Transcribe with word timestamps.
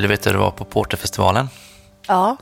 Vill 0.00 0.08
du 0.08 0.14
veta 0.14 0.30
hur 0.30 0.34
det 0.34 0.40
var 0.44 0.50
på 0.50 0.64
Porterfestivalen? 0.64 1.48
Ja. 2.06 2.36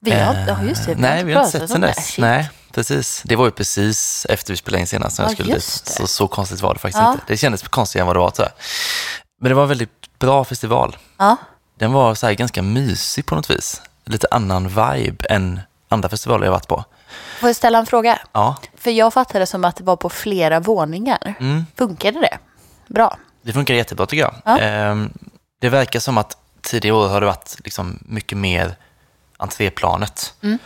Vi 0.00 0.10
har, 0.10 0.34
ja, 0.48 0.62
just 0.62 0.86
det. 0.86 0.92
Eh, 0.92 0.98
Nej, 0.98 1.24
vi 1.24 1.32
har 1.34 1.44
inte 1.44 1.58
sett 1.58 1.70
sen 1.70 1.80
dess. 1.80 2.18
Nej, 2.18 2.50
precis. 2.74 3.22
Det 3.24 3.36
var 3.36 3.44
ju 3.44 3.50
precis 3.50 4.26
efter 4.28 4.52
vi 4.52 4.56
spelade 4.56 4.80
in 4.80 4.86
senast 4.86 5.16
som 5.16 5.22
jag 5.22 5.30
Ja, 5.30 5.34
skulle 5.34 5.54
dit. 5.54 5.62
Så, 5.64 6.06
så 6.06 6.28
konstigt 6.28 6.60
var 6.60 6.74
det 6.74 6.80
faktiskt 6.80 7.02
Ja. 7.02 7.12
inte. 7.12 7.24
Det 7.26 7.36
kändes 7.36 7.62
konstigare 7.62 8.02
än 8.02 8.06
vad 8.06 8.16
det 8.16 8.20
var 8.20 8.32
jag. 8.38 8.48
Men 9.40 9.48
det 9.48 9.54
var 9.54 9.62
en 9.62 9.68
väldigt 9.68 10.18
bra 10.18 10.44
festival. 10.44 10.96
Ja. 11.18 11.36
Den 11.78 11.92
var 11.92 12.14
så 12.14 12.26
här 12.26 12.34
ganska 12.34 12.62
mysig 12.62 13.26
på 13.26 13.34
något 13.34 13.50
vis. 13.50 13.82
Lite 14.04 14.26
annan 14.30 14.68
vibe 14.68 15.26
än 15.30 15.60
andra 15.88 16.08
festivaler 16.08 16.44
jag 16.44 16.52
varit 16.52 16.68
på. 16.68 16.84
Får 17.40 17.48
jag 17.48 17.56
ställa 17.56 17.78
en 17.78 17.86
fråga? 17.86 18.18
Ja, 18.32 18.56
För 18.76 18.90
jag 18.90 19.12
fattade 19.12 19.46
som 19.46 19.64
att 19.64 19.76
det 19.76 19.84
var 19.84 19.96
på 19.96 20.08
flera 20.10 20.60
våningar. 20.60 21.34
Mm. 21.40 21.66
Funkade 21.76 22.20
det? 22.20 22.38
Bra. 22.88 23.16
det 23.42 23.52
funkar 23.52 23.74
jättebra 23.74 24.06
tycker 24.06 24.22
jag. 24.22 24.34
Ja. 24.44 24.58
Ehm, 24.58 25.12
det 25.60 25.68
verkar 25.68 26.00
som 26.00 26.18
att 26.18 26.36
tidigare 26.62 26.96
år 26.96 27.08
har 27.08 27.20
det 27.20 27.26
varit 27.26 27.56
liksom 27.64 27.98
mycket 28.02 28.38
mer 28.38 28.74
entréplanet. 29.36 30.34
Mm. 30.42 30.58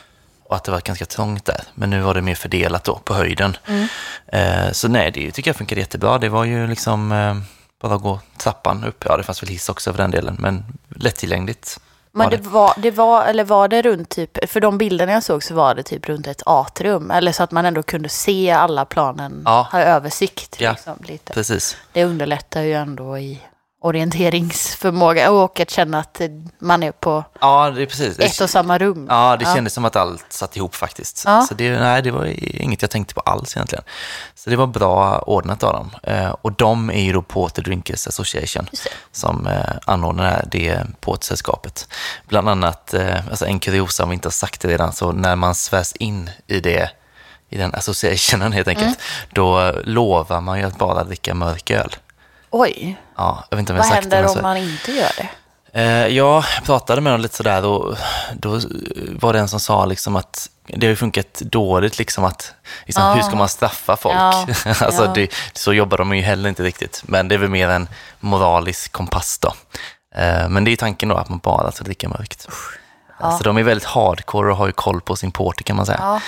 Och 0.45 0.57
att 0.57 0.65
det 0.65 0.73
var 0.73 0.81
ganska 0.81 1.07
trångt 1.07 1.45
där. 1.45 1.61
Men 1.75 1.91
nu 1.91 2.01
var 2.01 2.15
det 2.15 2.23
mer 2.23 2.35
fördelat 2.35 2.85
då 2.85 2.97
på 2.99 3.15
höjden. 3.15 3.57
Mm. 3.67 3.89
Eh, 4.27 4.73
så 4.73 4.89
nej, 4.89 5.11
det 5.11 5.31
tycker 5.33 5.49
jag 5.49 5.57
funkade 5.57 5.81
jättebra. 5.81 6.19
Det 6.19 6.29
var 6.29 6.45
ju 6.45 6.67
liksom 6.67 7.13
eh, 7.13 7.37
bara 7.81 7.95
att 7.95 8.03
gå 8.03 8.21
trappan 8.39 8.85
upp. 8.85 9.05
Ja, 9.09 9.17
det 9.17 9.23
fanns 9.23 9.43
väl 9.43 9.51
hiss 9.51 9.69
också 9.69 9.93
för 9.93 9.99
den 9.99 10.11
delen, 10.11 10.37
men 10.39 10.65
lättillgängligt. 10.97 11.81
Men 12.17 12.31
det 12.31 12.41
var, 12.41 12.75
det 12.77 12.91
var, 12.91 13.25
eller 13.25 13.45
var 13.45 13.69
det 13.69 13.83
runt 13.83 14.09
typ, 14.09 14.51
för 14.51 14.61
de 14.61 14.79
bilderna 14.79 15.13
jag 15.13 15.23
såg 15.23 15.43
så 15.43 15.55
var 15.55 15.75
det 15.75 15.83
typ 15.83 16.09
runt 16.09 16.27
ett 16.27 16.43
atrium. 16.47 17.11
Eller 17.11 17.33
så 17.33 17.43
att 17.43 17.51
man 17.51 17.67
ändå 17.67 17.83
kunde 17.83 18.09
se 18.09 18.51
alla 18.51 18.85
planen, 18.85 19.43
Ja. 19.45 19.69
ha 19.73 19.81
översikt. 19.81 20.57
Ja. 20.61 20.71
Liksom, 20.71 20.99
lite. 21.09 21.33
Precis. 21.33 21.77
Det 21.93 22.05
underlättar 22.05 22.63
ju 22.63 22.73
ändå 22.73 23.19
i 23.19 23.41
orienteringsförmåga 23.85 25.31
och 25.31 25.61
att 25.61 25.71
känna 25.71 25.99
att 25.99 26.21
man 26.59 26.83
är 26.83 26.93
på 26.93 27.25
Ja, 27.41 27.71
det 27.71 27.83
är 27.83 27.87
precis. 27.87 28.19
ett 28.19 28.41
och 28.41 28.51
samma 28.51 28.79
rum. 28.79 29.07
Ja, 29.11 29.37
det 29.37 29.45
kändes 29.45 29.73
som 29.75 29.85
att 29.85 29.97
allt 29.97 30.25
satt 30.29 30.57
ihop 30.57 30.75
faktiskt. 30.75 31.23
Ja. 31.27 31.43
Så 31.49 31.55
det, 31.55 31.79
nej, 31.79 32.03
det 32.03 32.11
var 32.11 32.25
inget 32.61 32.83
jag 32.83 32.91
tänkte 32.91 33.15
på 33.15 33.21
alls 33.21 33.57
egentligen. 33.57 33.85
Så 34.35 34.51
det 34.51 34.57
var 34.57 34.67
bra 34.67 35.19
ordnat 35.19 35.63
av 35.63 35.73
dem. 35.73 35.91
Eh, 36.03 36.29
och 36.43 36.53
de 36.53 36.91
är 36.91 37.03
ju 37.03 37.13
då 37.13 37.23
Porter 37.23 37.63
Drinkers 37.63 38.07
Association 38.07 38.67
som 39.13 39.47
eh, 39.47 39.61
anordnar 39.87 40.45
det 40.51 40.81
Portsällskapet. 41.01 41.89
Bland 42.29 42.49
annat, 42.49 42.95
eh, 42.95 43.27
alltså 43.31 43.47
en 43.47 43.59
kuriosa 43.61 44.03
om 44.03 44.09
vi 44.11 44.15
inte 44.15 44.27
har 44.29 44.33
sagt 44.33 44.61
det 44.61 44.69
redan, 44.69 44.93
så 44.93 45.13
när 45.13 45.37
man 45.37 45.55
svärs 45.55 45.93
in 45.93 46.31
i 46.47 46.61
det 46.61 46.91
i 47.49 47.57
den 47.57 47.75
associationen 47.75 48.53
helt 48.53 48.69
enkelt, 48.69 48.87
Mm. 48.87 48.97
då 49.33 49.73
lovar 49.85 50.41
man 50.41 50.59
ju 50.59 50.65
att 50.65 50.79
bara 50.79 51.05
dricka 51.05 51.35
mörk 51.35 51.71
öl. 51.71 51.97
Oj, 52.57 52.97
Ja, 53.17 53.45
jag 53.51 53.57
vet 53.57 53.61
inte 53.63 53.73
om 53.73 53.77
jag 53.77 53.85
vad 53.85 53.93
sagt 53.93 54.11
det. 54.11 54.17
händer 54.17 54.23
men 54.23 54.29
om 54.31 54.37
så- 54.37 54.43
man 54.43 54.57
inte 54.57 54.93
gör 54.93 55.11
det? 55.17 55.29
Eh, 55.81 56.07
jag 56.07 56.45
pratade 56.65 57.01
med 57.01 57.13
dem 57.13 57.21
lite 57.21 57.37
sådär 57.37 57.65
och 57.65 57.97
då 58.35 58.61
var 59.13 59.33
det 59.33 59.39
en 59.39 59.49
som 59.49 59.61
sa 59.61 59.85
liksom 59.87 60.17
att 60.17 60.51
det 60.67 60.87
har 60.87 60.91
ju 60.91 60.97
funkat 60.97 61.35
dåligt 61.35 61.99
liksom 61.99 62.25
att 62.25 62.55
liksom, 62.87 63.05
Ja. 63.05 63.13
hur 63.15 63.23
ska 63.23 63.37
man 63.37 63.49
straffa 63.49 63.97
folk? 63.97 64.15
Ja, 64.15 64.47
alltså 64.67 65.05
ja. 65.05 65.13
det, 65.15 65.29
så 65.53 65.73
jobbar 65.73 65.99
de 65.99 66.17
ju 66.17 66.23
heller 66.23 66.49
inte 66.49 66.63
riktigt. 66.63 67.03
Men 67.07 67.29
det 67.29 67.35
är 67.35 67.39
väl 67.39 67.51
mer 67.51 67.69
en 67.69 67.89
moralisk 68.21 68.93
kompass 68.93 69.39
då. 69.39 69.49
Eh, 70.21 70.49
men 70.49 70.65
det 70.65 70.71
är 70.73 70.77
tanken 70.77 71.09
då 71.09 71.17
att 71.17 71.29
man 71.29 71.39
bara 71.39 71.73
ska 71.73 71.85
dricka 71.85 72.09
mörkt. 72.09 72.49
Så 73.39 73.45
de 73.45 73.57
är 73.57 73.63
väldigt 73.63 73.85
hardcore 73.89 74.51
och 74.51 74.57
har 74.57 74.67
ju 74.67 74.73
koll 74.73 75.01
på 75.01 75.17
sin 75.17 75.31
porter 75.33 75.65
kan 75.65 75.77
man 75.77 75.87
säga. 75.87 75.99
Ja, 76.03 76.21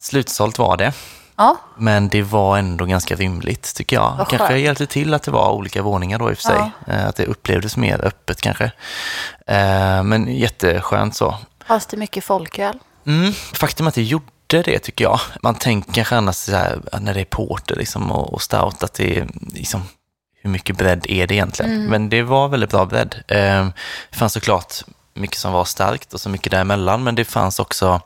Slutsålt 0.00 0.58
var 0.58 0.76
det. 0.76 0.92
Ja. 1.38 1.56
Men 1.76 2.08
det 2.08 2.22
var 2.22 2.58
ändå 2.58 2.84
ganska 2.84 3.14
rymligt 3.16 3.74
tycker 3.76 3.96
jag. 3.96 4.14
Vad 4.18 4.28
kanske 4.28 4.48
skönt. 4.48 4.60
hjälpte 4.60 4.86
till 4.86 5.14
att 5.14 5.22
det 5.22 5.30
var 5.30 5.50
olika 5.52 5.82
våningar 5.82 6.18
då 6.18 6.30
i 6.30 6.34
och 6.34 6.36
för 6.38 6.42
sig. 6.42 6.70
Eh, 6.86 7.06
Att 7.08 7.16
det 7.16 7.24
upplevdes 7.26 7.76
mer 7.76 8.04
öppet 8.04 8.40
kanske. 8.40 8.64
Eh, 9.46 10.02
Men 10.02 10.26
jätteskönt 10.36 11.16
så. 11.16 11.36
fanns 11.66 11.86
det 11.86 11.96
mycket 11.96 12.24
folköl? 12.24 12.78
Mm, 13.06 13.32
faktum 13.32 13.86
att 13.86 13.94
det 13.94 14.02
gjorde 14.02 14.24
det 14.48 14.78
tycker 14.78 15.04
jag. 15.04 15.20
Man 15.42 15.54
tänker 15.54 15.92
kanske 15.92 16.16
annars 16.16 16.36
så 16.36 16.56
här, 16.56 16.78
när 17.00 17.14
det 17.14 17.20
är 17.20 17.24
porter 17.24 17.76
liksom 17.76 18.12
och, 18.12 18.32
och 18.34 18.42
stout 18.42 18.82
att 18.82 18.94
det 18.94 19.18
är 19.18 19.28
liksom, 19.54 19.82
hur 20.42 20.50
mycket 20.50 20.76
bredd 20.78 21.06
är 21.08 21.26
det 21.26 21.34
egentligen? 21.34 21.84
Men 21.86 22.08
det 22.08 22.22
var 22.22 22.48
väldigt 22.48 22.70
bra 22.70 22.84
bredd. 22.86 23.14
Eh, 23.28 23.66
Det 24.10 24.16
fanns 24.16 24.32
såklart 24.32 24.74
mycket 25.14 25.38
som 25.38 25.52
var 25.52 25.64
starkt 25.64 26.14
och 26.14 26.20
så 26.20 26.28
mycket 26.28 26.50
däremellan, 26.52 27.04
men 27.04 27.14
det 27.14 27.24
fanns 27.24 27.58
också 27.58 28.00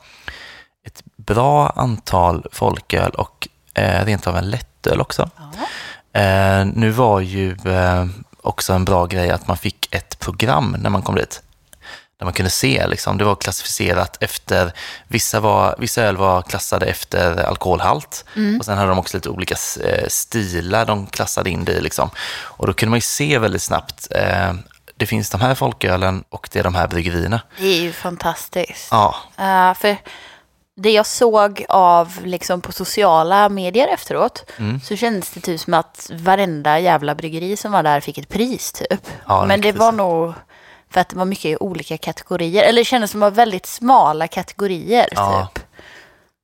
ett 0.87 1.03
bra 1.17 1.69
antal 1.69 2.47
folköl 2.53 3.11
och 3.11 3.49
eh, 3.75 4.05
rent 4.05 4.27
av 4.27 4.37
en 4.37 4.51
lättöl 4.51 5.01
också. 5.01 5.31
Eh, 6.13 6.65
nu 6.65 6.91
var 6.91 7.21
ju 7.21 7.51
eh, 7.51 8.07
också 8.43 8.73
en 8.73 8.85
bra 8.85 9.07
grej 9.07 9.31
att 9.31 9.47
man 9.47 9.57
fick 9.57 9.95
ett 9.95 10.19
program 10.19 10.77
när 10.79 10.91
man 10.91 11.03
kom 11.03 11.15
dit. 11.15 11.43
Där 12.19 12.25
man 12.25 12.33
kunde 12.33 12.51
se, 12.51 12.87
liksom, 12.87 13.19
det 13.19 13.25
var 13.25 13.35
klassificerat 13.35 14.17
efter, 14.21 14.73
vissa, 15.09 15.41
var, 15.41 15.75
vissa 15.79 16.03
öl 16.03 16.17
var 16.17 16.43
klassade 16.43 16.87
efter 16.87 17.45
alkoholhalt 17.45 18.25
och 18.59 18.65
sen 18.65 18.79
hade 18.79 18.89
de 18.89 18.99
också 18.99 19.17
lite 19.17 19.29
olika 19.29 19.55
eh, 19.85 20.09
stilar 20.09 20.85
de 20.87 21.07
klassade 21.07 21.51
in 21.51 21.65
det 21.65 21.73
i. 21.73 21.81
Liksom. 21.81 22.11
Och 22.43 22.67
då 22.67 22.73
kunde 22.73 22.91
man 22.91 22.97
ju 22.97 23.01
se 23.01 23.39
väldigt 23.39 23.63
snabbt, 23.63 24.09
eh, 24.11 24.53
det 24.97 25.07
finns 25.07 25.31
de 25.31 25.41
här 25.41 25.55
folkölen 25.55 26.25
och 26.29 26.49
det 26.53 26.59
är 26.59 26.65
de 26.65 26.75
här 26.75 26.89
bryggerierna. 26.89 27.41
Det 27.59 27.67
är 27.67 27.81
ju 27.83 27.93
fantastiskt. 27.93 28.89
Ja, 28.91 29.17
Eh, 29.39 29.75
för 29.75 29.97
det 30.83 30.91
jag 30.93 31.07
såg 31.07 31.65
av 31.69 32.19
liksom 32.25 32.61
på 32.61 32.73
sociala 32.73 33.49
medier 33.49 33.89
efteråt 33.89 34.51
Mm. 34.59 34.81
så 34.81 34.97
kändes 34.97 35.31
det 35.31 35.41
typ 35.41 35.61
som 35.61 35.75
att 35.75 36.11
varenda 36.15 36.79
jävla 36.79 37.15
bryggeri 37.15 37.57
som 37.57 37.73
var 37.73 37.83
där 37.83 38.01
fick 38.01 38.19
ett 38.19 38.29
pris 38.29 38.73
typ. 38.73 39.07
Ja, 39.29 39.45
Men 39.47 39.61
det 39.61 39.73
var 39.73 39.93
nog 39.93 40.33
för 40.91 41.01
att 41.01 41.09
det 41.09 41.17
var 41.17 41.25
mycket 41.25 41.61
olika 41.63 41.99
kategorier. 41.99 42.63
Eller 42.63 42.81
det 42.81 42.85
kändes 42.85 43.11
som 43.11 43.23
att 43.23 43.27
det 43.27 43.31
var 43.31 43.37
väldigt 43.37 43.67
smala 43.67 44.29
kategorier 44.29 45.09
Ja. 45.13 45.49
typ. 45.55 45.65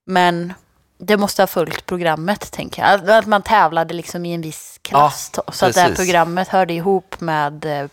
Men 0.06 0.52
det 0.98 1.16
måste 1.16 1.42
ha 1.42 1.46
följt 1.46 1.86
programmet 1.86 2.50
tänker 2.52 2.82
jag. 2.82 2.90
Att- 2.94 3.08
Att 3.08 3.26
man 3.26 3.42
tävlade 3.42 3.94
liksom 3.94 4.26
i 4.26 4.34
en 4.34 4.40
viss 4.40 4.77
klass. 4.88 5.30
Ja, 5.36 5.42
så 5.52 5.66
att 5.66 5.74
det 5.74 5.80
här 5.80 5.94
programmet 5.94 6.48
hörde 6.48 6.72
ihop 6.74 7.20
med 7.20 7.64
eh, 7.64 7.70
det. 7.70 7.88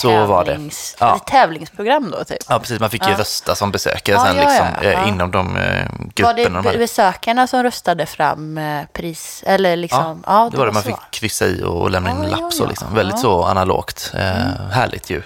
tävlings, 0.00 0.96
Ja. 1.00 1.18
tävlingsprogram 1.18 2.10
då 2.10 2.24
typ. 2.24 2.38
ja 2.48 2.58
precis. 2.58 2.80
Man 2.80 2.90
fick 2.90 3.06
ju 3.08 3.14
rösta 3.14 3.54
som 3.54 3.70
besökare 3.70 4.18
sen 4.20 4.36
liksom, 4.36 4.66
eh, 4.82 5.08
inom 5.08 5.30
de 5.30 5.56
eh, 5.56 5.62
Var 5.62 6.34
grupperna 6.34 6.62
det 6.62 6.72
de 6.72 6.78
besökarna 6.78 7.46
som 7.46 7.62
röstade 7.62 8.06
fram 8.06 8.60
pris? 8.92 9.42
Eller 9.46 9.76
liksom, 9.76 10.24
ja, 10.26 10.48
det 10.52 10.58
var 10.58 10.66
det 10.66 10.72
man 10.72 10.82
så. 10.82 10.88
fick 10.88 11.10
kryssa 11.10 11.46
i 11.46 11.62
och 11.62 11.90
lämna 11.90 12.10
in 12.10 12.16
en 12.16 12.30
lapp. 12.30 12.52
Så 12.52 12.66
liksom. 12.66 12.94
Väldigt 12.94 13.18
så 13.18 13.44
analogt. 13.44 14.10
Eh, 14.14 14.66
Härligt 14.70 15.10
ju. 15.10 15.22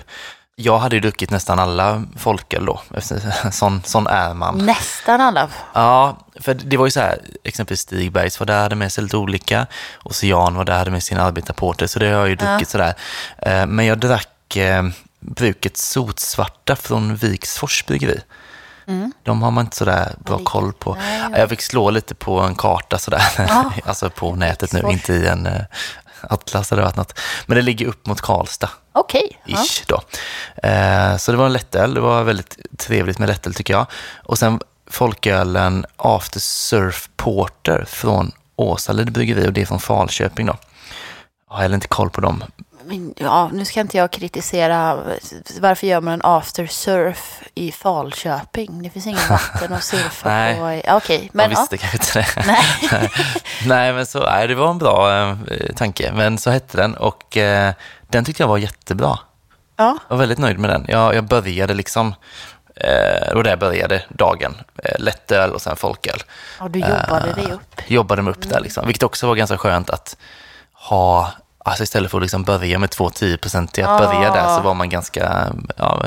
Jag 0.57 0.79
hade 0.79 0.97
ju 0.97 1.01
druckit 1.01 1.31
nästan 1.31 1.59
alla 1.59 2.03
folköl 2.17 2.67
då. 2.67 2.81
Sån, 3.53 3.83
sån 3.85 4.07
är 4.07 4.35
man. 4.35 4.59
Nästan 4.59 5.21
alla. 5.21 5.49
Ja, 5.73 6.19
för 6.41 6.55
det 6.55 6.77
var 6.77 6.87
ju 6.87 6.91
så 6.91 7.01
här, 7.01 7.19
exempelvis 7.45 7.81
Stigbergs 7.81 8.41
var 8.41 8.47
där, 8.47 8.63
hade 8.63 8.75
med 8.77 8.93
sig 8.93 9.05
lite 9.05 9.17
olika. 9.17 9.67
Ocean 10.03 10.55
var 10.57 10.65
där, 10.65 10.79
hade 10.79 10.91
med 10.91 11.03
sin 11.03 11.19
arbetarporter, 11.19 11.87
så 11.87 11.99
det 11.99 12.07
har 12.07 12.13
jag 12.13 12.29
ju 12.29 12.37
druckit 12.37 12.69
sådär. 12.69 12.95
Eh, 13.39 13.67
Men 13.67 13.87
jag 13.87 13.99
drack 13.99 14.57
eh, 14.57 14.83
bruket 15.21 15.77
Sotsvarta 15.77 16.77
från 16.77 17.17
Viksfors 17.17 17.87
bryggeri. 17.87 18.21
De 19.23 19.43
har 19.43 19.51
man 19.51 19.65
inte 19.65 19.77
sådär 19.77 20.15
bra 20.19 20.39
koll 20.45 20.73
på. 20.73 20.97
Ja. 21.01 21.39
Jag 21.39 21.49
fick 21.49 21.63
slå 21.63 21.91
lite 21.91 22.15
på 22.15 22.41
en 22.41 22.55
karta 22.55 22.99
sådär, 22.99 23.23
Ja. 23.39 23.73
alltså 23.85 24.11
på 24.11 24.35
nätet 24.37 24.73
nu, 24.73 24.83
inte 24.91 25.13
i 25.13 25.27
en 25.27 25.47
eh, 25.47 25.61
atlas 26.31 26.73
eller 26.73 26.83
varit 26.83 26.97
något. 26.97 27.19
Men 27.47 27.57
det 27.57 27.63
ligger 27.63 27.87
upp 27.87 28.07
mot 28.07 28.21
Karlstad 28.21 28.71
Okej. 28.93 29.41
ja. 29.45 29.65
ish 29.65 29.85
då. 29.87 30.03
Eh, 30.69 31.17
så 31.17 31.33
det 31.33 31.39
var 31.39 31.47
en 31.47 31.53
lättöl, 31.53 31.95
det 31.95 32.01
var 32.01 32.25
väldigt 32.25 32.59
trevligt 32.79 33.19
med 33.19 33.29
lättöl 33.29 33.55
tycker 33.55 33.75
jag. 33.75 33.87
Och 34.17 34.39
sen 34.39 34.61
folkölen 34.91 35.87
After 35.97 36.41
Surf 36.41 37.09
Porter 37.17 37.85
från 37.89 38.33
Åsalid 38.57 39.13
bryggeri 39.13 39.49
och 39.49 39.53
det 39.53 39.63
är 39.63 39.67
från 39.67 39.81
Falköping 39.81 40.47
då. 40.47 40.57
Jag 41.49 41.57
har 41.57 41.63
heller 41.63 41.75
inte 41.75 41.89
koll 41.89 42.11
på 42.11 42.21
dem. 42.21 42.45
Men, 42.87 43.15
Ja, 43.17 43.51
nu 43.53 43.65
ska 43.65 43.81
inte 43.81 43.97
jag 43.97 44.11
kritisera. 44.11 44.99
Varför 45.61 45.87
gör 45.87 46.01
man 46.01 46.15
en 46.15 46.21
after 46.25 46.67
surf 46.67 47.43
i 47.55 47.73
Falköping? 47.73 48.83
Det 48.83 48.91
finns 48.91 49.07
ingen 49.07 49.29
vatten 49.31 49.73
att 49.73 49.85
surfa 49.85 50.29
Nej. 50.29 50.57
på. 50.59 50.89
Ja, 50.89 50.97
Okej, 50.97 51.19
Man 51.19 51.29
men 51.33 51.51
ja. 51.51 51.61
visste 51.61 51.77
kanske 51.79 51.97
inte 51.99 52.19
det. 52.41 52.47
Nej. 52.93 53.11
Nej, 53.67 53.93
men 53.93 54.07
så, 54.07 54.21
nej, 54.21 54.49
det 54.49 54.55
var 54.55 54.71
en 54.71 54.79
bra 54.79 55.21
eh, 55.21 55.35
tanke. 55.77 56.13
Men 56.13 56.39
så 56.39 56.51
hette 56.51 56.77
den 56.77 56.95
och 56.97 57.37
eh, 57.37 57.73
den 58.09 58.25
tyckte 58.25 58.43
jag 58.43 58.49
var 58.49 58.59
jättebra. 58.59 59.19
Ja. 59.77 59.99
Jag 60.09 60.17
var 60.17 60.21
väldigt 60.21 60.39
nöjd 60.39 60.59
med 60.59 60.71
den. 60.71 60.85
Jag, 60.89 61.15
jag 61.15 61.25
började 61.25 61.75
liksom, 61.75 62.15
eh, 62.77 63.35
var 63.35 63.43
där 63.43 63.57
började 63.57 64.03
dagen. 64.09 64.57
Eh, 64.85 64.99
lättöl 64.99 65.51
och 65.53 65.63
sen 65.63 65.77
folköl. 65.77 66.23
ja, 66.61 66.69
du 66.69 66.79
jobbade 66.79 67.33
dig 67.33 67.53
upp. 67.53 67.81
jobbade 67.87 68.23
mig 68.23 68.31
upp 68.31 68.49
där 68.49 68.61
liksom. 68.61 68.87
Vilket 68.87 69.03
också 69.03 69.27
var 69.27 69.35
ganska 69.35 69.59
skönt 69.59 69.91
att 69.91 70.17
ha, 70.73 71.31
alltså 71.65 71.83
istället 71.85 72.11
för 72.11 72.19
att 72.19 72.23
liksom 72.23 72.43
börja 72.43 72.79
med 72.79 72.91
två 72.91 73.09
10-procentiga, 73.09 73.89
att 73.89 74.01
börja 74.01 74.31
där 74.31 74.57
så 74.57 74.63
var 74.63 74.75
man 74.75 74.89
ganska, 74.89 75.53
ja, 75.77 76.05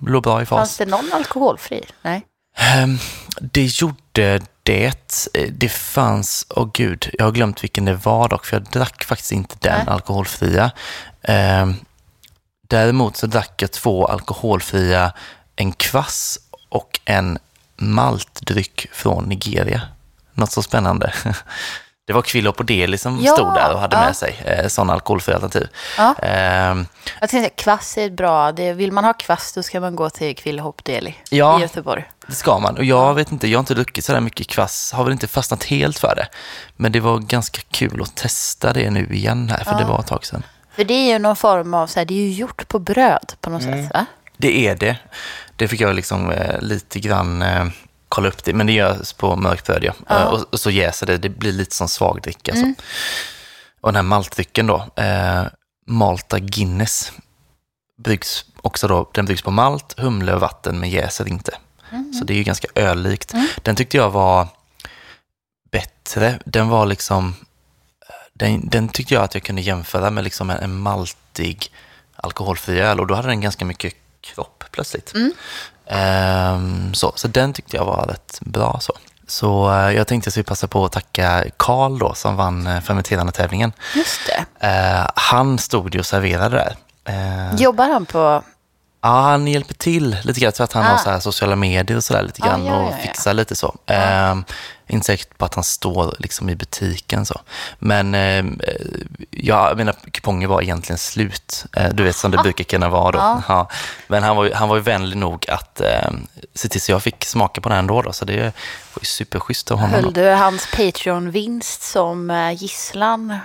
låg 0.00 0.22
bra 0.22 0.42
i 0.42 0.46
Fanns 0.46 0.70
fas. 0.70 0.76
det 0.78 0.86
någon 0.86 1.12
alkoholfri? 1.12 1.84
Nej. 2.02 2.26
Ehm, 2.56 2.98
Det 3.40 3.64
gjorde 3.82 4.40
det. 4.62 5.28
Det 5.50 5.68
fanns, 5.68 6.46
åh 6.50 6.70
gud, 6.74 7.10
jag 7.18 7.24
har 7.24 7.32
glömt 7.32 7.64
vilken 7.64 7.84
det 7.84 7.94
var 7.94 8.28
dock, 8.28 8.46
för 8.46 8.56
jag 8.56 8.64
drack 8.64 9.04
faktiskt 9.04 9.32
inte 9.32 9.56
den 9.60 9.78
Nej. 9.78 9.94
alkoholfria. 9.94 10.70
Ehm, 11.22 11.74
Däremot 12.68 13.16
så 13.16 13.26
drack 13.26 13.62
jag 13.62 13.72
två 13.72 14.06
alkoholfria, 14.06 15.12
en 15.56 15.72
kvass 15.72 16.38
och 16.68 17.00
en 17.04 17.38
maltdryck 17.76 18.86
från 18.92 19.24
Nigeria. 19.24 19.82
Något 20.32 20.52
så 20.52 20.62
spännande. 20.62 21.12
Det 22.06 22.12
var 22.12 22.22
Kvilo 22.22 22.52
på 22.52 22.62
Deli 22.62 22.98
som 22.98 23.20
Ja, 23.22 23.32
stod 23.32 23.54
där 23.54 23.72
och 23.72 23.80
hade 23.80 23.96
ja. 23.96 24.04
med 24.04 24.16
sig 24.16 24.42
eh, 24.44 24.68
sådana 24.68 24.92
alkoholfria 24.92 25.34
alternativ. 25.36 25.68
Ja. 25.98 26.14
Ehm, 26.22 26.86
Jag 27.20 27.30
tänkte 27.30 27.62
kvass 27.62 27.98
är 27.98 28.10
bra. 28.10 28.52
Det, 28.52 28.72
vill 28.72 28.92
man 28.92 29.04
ha 29.04 29.12
kvass 29.12 29.52
då 29.52 29.62
ska 29.62 29.80
man 29.80 29.96
gå 29.96 30.10
till 30.10 30.36
Kvillehopp 30.36 30.84
Deli 30.84 31.14
Ja. 31.30 31.58
i 31.58 31.62
Göteborg. 31.62 32.04
Det 32.26 32.34
ska 32.34 32.58
man. 32.58 32.76
Och 32.76 32.84
jag 32.84 33.14
vet 33.14 33.32
inte, 33.32 33.48
jag 33.48 33.58
har 33.58 33.62
inte 33.62 33.74
druckit 33.74 34.04
sådär 34.04 34.20
mycket 34.20 34.46
kvass, 34.48 34.92
har 34.92 35.04
väl 35.04 35.12
inte 35.12 35.26
fastnat 35.26 35.64
helt 35.64 35.98
för 35.98 36.14
det. 36.16 36.28
Men 36.76 36.92
det 36.92 37.00
var 37.00 37.18
ganska 37.18 37.60
kul 37.70 38.02
att 38.02 38.14
testa 38.16 38.72
det 38.72 38.90
nu 38.90 39.08
igen 39.14 39.48
här, 39.48 39.64
för 39.64 39.78
det 39.78 39.84
var 39.84 40.00
ett 40.00 40.06
tag 40.06 40.26
sedan. 40.26 40.42
För 40.76 40.84
det 40.84 40.94
är 40.94 41.12
ju 41.12 41.18
någon 41.18 41.36
form 41.36 41.74
av, 41.74 41.86
så 41.86 41.98
här, 42.00 42.04
det 42.06 42.14
är 42.14 42.26
ju 42.26 42.32
gjort 42.32 42.68
på 42.68 42.78
bröd 42.78 43.32
på 43.40 43.50
något 43.50 43.62
Mm. 43.62 43.82
sätt 43.84 43.92
va? 43.94 44.06
Det 44.36 44.66
är 44.68 44.74
det. 44.76 44.96
Det 45.56 45.68
fick 45.68 45.80
jag 45.80 45.94
liksom 45.96 46.30
eh, 46.30 46.60
lite 46.60 46.98
grann 47.00 47.42
eh, 47.42 47.64
kolla 48.08 48.28
upp 48.28 48.44
det, 48.44 48.52
men 48.52 48.66
det 48.66 48.72
görs 48.72 49.12
på 49.12 49.36
mörkbröd 49.36 49.84
ja. 49.84 49.94
Eh, 50.10 50.24
och, 50.24 50.52
och 50.52 50.60
så 50.60 50.70
jäser 50.70 51.06
det, 51.06 51.18
det 51.18 51.28
blir 51.28 51.52
lite 51.52 51.74
som 51.74 51.88
svagdricka. 51.88 52.54
Så. 52.54 52.74
Och 53.80 53.88
den 53.88 53.96
här 53.96 54.02
maltdrycken 54.02 54.66
då, 54.66 54.88
eh, 54.96 55.44
Malta 55.86 56.38
Guinness, 56.38 57.12
bryggs 57.96 58.44
också 58.62 58.88
då, 58.88 59.10
den 59.14 59.24
bryggs 59.24 59.42
på 59.42 59.50
malt, 59.50 59.94
humle 59.98 60.34
och 60.34 60.40
vatten 60.40 60.80
men 60.80 60.90
jäser 60.90 61.28
inte. 61.28 61.56
Så 62.18 62.24
det 62.24 62.32
är 62.32 62.36
ju 62.36 62.42
ganska 62.42 62.68
öllikt. 62.74 63.34
Den 63.62 63.76
tyckte 63.76 63.96
jag 63.96 64.10
var 64.10 64.48
bättre. 65.72 66.38
Den 66.44 66.68
var 66.68 66.86
liksom, 66.86 67.34
den, 68.32 68.68
den 68.68 68.88
tyckte 68.88 69.14
jag 69.14 69.22
att 69.22 69.34
jag 69.34 69.42
kunde 69.42 69.62
jämföra 69.62 70.10
med 70.10 70.24
liksom 70.24 70.50
en, 70.50 70.58
en 70.58 70.78
maltig 70.78 71.72
alkoholfri 72.16 72.80
öl 72.80 73.00
och 73.00 73.06
då 73.06 73.14
hade 73.14 73.28
den 73.28 73.40
ganska 73.40 73.64
mycket 73.64 73.94
kropp 74.20 74.64
plötsligt. 74.70 75.12
Ehm, 75.86 76.94
så, 76.94 77.12
så 77.16 77.28
den 77.28 77.52
tyckte 77.52 77.76
jag 77.76 77.84
var 77.84 78.06
rätt 78.06 78.38
bra. 78.40 78.78
Så, 78.80 78.92
så 79.26 79.70
eh, 79.72 79.90
jag 79.96 80.06
tänkte 80.06 80.28
att 80.28 80.36
vi 80.36 80.42
passar 80.42 80.68
på 80.68 80.84
att 80.84 80.92
tacka 80.92 81.44
Karl 81.56 81.98
då 81.98 82.14
som 82.14 82.36
vann 82.36 82.66
eh, 82.66 82.80
fermenterande 82.80 83.32
tävlingen. 83.32 83.72
Just 83.94 84.20
det. 84.26 84.66
Eh, 84.68 85.06
han 85.14 85.58
stod 85.58 85.94
ju 85.94 86.00
och 86.00 86.06
serverade 86.06 86.56
där. 86.56 86.76
Jobbar 87.56 87.88
han 87.88 88.06
på... 88.06 88.42
Ja, 89.02 89.08
han 89.20 89.46
hjälper 89.48 89.74
till 89.74 90.16
lite 90.22 90.40
grann. 90.40 90.46
Jag 90.46 90.54
tror 90.54 90.64
att 90.64 90.72
han 90.72 90.84
Ah. 90.84 90.86
har 90.88 90.98
så 90.98 91.20
sociala 91.20 91.56
medier 91.56 91.96
och 91.96 92.04
sådär 92.04 92.22
lite 92.22 92.42
Ah, 92.42 92.46
grann 92.46 92.64
ja, 92.66 92.76
och 92.76 92.82
ja, 92.82 92.90
ja. 92.90 92.96
fixar 93.06 93.34
lite 93.34 93.56
så. 93.56 93.74
Ehm, 93.86 94.44
inte 94.86 95.06
säkert 95.06 95.38
på 95.38 95.44
att 95.44 95.54
han 95.54 95.64
står 95.64 96.14
liksom 96.18 96.48
i 96.50 96.56
butiken 96.56 97.26
så. 97.26 97.40
Men 97.78 98.14
eh, 98.14 98.44
ja, 99.30 99.72
mina 99.76 99.92
kuponger 99.92 100.46
var 100.46 100.62
egentligen 100.62 100.98
slut. 100.98 101.64
Eh, 101.76 101.88
du 101.88 102.02
vet 102.02 102.16
som 102.16 102.30
det 102.30 102.38
brukar 102.38 102.64
kunna 102.64 102.88
vara 102.88 103.12
då. 103.12 103.18
Ah. 103.18 103.42
Ja. 103.48 103.68
Men 104.08 104.22
han 104.22 104.36
var, 104.36 104.50
han 104.54 104.68
var 104.68 104.76
ju 104.76 104.82
vänlig 104.82 105.16
nog 105.16 105.50
att 105.50 105.80
eh, 105.80 106.10
se 106.54 106.68
till 106.68 106.80
så 106.80 106.92
jag 106.92 107.02
fick 107.02 107.24
smaka 107.24 107.60
på 107.60 107.68
den 107.68 107.78
ändå. 107.78 108.02
Då, 108.02 108.12
så 108.12 108.24
det 108.24 108.36
var 108.42 109.00
ju 109.00 109.06
superschysst 109.06 109.70
av 109.70 109.78
honom. 109.78 109.94
Höll 109.94 110.12
du 110.12 110.28
hans 110.30 110.66
Patreon-vinst 110.76 111.82
som 111.82 112.30
eh, 112.30 112.52
gisslan? 112.62 113.38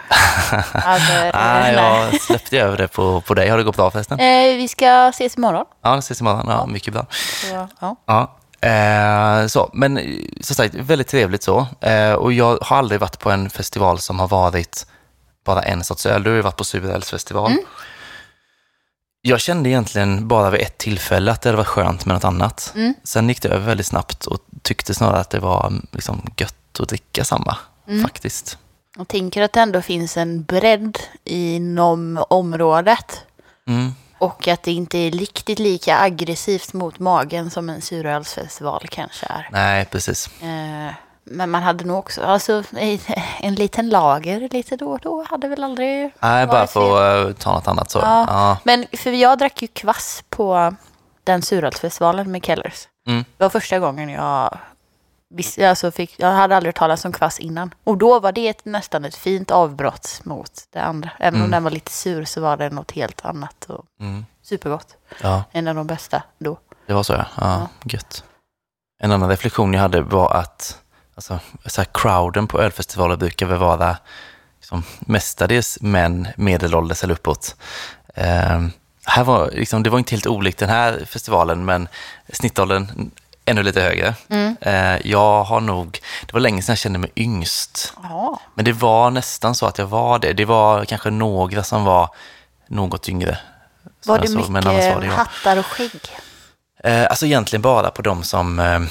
Över, 0.74 1.31
Ah, 1.36 1.59
nej. 1.59 1.74
jag 1.74 2.21
släppte 2.21 2.59
över 2.59 2.77
det 2.77 2.88
på, 2.88 3.21
på 3.21 3.33
dig. 3.33 3.50
Har 3.50 3.57
det 3.57 3.63
gått 3.63 3.75
bra 3.75 3.91
förresten? 3.91 4.19
Eh, 4.19 4.56
vi 4.57 4.68
ska 4.68 5.07
ses 5.07 5.38
imorgon. 5.38 5.65
Ja, 5.83 5.97
ses 5.97 6.21
imorgon. 6.21 6.45
Ja, 6.50 6.65
mycket 6.65 6.94
bra. 6.94 7.06
Ja. 7.51 7.95
Ja, 8.06 8.38
eh, 8.62 9.48
så. 9.48 9.70
Men 9.74 9.98
eh, 9.98 10.04
som 10.42 10.56
sagt, 10.56 10.76
väldigt 10.76 11.08
trevligt 11.08 11.44
så. 11.44 11.68
Eh, 11.82 12.14
och 12.14 12.34
jag 12.34 12.58
har 12.62 12.78
aldrig 12.78 13.02
varit 13.02 13.20
på 13.20 13.32
en 13.32 13.50
festival 13.50 14.00
som 14.00 14.20
har 14.20 14.28
varit 14.28 14.88
bara 15.46 15.62
en 15.62 15.84
sorts 15.84 16.06
öl. 16.06 16.24
Du 16.24 16.30
har 16.30 16.36
ju 16.36 16.42
varit 16.42 16.58
på 16.58 16.64
surölsfestival. 16.64 17.52
Jag 19.22 19.40
kände 19.40 19.70
egentligen 19.70 20.28
bara 20.28 20.50
vid 20.50 20.62
ett 20.62 20.78
tillfälle 20.78 21.32
att 21.32 21.42
det 21.42 21.50
hade 21.50 21.58
varit 21.58 21.68
skönt 21.68 22.06
med 22.06 22.16
något 22.16 22.24
annat. 22.24 22.74
Sen 23.04 23.30
gick 23.30 23.42
det 23.42 23.50
över 23.50 23.66
väldigt 23.66 23.86
snabbt 23.86 24.26
och 24.26 24.40
tyckte 24.62 24.94
snarare 24.94 25.20
att 25.20 25.30
det 25.30 25.40
var 25.40 25.68
mm, 25.68 25.88
liksom, 25.92 26.22
gött 26.38 26.80
att 26.80 26.90
dricka 26.90 27.24
samma, 27.24 27.58
faktiskt. 28.04 28.58
Jag 28.98 29.08
tänker 29.08 29.42
att 29.42 29.54
det 29.54 29.60
ändå 29.60 29.82
finns 29.82 30.18
en 30.18 30.44
bredd 30.44 31.00
inom 31.24 32.26
området. 32.30 33.24
Mm. 33.68 33.92
Och 34.19 34.48
att 34.48 34.63
det 34.63 34.71
inte 34.71 34.98
är 34.98 35.12
riktigt 35.12 35.60
lika 35.60 36.00
aggressivt 36.00 36.74
mot 36.74 37.00
magen 37.00 37.50
som 37.50 37.69
en 37.69 37.81
surölsfestival 37.81 38.88
kanske 38.89 39.25
är. 39.25 39.50
Nej, 39.51 39.86
precis. 39.86 40.30
Eh, 40.42 40.94
men 41.24 41.50
man 41.50 41.63
hade 41.63 41.86
nog 41.86 41.98
också, 41.98 42.21
alltså 42.21 42.63
en 43.39 43.56
liten 43.56 43.89
lager 43.89 44.50
lite 44.51 44.75
då 44.75 44.92
och 44.92 45.00
då 45.00 45.25
hade 45.30 45.48
väl 45.48 45.63
aldrig 45.63 46.12
Nej, 46.19 46.48
bara 46.48 46.68
för 46.68 47.21
att 47.21 47.27
eh, 47.27 47.33
ta 47.33 47.54
något 47.54 47.68
annat 47.68 47.92
så. 47.92 48.00
Ja. 48.00 48.25
Ja. 48.27 48.57
Men 48.63 48.86
för 48.94 49.12
jag 49.12 49.38
drack 49.38 49.62
ju 49.62 49.68
kvass 49.68 50.24
på 50.30 50.75
den 51.24 51.42
surölsfestivalen 51.42 52.31
med 52.31 52.45
Kellers. 52.45 52.88
Mm. 53.07 53.25
Det 53.38 53.44
var 53.44 53.50
första 53.50 53.80
gången 53.80 54.10
jag 54.10 54.57
alltså 55.68 55.92
fick, 55.92 56.16
jag 56.20 56.31
hade 56.31 56.56
aldrig 56.56 56.68
hört 56.70 56.78
talas 56.80 57.06
om 57.06 57.12
kvass 57.12 57.40
innan. 57.40 57.74
Och 57.84 57.98
då 57.98 58.20
var 58.20 58.31
det 58.31 58.48
ett, 58.48 58.66
nästan 58.66 59.06
ett 59.06 59.16
fint 59.16 59.52
avbrott 59.52 60.22
mot 60.24 60.52
det 60.74 60.80
andra. 60.81 61.10
Även 61.20 61.34
om 61.36 61.40
Mm. 61.42 61.52
den 61.52 61.64
var 61.64 61.72
lite 61.72 61.92
sur 61.92 62.26
så 62.26 62.42
var 62.42 62.58
det 62.58 62.70
något 62.70 62.92
helt 62.92 63.26
annat 63.26 63.66
och 63.66 63.86
Mm. 64.02 64.26
supergott. 64.44 64.96
ja. 65.22 65.44
En 65.52 65.68
av 65.68 65.76
de 65.76 65.88
bästa 65.88 66.24
då. 66.40 66.58
Det 66.88 66.94
var 66.94 67.04
så 67.04 67.14
ja. 67.14 67.26
ja, 67.38 67.68
Gött. 67.84 68.24
En 69.02 69.12
annan 69.12 69.30
reflektion 69.30 69.74
jag 69.74 69.81
hade 69.81 70.02
var 70.02 70.34
att 70.34 70.80
alltså, 71.16 71.40
så 71.66 71.82
här, 71.82 71.88
crowden 71.94 72.48
på 72.48 72.62
ölfestivaler 72.62 73.16
brukar 73.18 73.46
väl 73.46 73.58
vara 73.58 73.98
liksom, 74.60 74.84
mestadels 75.00 75.78
män 75.82 76.28
medelålders 76.38 77.04
eller 77.04 77.14
uppåt. 77.14 77.56
Ehm, 78.16 78.72
här 79.06 79.24
var, 79.24 79.52
liksom, 79.52 79.84
det 79.84 79.90
var 79.90 79.98
inte 80.00 80.12
helt 80.16 80.28
olikt 80.28 80.60
den 80.60 80.70
här 80.70 81.06
festivalen, 81.06 81.66
men 81.66 81.88
snittåldern 82.34 83.12
ännu 83.50 83.63
lite 83.63 83.81
högre. 83.81 84.16
Mm. 84.30 84.56
Eh, 84.62 85.07
jag 85.07 85.44
har 85.44 85.60
nog, 85.62 86.00
det 86.25 86.34
var 86.34 86.40
länge 86.40 86.62
sedan 86.62 86.72
jag 86.74 86.80
kände 86.80 87.00
mig 87.00 87.12
yngst. 87.16 87.94
Ja. 88.04 88.40
Men 88.56 88.66
det 88.66 88.74
var 88.74 89.12
nästan 89.12 89.56
så 89.56 89.66
att 89.66 89.78
jag 89.78 89.86
var 89.86 90.19
det. 90.19 90.34
Det 90.34 90.46
var 90.46 90.86
kanske 90.86 91.10
några 91.10 91.63
som 91.63 91.84
var 91.84 92.10
något 92.68 93.10
yngre. 93.10 93.38
Var 94.06 94.19
det 94.19 94.28
såg, 94.28 94.42
annars 94.42 94.66
var 94.66 94.96
mycket 94.96 95.04
jag. 95.04 95.12
hattar 95.12 95.57
och 95.57 95.66
skägg? 95.66 96.10
Eh, 96.84 97.06
alltså 97.10 97.25
egentligen 97.25 97.62
bara 97.62 97.92
på 97.92 98.01
de 98.01 98.24
som 98.24 98.60
eh, 98.60 98.81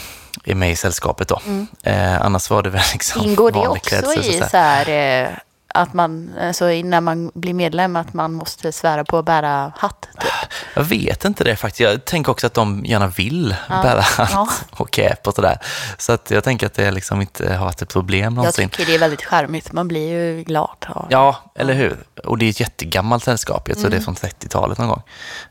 är 0.44 0.54
med 0.54 0.70
i 0.70 0.76
sällskapet 0.76 1.28
då. 1.28 1.40
Eh, 1.82 2.22
annars 2.22 2.50
var 2.50 2.62
det 2.62 2.70
väl 2.70 2.82
liksom 2.92 3.20
Mm. 3.20 3.30
Ingår 3.30 3.50
det 3.50 3.58
också 3.58 3.88
klädsel, 3.88 4.34
i 4.34 4.42
så 4.50 4.56
här, 4.56 5.40
att 5.82 5.94
man, 5.94 6.30
alltså 6.40 6.64
när 6.66 7.00
man 7.00 7.30
blir 7.34 7.54
medlem, 7.54 7.96
att 7.96 8.14
man 8.14 8.32
måste 8.32 8.72
svära 8.72 9.04
på 9.04 9.18
att 9.18 9.24
bära 9.24 9.72
hatt? 9.76 10.08
Typ. 10.20 10.30
Jag 10.74 10.82
vet 10.84 11.24
inte 11.24 11.44
det 11.44 11.56
faktiskt. 11.56 11.80
Jag 11.80 12.04
tänker 12.04 12.32
också 12.32 12.46
att 12.46 12.54
de 12.54 12.84
gärna 12.84 13.06
vill 13.06 13.56
bära 13.68 14.00
hatt 14.00 14.30
Ja. 14.32 14.48
och 14.70 14.90
cap 14.90 15.26
och 15.26 15.34
sådär. 15.34 15.58
Så 15.98 16.12
att 16.12 16.30
jag 16.30 16.44
tänker 16.44 16.66
att 16.66 16.74
det 16.74 16.90
liksom 16.90 17.20
inte 17.20 17.54
har 17.54 17.64
varit 17.64 17.82
ett 17.82 17.88
problem 17.92 18.24
Jag 18.24 18.32
någonsin. 18.32 18.68
tycker 18.68 18.86
det 18.86 18.94
är 18.94 18.98
väldigt 18.98 19.24
charmigt. 19.24 19.72
Man 19.72 19.88
blir 19.88 20.08
ju 20.10 20.42
glad. 20.44 20.86
Ja, 21.10 21.36
eller 21.54 21.74
hur? 21.74 21.96
Och 22.24 22.38
det 22.38 22.44
är 22.46 22.50
ett 22.50 22.60
jättegammalt 22.60 23.24
sällskap. 23.24 23.68
Jag 23.68 23.76
tror 23.76 23.86
Mm. 23.86 23.98
det 23.98 24.02
är 24.02 24.04
från 24.04 24.14
30-talet 24.14 24.78
någon 24.78 24.88
gång. 24.88 25.02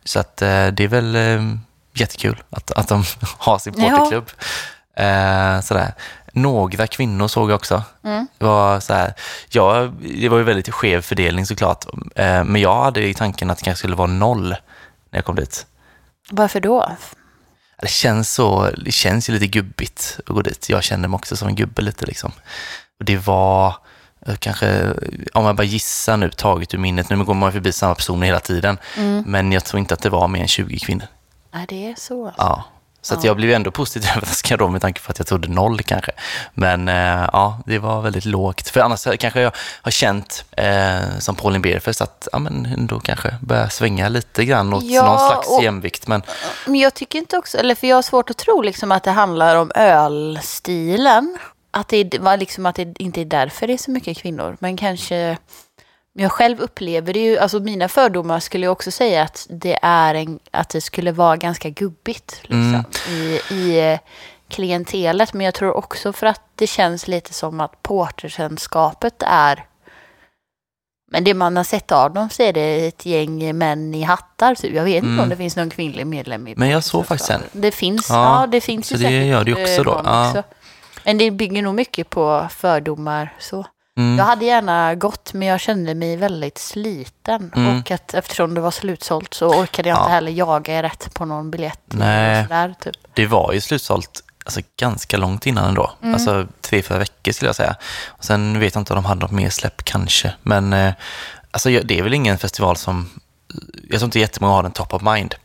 Så 0.04 0.20
att 0.20 0.42
eh, 0.42 0.68
det 0.68 0.84
är 0.84 0.88
väl 0.88 1.16
eh, 1.16 1.42
jättekul 1.94 2.44
att, 2.50 2.72
att 2.72 2.88
de 2.88 3.04
har 3.38 3.58
sin 3.60 3.74
Ja. 3.78 3.90
porterklubb. 3.90 4.30
Eh, 4.98 5.62
sådär. 5.62 5.94
Några 6.41 6.88
kvinnor 6.88 7.27
såg 7.27 7.50
jag 7.51 7.56
också. 7.56 7.84
Mm. 8.03 8.27
Det, 8.38 8.46
var 8.46 8.79
så 8.79 8.94
här, 8.94 9.13
ja, 9.50 9.91
det 10.00 10.29
var 10.29 10.38
ju 10.38 10.44
väldigt 10.44 10.74
skev 10.74 11.01
fördelning 11.01 11.46
såklart. 11.46 11.86
Eh, 12.15 12.44
men 12.44 12.62
jag 12.62 12.84
hade 12.84 13.08
i 13.08 13.13
tanken 13.13 13.50
att 13.50 13.58
det 13.58 13.63
kanske 13.63 13.79
skulle 13.79 13.96
vara 13.96 14.08
noll 14.08 14.50
när 14.50 15.17
jag 15.17 15.25
kom 15.25 15.36
dit. 15.36 15.65
Varför 16.29 16.60
då? 16.60 16.91
Det 17.82 17.89
känns, 17.89 18.34
så, 18.34 18.70
det 18.86 18.91
känns 18.91 19.29
ju 19.29 19.34
lite 19.34 19.48
gubbigt 19.48 20.20
att 20.20 20.36
gå 20.36 20.41
dit. 20.41 20.70
Jag 20.70 20.84
kände 20.84 21.08
mig 21.08 21.15
också 21.15 21.36
som 21.38 21.48
en 21.48 21.56
gubbe 21.56 21.82
lite 21.82 22.06
liksom. 22.06 22.32
Och 23.00 23.06
det 23.06 23.17
var 23.17 23.75
eh, 24.27 24.36
kanske, 24.36 24.94
om 25.34 25.46
jag 25.46 25.56
bara 25.56 25.63
gissar 25.63 26.17
nu, 26.17 26.29
taget 26.29 26.74
ur 26.74 26.77
minnet, 26.77 27.10
nu 27.10 27.24
går 27.24 27.34
man 27.34 27.51
förbi 27.51 27.72
samma 27.72 27.96
personer 27.96 28.27
hela 28.27 28.39
tiden, 28.39 28.77
Mm. 28.98 29.24
men 29.27 29.51
jag 29.51 29.65
tror 29.65 29.79
inte 29.79 29.94
att 29.94 30.01
det 30.01 30.10
var 30.10 30.27
mer 30.27 30.41
än 30.41 30.48
20 30.48 30.79
kvinnor. 30.79 31.08
Nej, 31.53 31.65
det 31.70 31.88
är 31.91 31.96
så. 31.98 32.25
alltså. 32.25 32.41
Ja. 32.41 32.63
Så 33.08 33.16
Ja. 33.16 33.20
jag 33.24 33.36
blev 33.36 33.52
ändå 33.52 33.72
positivt 33.72 34.12
överraskad 34.18 34.60
då 34.60 34.68
med 34.68 34.82
tanke 34.82 35.02
på 35.02 35.12
att 35.12 35.18
jag 35.20 35.28
trodde 35.28 35.48
noll 35.48 35.82
kanske. 35.84 36.12
Men 36.54 36.88
eh, 36.88 37.30
ja, 37.34 37.60
det 37.66 37.80
var 37.80 38.02
väldigt 38.02 38.26
lågt. 38.26 38.70
För 38.70 38.80
annars 38.80 39.08
kanske 39.20 39.42
jag 39.42 39.52
har 39.82 39.92
känt 39.92 40.46
eh, 40.52 41.20
som 41.20 41.36
Pauline 41.36 41.62
Berfest 41.62 42.02
att 42.02 42.28
ja, 42.32 42.40
men 42.40 42.66
ändå 42.66 43.00
kanske 43.00 43.36
börjar 43.42 43.68
svänga 43.70 44.10
lite 44.10 44.46
grann 44.46 44.74
åt 44.74 44.84
Ja, 44.84 45.06
någon 45.06 45.30
slags 45.30 45.48
och- 45.50 45.64
jämvikt. 45.64 46.08
Men 46.08 46.22
Men 46.66 46.76
jag 46.76 46.94
tycker 46.94 47.20
inte 47.20 47.38
också, 47.38 47.58
eller 47.58 47.76
för 47.76 47.88
jag 47.88 47.96
har 47.98 48.02
svårt 48.02 48.30
att 48.30 48.38
tro 48.38 48.62
liksom 48.62 48.92
att 48.92 49.04
det 49.04 49.12
handlar 49.12 49.56
om 49.56 49.72
ölstilen. 49.76 51.38
Att 51.72 51.88
det 51.88 52.20
var 52.20 52.38
liksom 52.38 52.66
att 52.66 52.76
det 52.76 53.00
inte 53.00 53.22
är 53.22 53.26
därför 53.26 53.68
det 53.68 53.74
är 53.74 53.78
så 53.78 53.92
mycket 53.92 54.18
kvinnor. 54.18 54.58
Men 54.60 54.78
kanske, 54.78 55.38
jag 56.24 56.32
själv 56.32 56.60
upplever 56.60 57.14
det 57.14 57.20
ju, 57.20 57.38
alltså 57.38 57.60
mina 57.60 57.88
fördomar 57.90 58.40
skulle 58.40 58.66
jag 58.66 58.72
också 58.72 58.92
säga 58.92 59.24
att 59.24 59.48
det 59.50 59.80
är 59.82 60.16
en, 60.16 60.40
att 60.52 60.70
det 60.70 60.82
skulle 60.82 61.12
vara 61.12 61.38
ganska 61.38 61.70
gubbigt 61.70 62.40
liksom, 62.42 62.74
Mm. 62.74 62.84
i, 63.10 63.42
i 63.52 63.92
eh, 63.94 64.00
klientelet. 64.50 65.34
Men 65.34 65.46
jag 65.46 65.54
tror 65.54 65.78
också 65.78 66.14
för 66.14 66.28
att 66.28 66.42
det 66.56 66.68
känns 66.68 67.08
lite 67.08 67.34
som 67.34 67.60
att 67.60 67.82
portersällskapet 67.84 69.24
är 69.26 69.66
Men 71.12 71.24
det 71.24 71.34
man 71.34 71.58
har 71.58 71.64
sett 71.64 71.92
av 71.92 72.14
dem 72.14 72.30
så 72.30 72.44
är 72.44 72.54
det 72.54 72.88
ett 72.88 73.06
gäng 73.06 73.58
män 73.58 73.96
i 73.96 74.02
hattar. 74.04 74.56
Typ. 74.56 74.76
Jag 74.76 74.84
vet 74.84 74.96
inte 74.96 75.08
Mm. 75.08 75.20
om 75.20 75.30
det 75.30 75.36
finns 75.36 75.56
någon 75.56 75.70
kvinnlig 75.70 76.08
medlem 76.08 76.48
i 76.48 76.54
Men 76.58 76.70
jag 76.70 76.84
såg 76.84 77.06
faktiskt 77.06 77.30
en. 77.30 77.42
Det 77.52 77.72
finns, 77.72 78.10
Ja, 78.10 78.42
ja, 78.42 78.48
det 78.48 78.62
finns 78.62 78.88
så 78.88 78.94
ju 78.96 78.98
det 78.98 79.04
säkert, 79.10 79.26
gör 79.26 79.44
det 79.44 79.54
också 79.54 79.74
eh, 79.82 79.84
då. 79.84 79.92
någon 79.92 80.06
Ja. 80.06 80.30
också. 80.30 80.44
Men 81.06 81.18
det 81.18 81.32
bygger 81.32 81.62
nog 81.62 81.76
mycket 81.76 82.10
på 82.10 82.48
fördomar 82.50 83.34
så. 83.40 83.66
Mm. 83.98 84.18
Jag 84.18 84.25
hade 84.25 84.46
gärna 84.46 84.96
gått 84.96 85.34
men 85.34 85.48
jag 85.48 85.60
kände 85.60 85.96
mig 85.96 86.16
väldigt 86.16 86.58
sliten. 86.58 87.51
Mm. 87.56 87.77
Och 87.80 87.92
att 87.92 88.13
eftersom 88.13 88.54
det 88.54 88.62
var 88.62 88.72
slutsålt 88.72 89.34
så 89.34 89.48
orkade 89.48 89.89
jag 89.89 89.96
inte 89.98 90.10
Ja. 90.10 90.13
heller 90.13 90.32
jaga 90.32 90.84
rätt 90.84 91.13
på 91.13 91.25
någon 91.25 91.51
biljett. 91.51 91.80
Nej. 91.88 92.44
Sådär, 92.44 92.75
typ. 92.80 92.96
Det 93.13 93.25
var 93.25 93.54
ju 93.54 93.62
slutsålt 93.62 94.24
alltså, 94.46 94.62
ganska 94.80 95.18
långt 95.18 95.46
innan 95.46 95.68
ändå. 95.68 95.92
Mm. 96.01 96.13
Alltså 96.13 96.48
tre, 96.62 96.82
fyra 96.82 96.98
veckor 96.98 97.32
skulle 97.32 97.50
jag 97.50 97.56
säga. 97.56 97.75
Och 98.08 98.25
sen 98.25 98.60
vet 98.60 98.75
jag 98.75 98.82
inte 98.82 98.94
om 98.94 98.98
de 98.98 99.06
hade 99.06 99.22
något 99.22 99.32
mer 99.32 99.50
släpp 99.50 99.84
kanske. 99.84 100.34
Men 100.44 100.74
eh, 100.74 100.94
alltså, 101.51 101.70
det 101.70 102.00
är 102.00 102.04
väl 102.04 102.13
ingen 102.13 102.38
festival 102.38 102.77
som... 102.77 103.10
Jag 103.89 104.00
tror 104.00 104.04
inte 104.08 104.20
jättemånga 104.20 104.54
har 104.54 104.63
den 104.63 104.72
top 104.72 104.94
of 104.94 105.01
mind. 105.01 105.36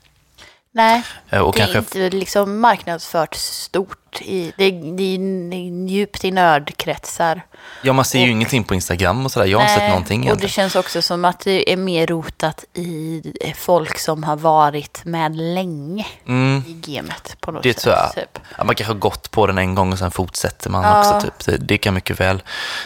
Nej, 0.75 1.03
Eh, 1.31 1.41
Och 1.41 1.53
det 1.55 1.59
kanske... 1.59 1.79
är 1.79 2.05
inte 2.07 2.17
liksom 2.17 2.61
marknadsfört 2.61 3.35
stort. 3.35 4.21
I, 4.21 4.53
det, 4.57 4.65
är- 4.65 4.97
det 4.97 5.03
är 5.57 5.89
djupt 5.89 6.25
i 6.25 6.31
nördkretsar. 6.31 7.43
Ja, 7.83 7.93
man 7.93 8.05
ser 8.05 8.19
ju 8.19 8.25
och- 8.25 8.31
ingenting 8.31 8.65
på 8.65 8.75
Instagram 8.75 9.25
och 9.25 9.33
sådär. 9.33 9.47
Jag 9.47 9.59
har 9.59 9.65
inte 9.65 9.75
sett 9.81 9.89
någonting 9.89 10.21
och 10.21 10.25
det 10.25 10.29
egentligen. 10.29 10.51
känns 10.51 10.77
också 10.77 11.03
som 11.03 11.25
att 11.25 11.41
det 11.41 11.73
är 11.73 11.77
mer 11.77 12.07
rotat 12.07 12.65
i 12.75 13.23
folk 13.57 13.99
som 13.99 14.25
har 14.25 14.37
varit 14.37 15.05
med 15.05 15.37
länge 15.37 16.07
Mm. 16.27 16.63
i 16.67 16.73
gamet 16.93 17.37
på 17.41 17.51
något 17.53 17.63
Det 17.63 17.73
sätt. 17.73 17.83
tror 17.83 17.95
jag. 17.95 18.15
Typ. 18.15 18.39
Ja, 18.59 18.65
man 18.65 18.75
kanske 18.75 18.93
har 18.93 18.99
gått 18.99 19.31
på 19.31 19.47
den 19.47 19.59
en 19.59 19.75
gång 19.75 19.93
och 19.93 19.99
sen 19.99 20.11
fortsätter 20.11 20.71
man 20.71 20.83
Ja. 20.85 20.99
också. 21.17 21.21
Typ. 21.21 21.45
Det, 21.47 21.57
det 21.67 21.79
kan 21.79 21.91
jag 21.91 21.95
mycket 21.95 22.21
väl 22.21 22.43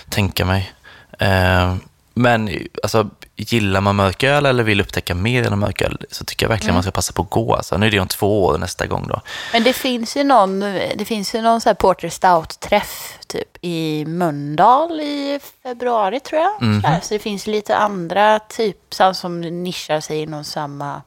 tänka 0.09 0.45
mig. 0.45 0.73
Eh, 1.19 1.75
men 2.15 2.51
alltså, 2.83 3.11
gillar 3.37 3.81
man 3.81 3.97
mörköl 3.97 4.47
eller 4.47 4.63
vill 4.63 4.81
upptäcka 4.81 5.15
mer 5.15 5.43
genom 5.43 5.61
mörköl 5.61 5.99
så 6.11 6.25
tycker 6.25 6.45
jag 6.47 6.49
Mm. 6.51 6.57
verkligen 6.57 6.75
man 6.75 6.83
ska 6.83 6.93
passa 6.93 7.13
på 7.13 7.23
att 7.23 7.31
gå. 7.31 7.55
Alltså. 7.55 7.77
Nu 7.79 7.87
är 7.87 7.91
det 7.91 8.01
om 8.01 8.09
två 8.09 8.45
år 8.45 8.59
nästa 8.59 8.87
gång 8.87 9.07
då. 9.09 9.21
Men 9.53 9.63
det 9.65 9.73
finns 9.73 10.17
ju 10.17 10.25
någon, 10.25 10.61
det 10.97 11.05
finns 11.07 11.35
ju 11.35 11.43
någon 11.43 11.61
så 11.61 11.69
här 11.69 11.75
Porter 11.75 12.09
Stout-träff 12.09 13.19
typ 13.27 13.49
i 13.61 14.05
Mölndal 14.07 15.01
i 15.01 15.41
februari 15.63 16.21
tror 16.21 16.41
jag. 16.43 16.63
Mhm. 16.63 16.83
Så, 16.83 16.89
så 17.09 17.15
det 17.15 17.19
finns 17.21 17.47
lite 17.47 17.77
andra 17.77 18.39
typ 18.39 18.79
så- 18.95 19.15
som 19.15 19.41
nischar 19.41 20.01
sig 20.01 20.19
inom 20.23 20.45
samma... 20.45 21.03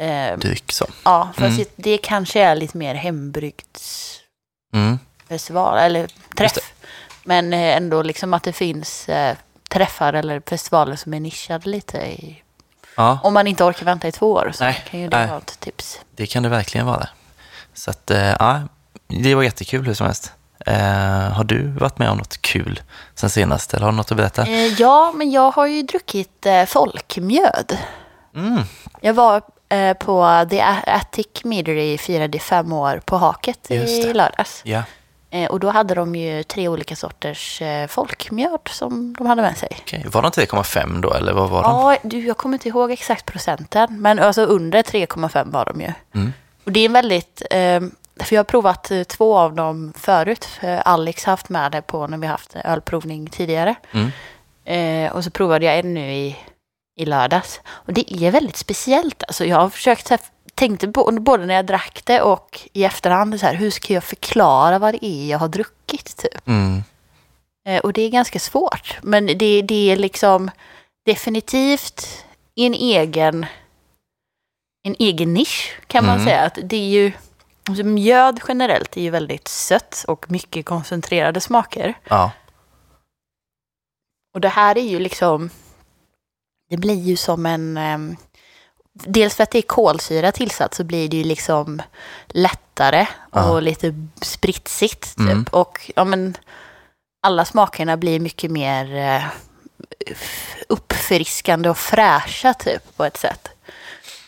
Eh, 0.00 0.38
Dryck 0.38 0.72
så. 0.72 0.86
ja, 1.04 1.28
fast 1.36 1.58
Mm. 1.58 1.66
det 1.76 1.98
kanske 1.98 2.40
är 2.42 2.54
lite 2.56 2.76
mer 2.76 2.94
Mm. 4.74 4.98
eller 5.76 6.00
Just 6.00 6.36
träff. 6.36 6.72
Men 7.24 7.52
eh, 7.52 7.76
ändå 7.76 8.02
liksom 8.02 8.34
att 8.34 8.42
det 8.42 8.52
finns 8.52 9.08
eh, 9.08 9.36
träffar 9.68 10.12
eller 10.12 10.42
festivaler 10.46 10.96
som 10.96 11.14
är 11.14 11.20
nischade 11.20 11.68
lite 11.70 11.98
i... 11.98 12.42
Ja, 12.96 13.18
Om 13.22 13.34
man 13.34 13.46
inte 13.46 13.64
orkar 13.64 13.84
vänta 13.84 14.08
i 14.08 14.12
två 14.12 14.32
år 14.32 14.50
så 14.54 14.64
Nej, 14.64 14.84
kan 14.90 15.00
ju 15.00 15.08
det 15.08 15.16
nej. 15.18 15.26
vara 15.28 15.38
ett 15.38 15.60
tips. 15.60 16.00
det 16.16 16.26
kan 16.26 16.42
det 16.42 16.48
verkligen 16.48 16.86
vara. 16.86 17.08
Så 17.74 17.90
att, 17.90 18.10
eh, 18.10 18.28
ja, 18.38 18.60
det 19.08 19.34
var 19.34 19.42
jättekul 19.42 19.86
hur 19.86 19.94
som 19.94 20.06
helst. 20.06 20.32
Eh, 20.66 20.76
har 21.32 21.44
du 21.44 21.66
varit 21.68 21.98
med 21.98 22.10
om 22.10 22.18
något 22.18 22.42
kul 22.42 22.80
sen 23.14 23.30
senast 23.30 23.74
eller 23.74 23.84
har 23.84 23.92
du 23.92 23.96
något 23.96 24.10
att 24.10 24.16
berätta? 24.16 24.42
Eh, 24.46 24.66
ja, 24.66 25.12
men 25.14 25.30
jag 25.30 25.50
har 25.50 25.66
ju 25.66 25.82
druckit 25.82 26.46
eh, 26.46 26.64
folkmjöd. 26.64 27.78
Mm. 28.34 28.62
Jag 29.00 29.14
var 29.14 29.42
eh, 29.68 29.94
på 29.94 30.46
The 30.50 30.60
Attic 30.86 31.26
Meadery, 31.44 31.98
firade 31.98 32.38
fem 32.38 32.72
år 32.72 33.00
på 33.04 33.16
Haket 33.16 33.66
Just 33.70 34.02
det. 34.02 34.08
i 34.08 34.14
lördags. 34.14 34.60
Ja, 34.64 34.82
och 35.50 35.60
då 35.60 35.70
hade 35.70 35.94
de 35.94 36.14
ju 36.14 36.42
tre 36.42 36.68
olika 36.68 36.96
sorters 36.96 37.62
eh, 37.62 37.86
folkmjöd 37.86 38.60
som 38.70 39.14
de 39.18 39.26
hade 39.26 39.42
med 39.42 39.56
sig. 39.56 39.68
okej. 39.80 40.04
Var 40.12 40.22
de 40.22 40.30
3,5 40.30 41.00
då 41.00 41.14
eller 41.14 41.32
vad 41.32 41.50
var 41.50 41.62
de? 41.62 41.70
Ja, 41.70 41.96
du, 42.02 42.26
jag 42.26 42.36
kommer 42.36 42.54
inte 42.54 42.68
ihåg 42.68 42.90
exakt 42.90 43.26
procenten, 43.26 44.02
men 44.02 44.18
alltså 44.18 44.42
under 44.42 44.82
3,5 44.82 45.52
var 45.52 45.64
de 45.64 45.80
ju. 45.80 45.92
Mm. 46.14 46.32
Och 46.64 46.72
det 46.72 46.80
är 46.80 46.86
en 46.86 46.92
väldigt, 46.92 47.42
eh, 47.50 47.80
för 48.20 48.34
jag 48.34 48.38
har 48.38 48.44
provat 48.44 48.90
eh, 48.90 49.02
två 49.02 49.38
av 49.38 49.54
dem 49.54 49.92
förut, 49.96 50.44
för 50.44 50.76
Alex 50.76 51.24
har 51.24 51.32
haft 51.32 51.48
med 51.48 51.72
det 51.72 51.82
på 51.82 52.06
när 52.06 52.18
vi 52.18 52.26
har 52.26 52.32
haft 52.32 52.56
ölprovning 52.64 53.30
tidigare. 53.30 53.74
Mm. 53.92 54.10
Eh, 54.64 55.12
och 55.12 55.24
så 55.24 55.30
provade 55.30 55.64
jag 55.66 55.78
en 55.78 55.94
nu 55.94 56.12
i, 56.12 56.36
i 56.96 57.04
lördags. 57.04 57.60
Och 57.66 57.92
det 57.92 58.14
är 58.14 58.30
väldigt 58.30 58.56
speciellt. 58.56 59.22
Alltså 59.28 59.44
jag 59.44 59.56
har 59.56 59.68
försökt, 59.68 60.12
tänkte 60.58 60.88
på, 60.88 61.12
både 61.20 61.46
när 61.46 61.54
jag 61.54 61.66
drack 61.66 62.02
det 62.04 62.20
och 62.20 62.68
i 62.72 62.84
efterhand, 62.84 63.40
så 63.40 63.46
här, 63.46 63.54
hur 63.54 63.70
ska 63.70 63.94
jag 63.94 64.04
förklara 64.04 64.78
vad 64.78 64.94
det 64.94 65.04
är 65.06 65.30
jag 65.30 65.38
har 65.38 65.48
druckit? 65.48 66.16
Typ. 66.16 66.48
Mm. 66.48 66.82
Eh, 67.68 67.80
och 67.80 67.92
det 67.92 68.02
är 68.02 68.10
ganska 68.10 68.38
svårt. 68.38 68.98
Men 69.02 69.26
det, 69.26 69.62
det 69.62 69.90
är 69.90 69.96
liksom 69.96 70.50
definitivt 71.06 72.24
en 72.54 72.74
egen, 72.74 73.46
en 74.86 74.96
egen 74.98 75.34
nisch 75.34 75.80
kan 75.86 76.06
man 76.06 76.14
Mm. 76.14 76.26
säga. 76.26 76.40
Att 76.42 76.58
det 76.62 76.76
är 76.76 76.88
ju, 76.88 77.12
alltså 77.68 77.84
mjöd 77.84 78.40
generellt 78.48 78.96
är 78.96 79.00
ju 79.00 79.10
väldigt 79.10 79.48
sött 79.48 80.04
och 80.08 80.30
mycket 80.30 80.66
koncentrerade 80.66 81.40
smaker. 81.40 81.94
Ja. 82.08 82.30
Och 84.34 84.40
det 84.40 84.48
här 84.48 84.78
är 84.78 84.82
ju 84.88 84.98
liksom, 84.98 85.50
det 86.70 86.76
blir 86.76 87.00
ju 87.02 87.16
som 87.16 87.46
en, 87.46 87.76
ehm, 87.76 88.16
dels 89.04 89.34
för 89.34 89.42
att 89.42 89.50
det 89.50 89.58
är 89.58 89.62
kolsyra 89.62 90.32
tillsatt 90.32 90.74
så 90.74 90.84
blir 90.84 91.08
det 91.08 91.16
ju 91.16 91.24
liksom 91.24 91.82
lättare 92.26 93.06
och 93.30 93.62
lite 93.62 93.94
spritsigt 94.20 95.16
typ. 95.16 95.28
Mm. 95.28 95.46
Och 95.50 95.90
ja 95.96 96.04
men, 96.04 96.36
alla 97.22 97.44
smakerna 97.44 97.96
blir 97.96 98.20
mycket 98.20 98.50
mer 98.50 98.96
eh, 98.96 99.24
uppfriskande 100.68 101.70
och 101.70 101.78
fräscha 101.78 102.54
typ 102.54 102.96
på 102.96 103.04
ett 103.04 103.16
sätt. 103.16 103.48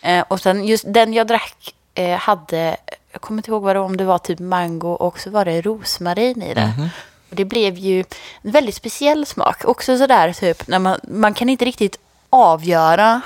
Eh, 0.02 0.24
och 0.28 0.40
sen 0.40 0.64
just 0.64 0.84
den 0.88 1.14
jag 1.14 1.26
drack 1.26 1.74
eh, 1.94 2.18
hade, 2.18 2.76
jag 3.12 3.20
kommer 3.20 3.38
inte 3.38 3.50
ihåg 3.50 3.62
vad 3.62 3.76
det 3.76 3.80
var, 3.80 3.86
om 3.86 3.96
det 3.96 4.04
var 4.04 4.18
typ 4.18 4.38
mango 4.38 4.88
och 4.88 5.20
så 5.20 5.30
var 5.30 5.44
det 5.44 5.60
rosmarin 5.60 6.42
i 6.42 6.54
det. 6.54 6.74
Mhm. 6.76 6.88
Och 7.30 7.36
det 7.36 7.44
blev 7.44 7.78
ju 7.78 8.04
en 8.42 8.50
väldigt 8.50 8.74
speciell 8.74 9.26
smak. 9.26 9.64
Också 9.64 9.98
sådär 9.98 10.32
typ, 10.32 10.66
när 10.66 10.78
man, 10.78 11.00
man 11.02 11.34
kan 11.34 11.48
inte 11.48 11.64
riktigt 11.64 11.98
avgöra 12.30 13.20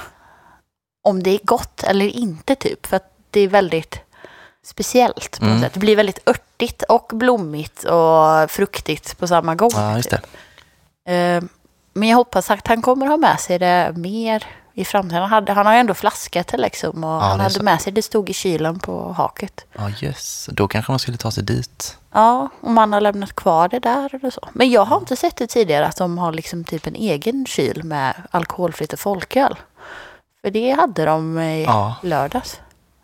om 1.04 1.23
det 1.23 1.30
är 1.30 1.40
gott 1.42 1.82
eller 1.82 2.06
inte 2.06 2.54
typ. 2.54 2.87
För 2.87 2.96
att 2.96 3.11
det 3.30 3.40
är 3.40 3.49
väldigt 3.49 3.99
speciellt 4.64 5.38
på 5.38 5.44
något 5.44 5.50
Mm. 5.50 5.62
sätt. 5.62 5.73
Det 5.75 5.80
blir 5.80 5.96
väldigt 5.96 6.28
örtigt 6.28 6.82
och 6.82 7.11
blommigt 7.14 7.84
och 7.84 8.50
fruktigt 8.50 9.18
på 9.18 9.26
samma 9.26 9.54
gång. 9.54 9.70
Ja, 9.75 9.96
just 9.96 10.11
det. 10.11 10.16
typ. 10.16 10.26
Eh, 11.08 11.49
Men 11.96 12.08
jag 12.08 12.16
hoppas 12.16 12.50
att 12.50 12.66
han 12.66 12.82
kommer 12.82 13.06
ha 13.06 13.16
med 13.16 13.40
sig 13.40 13.58
det 13.58 13.92
mer 13.96 14.44
i 14.75 14.84
framtiden. 14.84 15.20
Han, 15.23 15.30
hade, 15.30 15.52
han 15.52 15.66
har 15.66 15.73
ju 15.73 15.78
ändå 15.78 15.94
flaskat 15.94 16.49
det 16.49 16.56
liksom. 16.56 17.04
Och 17.04 17.11
Ja, 17.11 17.20
han 17.20 17.40
hade 17.40 17.54
så. 17.54 17.62
med 17.62 17.80
sig, 17.82 17.92
det 17.92 18.02
stod 18.02 18.30
i 18.30 18.32
kylen 18.32 18.78
på 18.78 19.12
haket. 19.12 19.64
Ja, 19.73 19.90
yes. 20.02 20.49
Då 20.52 20.68
kanske 20.68 20.92
man 20.92 20.99
skulle 20.99 21.16
ta 21.16 21.30
sig 21.30 21.42
dit. 21.44 21.99
Ja, 22.12 22.49
om 22.61 22.75
man 22.75 22.92
har 22.92 23.00
lämnat 23.00 23.32
kvar 23.34 23.68
det 23.68 23.78
där 23.78 24.14
eller 24.14 24.30
så. 24.30 24.49
Men 24.52 24.70
jag 24.70 24.84
har 24.84 24.96
inte 24.99 25.16
sett 25.16 25.37
det 25.37 25.46
tidigare 25.46 25.87
att 25.87 25.96
de 25.96 26.18
har 26.18 26.32
liksom 26.32 26.64
typ 26.64 26.87
en 26.87 26.94
egen 26.94 27.46
kyl 27.46 27.84
med 27.84 28.14
alkoholfritt 28.30 28.92
och 28.92 28.99
folköl. 29.00 29.54
För 30.44 30.50
det 30.50 30.70
hade 30.70 31.04
de 31.04 31.38
i 31.38 31.64
Ja. 31.64 31.94
lördags 32.02 32.60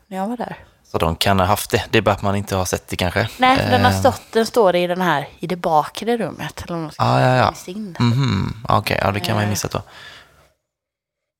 när 0.06 0.16
jag 0.18 0.26
var 0.28 0.36
där. 0.36 0.56
Så 0.84 0.98
de 0.98 1.16
kan 1.16 1.38
ha 1.40 1.46
haft 1.46 1.70
det. 1.70 1.84
Det 1.90 1.98
är 1.98 2.02
bara 2.02 2.10
att 2.14 2.22
man 2.22 2.36
inte 2.36 2.56
har 2.56 2.64
sett 2.64 2.88
det 2.88 2.96
kanske. 2.96 3.28
Nej, 3.38 3.56
för 3.56 3.70
den 3.70 3.84
har 3.84 3.90
Eh, 3.92 4.00
stått, 4.00 4.22
den 4.32 4.46
står 4.46 4.76
i 4.76 4.86
den 4.86 5.00
här, 5.00 5.28
i 5.38 5.46
det 5.46 5.56
bakre 5.56 6.16
rummet. 6.16 6.62
Eller 6.66 6.76
man 6.76 6.90
ska 6.92 7.04
Ja, 7.04 7.36
ja, 7.36 7.52
sin. 7.52 7.96
Mhm. 8.00 8.64
Okej, 8.68 9.00
ja 9.02 9.10
det 9.12 9.20
kan 9.20 9.34
man 9.34 9.42
ju 9.42 9.46
Eh. 9.46 9.50
missa 9.50 9.68
då. 9.72 9.82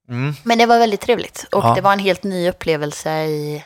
Mm. 0.08 0.34
Men 0.42 0.58
det 0.58 0.66
var 0.66 0.78
väldigt 0.78 1.00
trevligt. 1.00 1.46
Och 1.52 1.64
Ja. 1.64 1.74
det 1.74 1.80
var 1.80 1.92
en 1.92 1.98
helt 1.98 2.22
ny 2.22 2.48
upplevelse 2.48 3.10
i... 3.24 3.64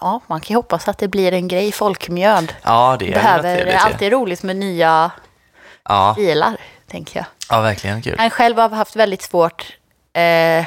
Ja, 0.00 0.20
man 0.26 0.40
kan 0.40 0.48
ju 0.54 0.56
hoppas 0.56 0.88
att 0.88 0.98
det 0.98 1.08
blir 1.08 1.32
en 1.32 1.48
grej. 1.48 1.72
Folkmjöd. 1.72 2.54
Ja, 2.62 2.96
det 2.98 3.08
är 3.08 3.12
Behöver, 3.12 3.64
det 3.64 3.72
är 3.72 3.78
alltid 3.78 4.12
roligt 4.12 4.42
med 4.42 4.56
nya 4.56 5.10
Ja, 5.84 6.14
bilar, 6.16 6.56
tänker 6.90 7.16
jag. 7.18 7.26
ja, 7.50 7.60
verkligen 7.60 8.02
kul. 8.02 8.16
Han 8.18 8.30
själv 8.30 8.58
har 8.58 8.68
haft 8.68 8.96
väldigt 8.96 9.22
svårt, 9.22 9.76
eh, 10.12 10.66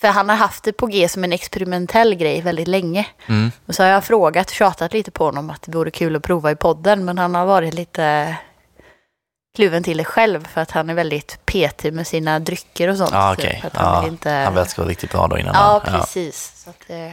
för 0.00 0.08
han 0.08 0.28
har 0.28 0.36
haft 0.36 0.64
det 0.64 0.72
på 0.72 0.86
G 0.86 1.08
som 1.08 1.24
en 1.24 1.32
experimentell 1.32 2.14
grej 2.14 2.40
väldigt 2.42 2.68
länge. 2.68 3.06
Mm. 3.26 3.50
Och 3.66 3.74
så 3.74 3.82
har 3.82 3.90
jag 3.90 4.04
frågat, 4.04 4.50
tjatat 4.50 4.92
lite 4.92 5.10
på 5.10 5.24
honom 5.24 5.50
att 5.50 5.62
det 5.62 5.72
vore 5.72 5.90
kul 5.90 6.16
att 6.16 6.22
prova 6.22 6.50
i 6.50 6.56
podden, 6.56 7.04
men 7.04 7.18
han 7.18 7.34
har 7.34 7.46
varit 7.46 7.74
lite 7.74 8.36
kluven 9.56 9.82
till 9.82 9.96
det 9.96 10.04
själv 10.04 10.46
för 10.48 10.60
att 10.60 10.70
han 10.70 10.90
är 10.90 10.94
väldigt 10.94 11.46
petig 11.46 11.92
med 11.92 12.06
sina 12.06 12.38
drycker 12.38 12.88
och 12.88 12.96
sånt. 12.96 13.10
Ja, 13.12 13.34
typ. 13.34 13.44
okej. 13.44 13.62
Att 13.66 13.76
han 13.76 13.94
Ja, 13.94 14.00
vill 14.00 14.10
inte... 14.12 14.30
Han 14.30 14.54
vet 14.54 14.70
ska 14.70 14.82
vara 14.82 14.90
riktigt 14.90 15.12
bra 15.12 15.26
då 15.26 15.38
innan 15.38 15.54
Ja, 15.54 15.82
man... 15.86 16.00
precis. 16.00 16.62
Så 16.64 16.70
att, 16.70 16.90
eh, 16.90 17.12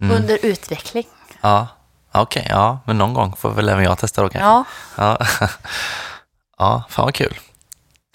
Mm. 0.00 0.16
Under 0.16 0.38
utveckling. 0.42 1.06
Ja, 1.40 1.66
okej. 2.12 2.46
ja, 2.50 2.78
men 2.86 2.98
någon 2.98 3.14
gång 3.14 3.36
får 3.36 3.50
väl 3.50 3.68
även 3.68 3.84
jag 3.84 3.98
testa 3.98 4.22
då 4.22 4.28
kanske. 4.28 4.46
Ja, 4.46 4.64
Ja, 4.96 5.26
ja 6.58 6.84
fan 6.88 7.04
vad 7.04 7.14
kul. 7.14 7.38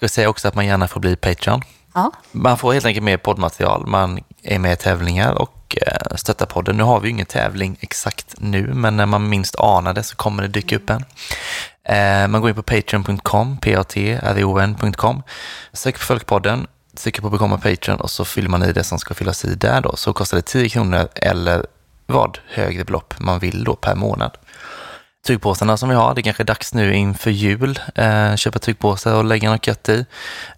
Jag 0.00 0.10
säga 0.10 0.28
också 0.28 0.48
att 0.48 0.54
man 0.54 0.66
gärna 0.66 0.88
får 0.88 1.00
bli 1.00 1.16
Patreon 1.16 1.62
ja. 1.94 2.12
Man 2.32 2.58
får 2.58 2.72
helt 2.72 2.86
enkelt 2.86 3.04
mer 3.04 3.16
poddmaterial, 3.16 3.86
man 3.86 4.20
är 4.42 4.58
med 4.58 4.72
i 4.72 4.76
tävlingar 4.76 5.32
och 5.32 5.78
eh, 5.86 6.16
stöttar 6.16 6.46
podden. 6.46 6.76
Nu 6.76 6.82
har 6.82 7.00
vi 7.00 7.08
ju 7.08 7.12
ingen 7.12 7.26
tävling 7.26 7.76
exakt 7.80 8.34
nu, 8.38 8.66
men 8.74 8.96
när 8.96 9.06
man 9.06 9.28
minst 9.28 9.56
anar 9.58 9.94
det 9.94 10.02
så 10.02 10.16
kommer 10.16 10.42
det 10.42 10.48
dyka 10.48 10.76
upp 10.76 10.90
en. 10.90 11.04
Eh, 11.88 12.28
man 12.28 12.40
går 12.40 12.50
in 12.50 12.56
på 12.56 12.62
patreon.com, 12.62 13.56
p-a-t-r-o-n.com, 13.56 15.22
söker 15.72 15.98
på 15.98 16.04
Folkpodden, 16.04 16.66
trycker 16.96 17.22
på 17.22 17.30
bekomma 17.30 17.58
Patreon 17.58 18.00
och 18.00 18.10
så 18.10 18.24
fyller 18.24 18.48
man 18.48 18.62
i 18.62 18.72
det 18.72 18.84
som 18.84 18.98
ska 18.98 19.14
fyllas 19.14 19.44
i 19.44 19.54
där 19.54 19.80
då. 19.80 19.96
Så 19.96 20.12
kostar 20.12 20.36
det 20.36 20.42
10 20.42 20.68
kronor 20.68 21.08
eller 21.14 21.66
vad 22.06 22.38
högre 22.48 22.84
belopp 22.84 23.14
man 23.18 23.38
vill 23.38 23.64
då 23.64 23.76
per 23.76 23.94
månad. 23.94 24.36
Tygpåsarna 25.26 25.76
som 25.76 25.88
vi 25.88 25.94
har, 25.94 26.14
det 26.14 26.20
är 26.20 26.22
kanske 26.22 26.42
är 26.42 26.44
dags 26.44 26.74
nu 26.74 26.94
inför 26.94 27.30
jul, 27.30 27.78
eh, 27.94 28.36
köpa 28.36 28.58
tygpåsar 28.58 29.14
och 29.14 29.24
lägga 29.24 29.50
något 29.50 29.66
gött 29.66 29.88
i. 29.88 30.06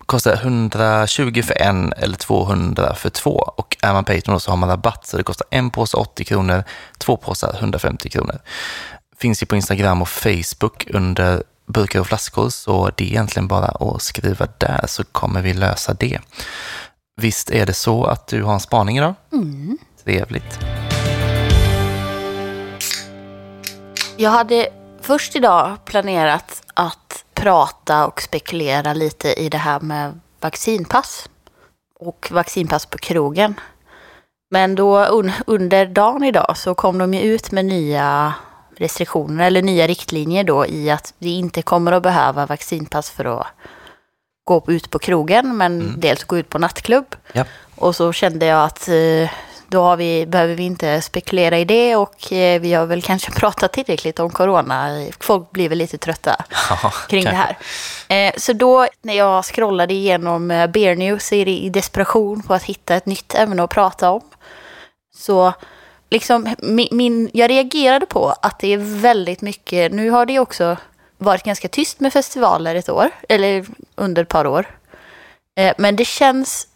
Kostar 0.07 0.35
120 0.35 1.43
för 1.43 1.63
en 1.63 1.93
eller 1.93 2.17
200 2.17 2.95
för 2.95 3.11
två 3.11 3.53
och 3.57 3.77
är 3.83 3.93
man 3.93 4.05
Patreon 4.05 4.41
så 4.41 4.51
har 4.51 4.57
man 4.57 4.69
rabatt 4.69 5.07
så 5.07 5.17
det 5.17 5.23
kostar 5.23 5.47
en 5.51 5.71
påse 5.71 5.97
80 5.97 6.25
kronor, 6.25 6.65
två 6.99 7.17
påsar 7.17 7.55
150 7.59 8.11
kronor. 8.11 8.39
Finns 9.19 9.43
ju 9.43 9.47
på 9.47 9.57
Instagram 9.57 10.03
och 10.03 10.09
Facebook 10.09 10.87
under 10.91 11.43
burkar 11.67 12.01
och 12.01 12.07
flaskor 12.07 12.49
så 12.49 12.91
det 12.97 13.05
är 13.05 13.09
egentligen 13.09 13.49
bara 13.49 13.67
att 13.67 14.03
skriva 14.03 14.49
där 14.59 14.85
så 14.87 15.05
kommer 15.05 15.43
vi 15.43 15.55
lösa 15.55 15.95
det. 15.95 16.21
Visst 17.21 17.51
är 17.51 17.67
det 17.67 17.75
så 17.75 18.05
att 18.05 18.27
du 18.27 18.43
har 18.43 18.55
en 18.55 18.61
spaning 18.61 18.99
idag? 18.99 19.15
Mm. 19.33 19.79
Trevligt. 20.05 20.59
Jag 24.17 24.31
hade 24.31 24.69
först 25.01 25.37
idag 25.37 25.85
planerat 25.85 26.63
att 26.75 27.25
prata 27.37 28.07
och 28.07 28.23
spekulera 28.23 28.93
lite 28.95 29.33
i 29.33 29.49
det 29.49 29.59
här 29.59 29.81
med 29.81 30.21
vaccinpass 30.41 31.29
och 32.01 32.29
vaccinpass 32.33 32.87
på 32.87 32.99
krogen. 32.99 33.55
Men 34.51 34.75
då 34.75 35.05
un 35.05 35.33
under 35.47 35.87
dagen 35.87 36.25
idag 36.25 36.57
så 36.57 36.75
kom 36.75 36.99
de 36.99 37.15
ju 37.15 37.21
ut 37.21 37.51
med 37.53 37.65
nya 37.65 38.35
restriktioner 38.77 39.47
eller 39.47 39.63
nya 39.63 39.87
riktlinjer 39.87 40.45
då 40.45 40.67
i 40.67 40.91
att 40.91 41.15
vi 41.19 41.31
inte 41.39 41.63
kommer 41.63 41.93
att 41.93 42.03
behöva 42.03 42.47
vaccinpass 42.47 43.11
för 43.11 43.25
att 43.41 43.47
gå 44.45 44.65
ut 44.67 44.91
på 44.91 44.99
krogen 44.99 45.57
men 45.57 45.81
Mm. 45.83 46.01
dels 46.01 46.25
gå 46.25 46.39
ut 46.39 46.49
på 46.51 46.59
nattklubb. 46.59 47.17
Ja. 47.33 47.45
Och 47.75 47.97
så 47.97 48.13
kände 48.13 48.47
jag 48.47 48.65
att 48.65 48.89
eh, 48.89 49.31
då 49.69 49.97
vi, 49.97 50.27
behöver 50.27 50.55
vi 50.55 50.63
inte 50.63 51.03
spekulera 51.03 51.59
i 51.59 51.65
det 51.65 51.97
och 51.97 52.33
eh, 52.33 52.61
vi 52.61 52.75
har 52.75 52.87
väl 52.87 53.03
kanske 53.03 53.31
pratat 53.41 53.73
tillräckligt 53.73 54.21
om 54.21 54.31
corona. 54.31 55.07
Folk 55.21 55.51
blir 55.51 55.69
väl 55.69 55.79
lite 55.79 55.99
trötta 55.99 56.45
Ja, 56.83 56.93
kring 57.09 57.25
det 57.25 57.31
kanske. 57.31 57.57
här. 58.09 58.29
Eh, 58.29 58.33
så 58.37 58.53
då 58.53 58.87
när 59.03 59.15
jag 59.15 59.45
scrollade 59.45 59.95
igenom 59.95 60.51
eh, 60.51 60.67
Bear 60.67 60.95
News 60.95 61.33
i, 61.33 61.69
desperation 61.71 62.43
på 62.43 62.55
att 62.55 62.63
hitta 62.63 62.95
ett 62.95 63.07
nytt 63.07 63.35
ämne 63.35 63.63
att 63.63 63.71
prata 63.71 64.11
om. 64.11 64.21
Så 65.17 65.53
liksom 66.11 66.55
min, 66.59 66.89
min, 66.91 67.31
jag 67.33 67.51
reagerade 67.51 68.07
på 68.07 68.35
att 68.43 68.59
det 68.59 68.73
är 68.73 69.01
väldigt 69.01 69.41
mycket, 69.41 69.93
nu 69.93 70.11
har 70.11 70.27
det 70.27 70.39
också 70.39 70.77
varit 71.19 71.43
ganska 71.43 71.69
tyst 71.69 72.01
med 72.01 72.13
festivaler 72.13 72.75
ett 72.75 72.89
år, 72.89 73.11
eller 73.29 73.67
under 73.95 74.23
ett 74.23 74.29
par 74.29 74.47
år. 74.47 74.67
Men 75.79 75.97
det 75.97 76.05
känns, 76.05 76.67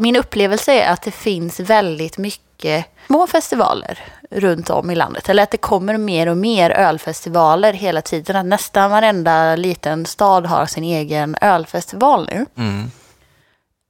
min 0.00 0.16
upplevelse 0.16 0.72
är 0.72 0.92
att 0.92 1.02
det 1.02 1.10
finns 1.10 1.60
väldigt 1.60 2.18
mycket 2.18 2.86
små 3.06 3.26
festivaler 3.26 3.98
runt 4.30 4.70
om 4.70 4.90
i 4.90 4.94
landet. 4.94 5.28
Eller 5.28 5.42
att 5.42 5.50
det 5.50 5.56
kommer 5.56 5.98
mer 5.98 6.28
och 6.28 6.36
mer 6.36 6.70
ölfestivaler 6.70 7.72
hela 7.72 8.02
tiden. 8.02 8.36
Att 8.36 8.46
nästan 8.46 8.90
varenda 8.90 9.56
liten 9.56 10.06
stad 10.06 10.46
har 10.46 10.66
sin 10.66 10.84
egen 10.84 11.36
ölfestival 11.40 12.28
nu. 12.32 12.46
Mm. 12.56 12.90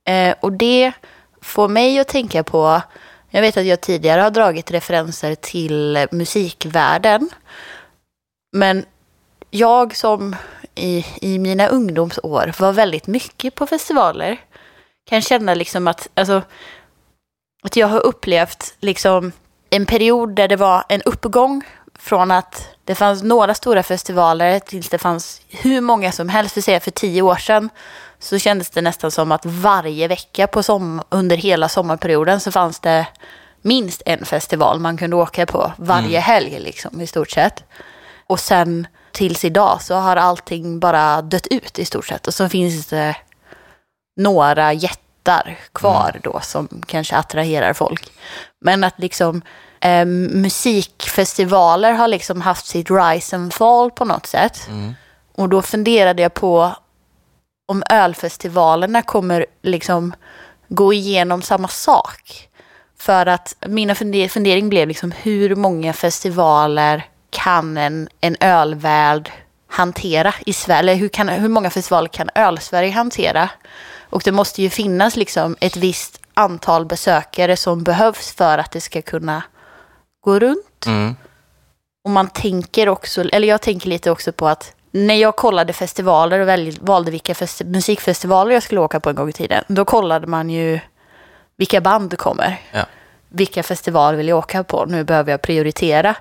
Eh, 0.05 0.37
och 0.41 0.53
det 0.53 0.93
får 1.43 1.69
mig 1.69 1.99
att 1.99 2.09
tänka 2.09 2.45
på, 2.45 2.83
jag 3.31 3.41
vet 3.41 3.57
att 3.57 3.67
jag 3.67 3.81
tidigare 3.81 4.21
har 4.21 4.31
dragit 4.31 4.71
referenser 4.71 5.35
till 5.35 6.07
musikvärlden. 6.11 7.31
Men 8.53 8.85
jag 9.50 9.97
som 9.97 10.37
i, 10.75 11.07
i 11.21 11.38
mina 11.38 11.66
ungdomsår 11.66 12.55
var 12.59 12.73
väldigt 12.73 13.07
mycket 13.07 13.55
på 13.55 13.66
festivaler 13.66 14.40
kan 15.09 15.23
känna 15.23 15.55
liksom 15.55 15.88
att, 15.88 16.09
alltså, 16.14 16.42
att 17.62 17.77
jag 17.77 17.87
har 17.87 18.07
upplevt 18.07 18.75
liksom 18.81 19.33
en 19.71 19.87
period 19.87 20.35
där 20.35 20.49
det 20.49 20.57
var 20.57 20.85
en 20.88 21.03
uppgång 21.03 21.62
från 21.99 22.31
att 22.31 22.68
det 22.85 22.94
fanns 22.94 23.23
några 23.23 23.55
stora 23.55 23.83
festivaler 23.83 24.59
tills 24.59 24.88
det 24.88 24.99
fanns 24.99 25.40
hur 25.49 25.81
många 25.81 26.12
som 26.12 26.29
helst. 26.29 26.55
För, 26.55 26.61
säga, 26.61 26.81
för 26.81 26.90
tio 26.90 27.23
år 27.23 27.37
sedan 27.37 27.71
så 28.18 28.38
kändes 28.38 28.71
det 28.71 28.83
nästan 28.83 29.11
som 29.11 29.33
att 29.33 29.47
varje 29.47 30.09
vecka 30.09 30.47
på 30.47 30.62
som, 30.62 31.03
under 31.09 31.37
hela 31.37 31.68
sommarperioden 31.68 32.40
så 32.40 32.53
fanns 32.53 32.81
det 32.81 33.07
minst 33.62 34.03
en 34.07 34.25
festival 34.25 34.81
man 34.81 34.97
kunde 34.97 35.16
åka 35.16 35.47
på 35.47 35.73
varje 35.77 36.21
helg 36.21 36.59
liksom, 36.59 37.01
i 37.01 37.07
stort 37.07 37.31
sett. 37.31 37.64
Och 38.27 38.40
sen 38.40 38.87
tills 39.12 39.44
idag 39.44 39.83
så 39.83 39.94
har 39.94 40.16
allting 40.16 40.81
bara 40.81 41.23
dött 41.23 41.47
ut 41.47 41.79
i 41.79 41.85
stort 41.85 42.07
sett. 42.07 42.27
Och 42.27 42.35
så 42.35 42.49
finns 42.49 42.87
det 42.87 43.16
några 44.18 44.72
jättar 44.72 45.59
kvar 45.72 46.20
då 46.22 46.40
som 46.42 46.68
kanske 46.87 47.16
attraherar 47.16 47.72
folk. 47.72 48.12
Men 48.61 48.85
att 48.85 48.98
liksom 48.98 49.42
eh, 49.81 50.04
musikfestivaler 50.04 51.92
har 51.92 52.09
liksom 52.09 52.40
haft 52.40 52.66
sitt 52.66 52.90
rise 52.90 53.37
and 53.37 53.54
fall 53.54 53.90
på 53.90 54.04
något 54.04 54.26
sätt. 54.26 54.66
Mm. 54.68 54.94
Och 55.35 55.48
då 55.48 55.62
funderade 55.62 56.22
jag 56.22 56.35
på 56.35 56.72
om 57.68 57.83
ölfestivalerna 57.90 59.02
kommer 59.02 59.46
liksom 59.62 60.14
gå 60.68 60.92
igenom 60.92 61.42
samma 61.42 61.68
sak. 61.68 62.48
För 62.98 63.26
att 63.26 63.57
mina 63.66 63.94
funder- 63.94 64.28
fundering 64.28 64.68
blev 64.68 64.88
liksom 64.88 65.12
hur 65.12 65.54
många 65.54 65.92
festivaler 65.92 67.07
kan 67.31 67.76
en, 67.76 68.09
en 68.20 68.37
ölvärld 68.40 69.31
hantera 69.68 70.35
i 70.46 70.52
Sverige? 70.52 70.94
Hur, 70.94 71.09
kan, 71.09 71.28
hur 71.28 71.48
många 71.48 71.70
festivaler 71.70 72.09
kan 72.09 72.31
öl-Sverige 72.35 72.90
hantera? 72.90 73.50
Och 74.11 74.23
det 74.25 74.33
måste 74.33 74.62
ju 74.62 74.71
finnas 74.71 75.16
liksom 75.16 75.57
ett 75.61 75.77
visst 75.77 76.21
antal 76.35 76.87
besökare 76.87 77.57
som 77.57 77.83
behövs 77.83 78.33
för 78.33 78.59
att 78.59 78.71
det 78.71 78.81
ska 78.81 79.03
kunna 79.03 79.42
gå 80.21 80.38
runt. 80.38 80.87
Mm. 80.87 81.16
Och 82.05 82.11
man 82.11 82.29
tänker 82.29 82.88
också, 82.88 83.25
eller 83.29 83.49
jag 83.49 83.61
tänker 83.61 83.88
lite 83.88 84.11
också 84.11 84.33
på 84.33 84.49
att 84.49 84.75
när 84.90 85.14
jag 85.14 85.37
kollade 85.37 85.73
festivaler 85.73 86.40
och 86.40 86.49
väl, 86.49 86.79
valde 86.81 87.11
vilka 87.11 87.33
festi- 87.33 87.64
musikfestivaler 87.64 88.53
jag 88.53 88.62
skulle 88.62 88.81
åka 88.81 89.01
på 89.01 89.11
en 89.11 89.16
gång 89.16 89.29
i 89.29 89.33
tiden, 89.33 89.64
då 89.68 89.85
kollade 89.85 90.27
man 90.27 90.51
ju 90.51 90.81
vilka 91.57 91.81
band 91.81 92.18
kommer. 92.18 92.61
Ja. 92.73 92.87
Vilka 93.29 93.62
festivaler 93.62 94.18
vill 94.18 94.29
jag 94.29 94.38
åka 94.38 94.64
på? 94.64 94.85
Nu 94.85 95.05
behöver 95.05 95.31
jag 95.31 95.42
prioritera. 95.42 96.14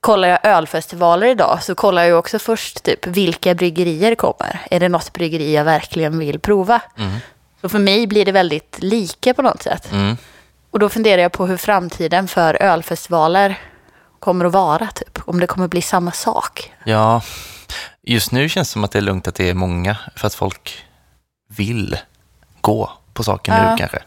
Kollar 0.00 0.28
jag 0.28 0.38
ölfestivaler 0.42 1.26
idag 1.26 1.58
så 1.62 1.74
kollar 1.74 2.02
jag 2.02 2.08
ju 2.08 2.14
också 2.14 2.38
först 2.38 2.82
typ 2.82 3.06
vilka 3.06 3.54
bryggerier 3.54 4.14
kommer. 4.14 4.60
Är 4.70 4.80
det 4.80 4.88
något 4.88 5.12
bryggeri 5.12 5.54
jag 5.54 5.64
verkligen 5.64 6.18
vill 6.18 6.40
prova? 6.40 6.80
Mm. 6.98 7.18
Så 7.60 7.68
för 7.68 7.78
mig 7.78 8.06
blir 8.06 8.24
det 8.24 8.32
väldigt 8.32 8.76
lika 8.78 9.34
på 9.34 9.42
något 9.42 9.62
sätt. 9.62 9.92
Mm. 9.92 10.16
Och 10.70 10.78
då 10.78 10.88
funderar 10.88 11.22
jag 11.22 11.32
på 11.32 11.46
hur 11.46 11.56
framtiden 11.56 12.28
för 12.28 12.62
ölfestivaler 12.62 13.58
kommer 14.20 14.44
att 14.44 14.52
vara, 14.52 14.86
typ. 14.86 15.18
Om 15.28 15.40
det 15.40 15.46
kommer 15.46 15.68
bli 15.68 15.82
samma 15.82 16.12
sak. 16.12 16.72
Ja, 16.84 17.22
just 18.02 18.32
nu 18.32 18.48
känns 18.48 18.68
det 18.68 18.72
som 18.72 18.84
att 18.84 18.90
det 18.92 18.98
är 18.98 19.02
lugnt 19.02 19.28
att 19.28 19.34
det 19.34 19.50
är 19.50 19.54
många 19.54 19.96
för 20.16 20.26
att 20.26 20.34
folk 20.34 20.84
vill 21.48 21.96
gå 22.60 22.92
på 23.14 23.24
saker 23.24 23.52
Ja. 23.52 23.70
nu 23.70 23.76
kanske. 23.78 23.98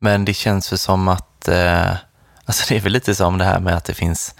Men 0.00 0.24
det 0.24 0.34
känns 0.34 0.72
väl 0.72 0.78
som 0.78 1.08
att, 1.08 1.48
eh, 1.48 1.90
alltså 2.44 2.64
det 2.68 2.76
är 2.76 2.80
väl 2.80 2.92
lite 2.92 3.14
som 3.14 3.38
det 3.38 3.44
här 3.44 3.58
med 3.60 3.76
att 3.76 3.84
det 3.84 3.94
finns, 3.94 4.34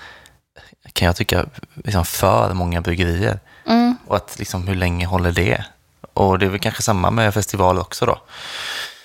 kan 0.98 1.06
jag 1.06 1.16
tycka, 1.16 1.46
liksom 1.74 2.04
för 2.04 2.54
många 2.54 2.80
bryggerier. 2.80 3.40
Mm. 3.66 3.96
Och 4.06 4.16
att 4.16 4.38
liksom 4.38 4.68
hur 4.68 4.74
länge 4.74 5.06
håller 5.06 5.32
det? 5.32 5.64
Och 6.14 6.38
det 6.38 6.46
är 6.46 6.50
väl 6.50 6.60
kanske 6.60 6.82
samma 6.82 7.10
med 7.10 7.34
festival 7.34 7.78
också 7.78 8.06
då. 8.06 8.18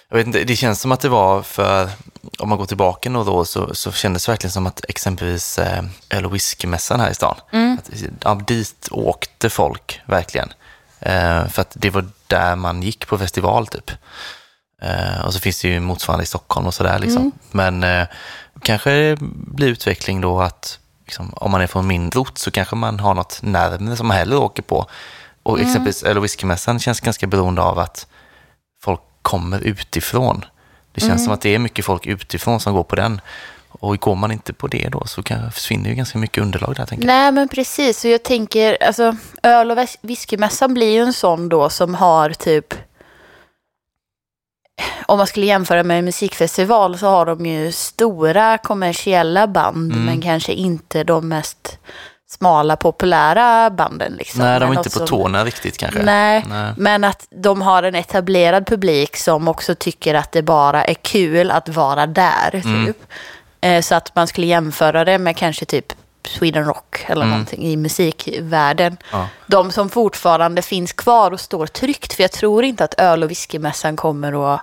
Jag 0.10 0.17
vet 0.17 0.27
inte, 0.27 0.43
det 0.43 0.56
känns 0.56 0.82
som 0.82 0.91
att 0.91 0.99
det 0.99 1.10
var 1.10 1.41
för, 1.41 1.89
om 2.39 2.49
man 2.49 2.58
går 2.58 2.65
tillbaka 2.65 3.10
några 3.10 3.32
år 3.32 3.43
så, 3.43 3.75
så 3.75 3.91
kändes 3.91 4.25
det 4.25 4.32
verkligen 4.32 4.51
som 4.51 4.67
att 4.67 4.86
exempelvis 4.89 5.60
eh, 5.60 5.84
öl 6.10 6.25
och 6.25 6.36
whiskymässan 6.36 6.99
här 6.99 7.10
i 7.10 7.15
stan, 7.15 7.36
att, 7.79 7.89
ja, 8.23 8.36
dit 8.36 8.88
åkte 8.91 9.49
folk 9.49 10.01
verkligen. 10.06 10.53
Eh, 10.99 11.47
för 11.47 11.62
att 11.62 11.71
det 11.73 11.89
var 11.89 12.06
där 12.27 12.56
man 12.56 12.82
gick 12.84 13.08
på 13.08 13.17
festival 13.17 13.67
typ. 13.67 13.91
Eh, 14.82 15.25
och 15.25 15.34
så 15.34 15.39
finns 15.39 15.62
det 15.62 15.67
ju 15.67 15.79
motsvarande 15.79 16.23
i 16.23 16.27
Stockholm 16.27 16.67
och 16.67 16.73
sådär 16.73 16.99
liksom. 16.99 17.32
Men 17.51 17.84
eh, 17.84 18.08
kanske 18.62 18.91
det 18.91 19.17
blir 19.32 19.67
utveckling 19.67 20.21
då 20.21 20.41
att 20.41 20.79
liksom, 21.06 21.34
om 21.36 21.52
man 21.52 21.62
är 21.62 21.68
från 21.68 21.88
min 21.88 22.12
ort 22.16 22.38
så 22.38 22.52
kanske 22.52 22.76
man 22.76 23.00
har 23.00 23.13
något 23.13 23.39
närmare 23.44 23.96
som 23.96 24.08
man 24.08 24.18
hellre 24.18 24.38
åker 24.38 24.63
på. 24.63 24.86
Och 25.44 25.60
exempelvis 25.60 26.04
öl 26.04 26.18
och 26.18 26.24
whiskymässan 26.24 26.80
känns 26.80 27.00
ganska 27.02 27.28
beroende 27.28 27.62
av 27.62 27.80
att 27.80 28.08
folk 28.84 29.02
kommer 29.22 29.60
utifrån. 29.60 30.46
Det 30.92 31.02
känns 31.02 31.24
som 31.24 31.34
att 31.34 31.42
det 31.42 31.56
är 31.56 31.60
mycket 31.60 31.86
folk 31.86 32.06
utifrån 32.06 32.60
som 32.60 32.74
går 32.74 32.84
på 32.84 32.96
den. 32.96 33.22
Och 33.70 33.98
går 33.98 34.16
man 34.16 34.32
inte 34.32 34.54
på 34.54 34.68
det 34.68 34.89
då 34.89 35.06
så 35.06 35.24
kan, 35.24 35.52
försvinner 35.52 35.89
ju 35.89 35.96
ganska 35.96 36.18
mycket 36.18 36.44
underlag 36.44 36.76
där 36.76 36.86
tänker 36.86 37.08
jag. 37.08 37.13
Nej, 37.13 37.32
men 37.32 37.48
precis. 37.48 38.06
Och 38.06 38.12
jag 38.12 38.24
tänker, 38.24 38.84
alltså, 38.84 39.16
öl 39.44 39.72
och 39.72 39.78
whis- 39.78 39.98
whiskymässan 40.02 40.74
blir 40.74 40.92
ju 40.92 41.00
en 41.00 41.13
sån 41.13 41.50
då 41.50 41.70
som 41.70 41.96
har 41.96 42.30
typ... 42.30 42.74
Om 45.06 45.17
man 45.17 45.28
skulle 45.28 45.46
jämföra 45.46 45.84
med 45.84 46.00
en 46.00 46.06
musikfestival 46.06 46.98
så 46.98 47.08
har 47.08 47.26
de 47.26 47.46
ju 47.46 47.72
stora 47.72 48.58
kommersiella 48.58 49.48
band, 49.48 49.91
Mm. 49.91 50.06
men 50.06 50.22
kanske 50.22 50.54
inte 50.54 51.04
de 51.04 51.28
mest 51.28 51.78
smala 52.30 52.76
populära 52.76 53.69
banden. 53.69 54.13
Liksom. 54.13 54.41
Nej, 54.41 54.60
de 54.60 54.72
är 54.72 54.78
inte 54.78 55.00
på 55.00 55.08
tårna 55.08 55.46
riktigt 55.46 55.78
kanske. 55.78 56.04
Nej, 56.04 56.46
Nej. 56.50 56.74
men 56.78 57.04
att 57.04 57.28
de 57.30 57.62
har 57.62 57.84
en 57.84 57.96
etablerad 57.96 58.65
publik 58.67 59.17
som 59.17 59.48
också 59.48 59.76
tycker 59.76 60.13
att 60.13 60.32
det 60.32 60.41
bara 60.41 60.86
är 60.86 60.93
kul 60.93 61.52
att 61.52 61.69
vara 61.69 62.06
där. 62.08 62.52
Typ. 62.52 62.65
Mm. 63.62 63.84
Så 63.84 63.96
att 63.96 64.15
man 64.15 64.28
skulle 64.28 64.48
jämföra 64.48 65.06
det 65.06 65.17
med 65.17 65.38
kanske 65.38 65.65
typ 65.65 65.93
Sweden 66.28 66.66
Rock 66.66 67.06
eller 67.08 67.22
Mm. 67.22 67.30
någonting 67.30 67.64
i 67.64 67.76
musikvärlden. 67.78 68.98
Ja. 69.12 69.28
De 69.48 69.72
som 69.72 69.90
fortfarande 69.90 70.62
finns 70.62 70.94
kvar 70.94 71.32
och 71.32 71.40
står 71.40 71.68
tryggt. 71.68 72.14
För 72.14 72.24
jag 72.24 72.32
tror 72.32 72.64
inte 72.64 72.84
att 72.84 72.94
öl 73.00 73.24
och 73.24 73.32
whiskymässan 73.32 73.96
kommer 73.96 74.54
att... 74.56 74.62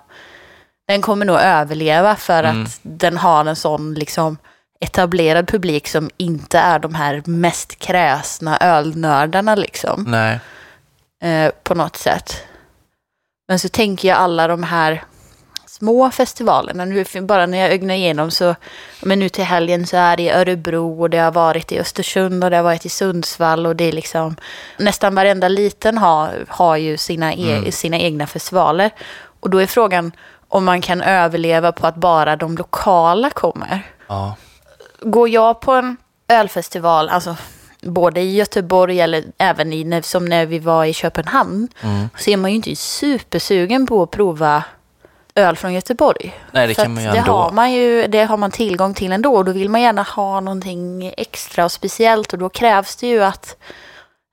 Den 0.88 1.02
kommer 1.02 1.26
nog 1.26 1.36
överleva 1.40 2.16
för 2.16 2.44
Mm. 2.44 2.62
att 2.64 2.78
den 2.82 3.16
har 3.16 3.44
en 3.44 3.56
sån 3.56 3.94
liksom 3.94 4.36
etablerad 4.80 5.48
publik 5.48 5.88
som 5.88 6.10
inte 6.16 6.58
är 6.58 6.78
de 6.78 6.94
här 6.94 7.22
mest 7.26 7.78
kräsna 7.78 8.58
ölnördarna 8.60 9.54
liksom 9.54 10.04
Nej. 10.08 10.40
eh, 11.22 11.52
på 11.62 11.74
något 11.74 11.96
sätt. 11.96 12.36
Men 13.48 13.58
så 13.58 13.68
tänker 13.68 14.08
jag 14.08 14.18
alla 14.18 14.48
de 14.48 14.62
här 14.62 15.04
små 15.80 16.10
festivalerna. 16.10 16.84
Nu, 16.84 17.04
bara 17.22 17.46
när 17.46 17.58
jag 17.58 17.72
ögnar 17.72 17.94
igenom 17.94 18.30
så, 18.30 18.54
men 19.02 19.18
nu 19.18 19.28
till 19.28 19.44
helgen 19.44 19.86
så 19.86 19.96
är 19.96 20.16
det 20.16 20.22
i 20.22 20.30
Örebro 20.30 21.00
och 21.00 21.10
det 21.10 21.18
har 21.18 21.32
varit 21.32 21.72
i 21.72 21.80
Östersund 21.80 22.44
och 22.44 22.50
det 22.50 22.56
har 22.56 22.64
varit 22.64 22.86
i 22.86 22.88
Sundsvall 22.88 23.66
och 23.66 23.76
det 23.76 23.84
är 23.84 23.92
liksom 23.92 24.36
nästan 24.78 25.14
varenda 25.14 25.48
liten 25.48 25.98
har, 25.98 26.44
har 26.48 26.76
ju 26.76 26.96
sina, 26.96 27.32
e, 27.34 27.52
Mm. 27.56 27.72
sina 27.72 27.98
egna 27.98 28.26
festivaler. 28.26 28.90
Och 29.40 29.50
då 29.50 29.58
är 29.58 29.66
frågan 29.66 30.12
om 30.48 30.64
man 30.64 30.80
kan 30.80 31.00
överleva 31.02 31.72
på 31.72 31.86
att 31.86 31.96
bara 31.96 32.36
de 32.36 32.56
lokala 32.56 33.30
kommer 33.30 33.82
Ja. 34.08 34.34
går 35.00 35.28
jag 35.28 35.60
på 35.60 35.72
en 35.72 35.96
ölfestival, 36.28 37.08
alltså 37.08 37.36
både 37.82 38.20
i 38.20 38.34
Göteborg 38.36 39.00
eller 39.00 39.24
även 39.38 39.72
i, 39.72 40.02
som 40.02 40.24
när 40.24 40.46
vi 40.46 40.58
var 40.58 40.84
i 40.84 40.92
Köpenhamn, 40.92 41.68
Mm. 41.82 42.08
så 42.18 42.30
är 42.30 42.36
man 42.36 42.50
ju 42.50 42.56
inte 42.56 42.76
supersugen 42.76 43.86
på 43.86 44.02
att 44.02 44.10
prova 44.10 44.62
öl 45.40 45.56
från 45.56 45.72
Göteborg. 45.74 46.40
Nej, 46.52 46.66
det 46.66 46.74
För 46.74 46.82
kan 46.82 46.94
man 46.94 47.02
ju 47.02 47.08
att 47.08 47.14
det 47.14 47.18
ändå. 47.20 47.32
har 47.32 47.52
man 47.52 47.72
ju 47.72 48.06
det 48.06 48.24
har 48.24 48.36
man 48.36 48.50
tillgång 48.50 48.94
till 48.94 49.12
ändå 49.12 49.34
och 49.36 49.44
då 49.44 49.52
vill 49.52 49.68
man 49.68 49.80
gärna 49.82 50.02
ha 50.02 50.40
någonting 50.40 51.12
extra 51.16 51.64
och 51.64 51.72
speciellt 51.72 52.32
och 52.32 52.38
då 52.38 52.48
krävs 52.48 52.96
det 52.96 53.06
ju 53.06 53.22
att 53.24 53.56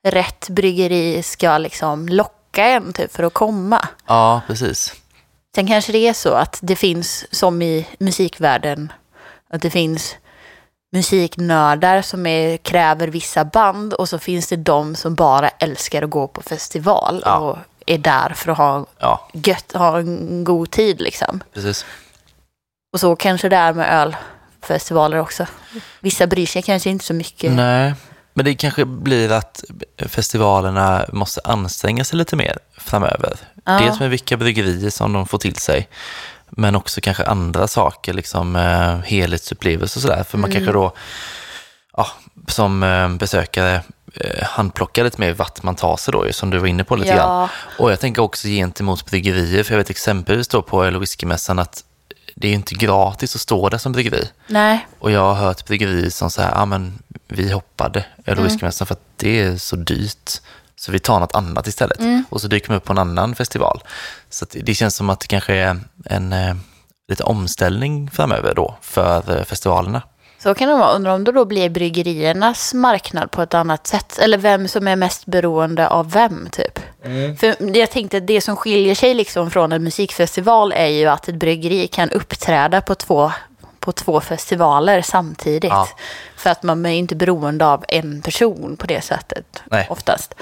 rätt 0.07 0.49
bryggeri 0.49 1.23
ska 1.23 1.57
liksom 1.57 2.07
locka 2.09 2.65
en 2.65 2.93
typ 2.93 3.13
för 3.15 3.23
att 3.23 3.33
komma. 3.33 3.87
Ja, 4.07 4.41
precis. 4.47 4.93
Sen 5.55 5.67
kanske 5.67 5.91
det 5.91 6.07
är 6.07 6.13
så 6.13 6.33
att 6.33 6.59
det 6.61 6.75
finns, 6.75 7.25
som 7.35 7.61
i 7.61 7.87
musikvärlden, 7.99 8.91
att 9.53 9.61
det 9.61 9.69
finns 9.69 10.15
musiknördar 10.91 12.01
som 12.01 12.25
är, 12.25 12.57
kräver 12.57 13.07
vissa 13.07 13.45
band 13.45 13.93
och 13.93 14.09
så 14.09 14.19
finns 14.19 14.47
det 14.47 14.55
de 14.55 14.95
som 14.95 15.15
bara 15.15 15.49
älskar 15.49 16.01
att 16.03 16.09
gå 16.09 16.27
på 16.27 16.41
festival 16.41 17.21
Ja. 17.25 17.37
och 17.37 17.57
är 17.87 17.97
där 17.97 18.33
för 18.35 18.51
att 18.51 18.57
ha 18.57 18.85
Ja, 18.99 19.29
gött, 19.33 19.71
ha 19.73 19.99
en 19.99 20.43
god 20.43 20.71
tid 20.71 21.01
liksom. 21.01 21.43
precis. 21.53 21.85
Och 22.93 22.99
så 22.99 23.15
kanske 23.15 23.49
det 23.49 23.55
är 23.55 23.73
med 23.73 24.13
ölfestivaler 24.61 25.19
också. 25.19 25.45
Vissa 25.99 26.27
bryr 26.27 26.45
sig 26.45 26.61
kanske 26.61 26.89
inte 26.89 27.05
så 27.05 27.13
mycket. 27.13 27.51
Nej, 27.51 27.93
men 28.33 28.45
det 28.45 28.55
kanske 28.55 28.85
blir 28.85 29.31
att 29.31 29.63
festivalerna 29.97 31.05
måste 31.13 31.41
anstränga 31.43 32.03
sig 32.03 32.17
lite 32.17 32.35
mer 32.35 32.57
framöver. 32.77 33.37
Ja. 33.65 33.79
Dels 33.79 33.99
med 33.99 34.09
vilka 34.09 34.37
bryggerier 34.37 34.89
som 34.89 35.13
de 35.13 35.27
får 35.27 35.37
till 35.37 35.55
sig, 35.55 35.89
men 36.49 36.75
också 36.75 37.01
kanske 37.01 37.23
andra 37.25 37.67
saker, 37.67 38.13
liksom 38.13 38.55
eh, 38.55 38.97
helhetsupplevelser 38.99 39.97
och 39.97 40.01
sådär. 40.01 40.23
För 40.23 40.37
man 40.37 40.51
kanske 40.51 40.71
då, 40.71 40.91
ja, 41.97 42.07
som 42.47 42.83
eh, 42.83 43.09
besökare, 43.09 43.81
eh, 44.19 44.43
handplockar 44.43 45.03
lite 45.03 45.21
mer 45.21 45.33
vart 45.33 45.63
man 45.63 45.75
tar 45.75 45.97
sig 45.97 46.11
då, 46.11 46.25
som 46.33 46.49
du 46.49 46.57
var 46.57 46.67
inne 46.67 46.83
på 46.83 46.95
lite 46.95 47.09
Ja. 47.09 47.15
grann. 47.15 47.49
Och 47.77 47.91
jag 47.91 47.99
tänker 47.99 48.21
också 48.21 48.47
gentemot 48.47 49.05
bryggerier, 49.05 49.63
för 49.63 49.73
jag 49.73 49.77
vet 49.77 49.89
exempelvis 49.89 50.47
då 50.47 50.61
på 50.61 50.85
öl 50.85 50.99
whiskymässan 50.99 51.59
att 51.59 51.83
det 52.35 52.47
är 52.47 52.49
ju 52.49 52.55
inte 52.55 52.75
gratis 52.75 53.35
att 53.35 53.41
stå 53.41 53.69
där 53.69 53.77
som 53.77 53.91
bryggeri. 53.91 54.29
Nej, 54.47 54.87
Och 54.99 55.11
jag 55.11 55.19
har 55.21 55.33
hört 55.33 55.65
bryggerier 55.65 56.09
som 56.09 56.29
säger, 56.31 56.49
ja 56.51 56.65
men 56.65 56.99
vi 57.27 57.51
hoppade 57.51 57.99
öl 57.99 58.05
och 58.25 58.29
Mm. 58.31 58.43
whiskymässan 58.43 58.87
för 58.87 58.93
att 58.95 59.01
det 59.15 59.39
är 59.41 59.57
så 59.57 59.75
dyrt. 59.75 60.31
Så 60.75 60.91
vi 60.91 60.99
tar 60.99 61.19
något 61.19 61.35
annat 61.35 61.67
istället. 61.67 61.99
Mm. 61.99 62.23
Och 62.29 62.41
så 62.41 62.47
dyker 62.47 62.69
man 62.69 62.77
upp 62.77 62.83
på 62.85 62.91
en 62.91 62.97
annan 62.97 63.35
festival. 63.35 63.83
Så 64.29 64.45
det 64.51 64.75
känns 64.75 64.95
som 64.95 65.09
att 65.09 65.19
det 65.19 65.27
kanske 65.27 65.53
är 65.55 65.79
en 66.05 66.33
eh, 66.33 66.55
lite 67.09 67.23
omställning 67.23 68.09
framöver 68.13 68.53
då 68.55 68.77
för 68.81 69.37
eh, 69.37 69.43
festivalerna. 69.43 70.01
Så 70.39 70.53
kan 70.53 70.69
det 70.69 70.75
vara. 70.75 70.95
Undrar 70.95 71.13
om 71.13 71.23
det 71.23 71.31
då 71.31 71.45
blir 71.45 71.69
bryggeriernas 71.69 72.73
marknad 72.73 73.31
på 73.31 73.41
ett 73.41 73.53
annat 73.53 73.87
sätt. 73.87 74.19
Eller 74.19 74.37
vem 74.37 74.67
som 74.67 74.87
är 74.87 74.95
mest 74.95 75.25
beroende 75.25 75.87
av 75.87 76.11
vem 76.11 76.49
typ. 76.51 76.79
För 77.39 77.71
det 77.71 77.79
jag 77.79 77.91
tänkte, 77.91 78.19
det 78.19 78.41
som 78.41 78.55
skiljer 78.55 78.95
sig 78.95 79.13
liksom 79.13 79.51
från 79.51 79.71
en 79.71 79.83
musikfestival 79.83 80.71
är 80.71 80.87
ju 80.87 81.05
att 81.05 81.27
ett 81.27 81.35
bryggeri 81.35 81.87
kan 81.87 82.09
uppträda 82.09 82.81
på 82.81 82.95
två, 82.95 83.31
på 83.79 83.91
två 83.91 84.21
festivaler 84.21 85.01
samtidigt. 85.01 85.71
Ja. 85.71 85.87
För 86.35 86.49
att 86.49 86.63
man 86.63 86.85
är 86.85 86.93
inte 86.93 87.15
beroende 87.15 87.65
av 87.65 87.85
en 87.87 88.21
person 88.21 88.77
på 88.77 88.87
det 88.87 89.01
sättet 89.01 89.63
Nej. 89.65 89.87
oftast. 89.89 90.35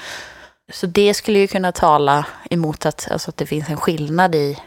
Så 0.72 0.86
det 0.86 1.14
skulle 1.14 1.38
ju 1.38 1.46
kunna 1.46 1.72
tala 1.72 2.24
emot 2.50 2.86
att, 2.86 3.08
alltså 3.10 3.30
att 3.30 3.36
det 3.36 3.46
finns 3.46 3.68
en 3.68 3.76
skillnad 3.76 4.34
i 4.34 4.58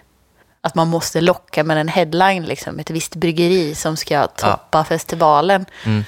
att 0.61 0.75
man 0.75 0.87
måste 0.87 1.21
locka 1.21 1.63
med 1.63 1.77
en 1.77 1.87
headline, 1.87 2.45
liksom, 2.45 2.79
ett 2.79 2.89
visst 2.89 3.15
bryggeri 3.15 3.75
som 3.75 3.97
ska 3.97 4.27
toppa 4.27 4.83
festivalen. 4.83 5.65
Mm. 5.85 6.03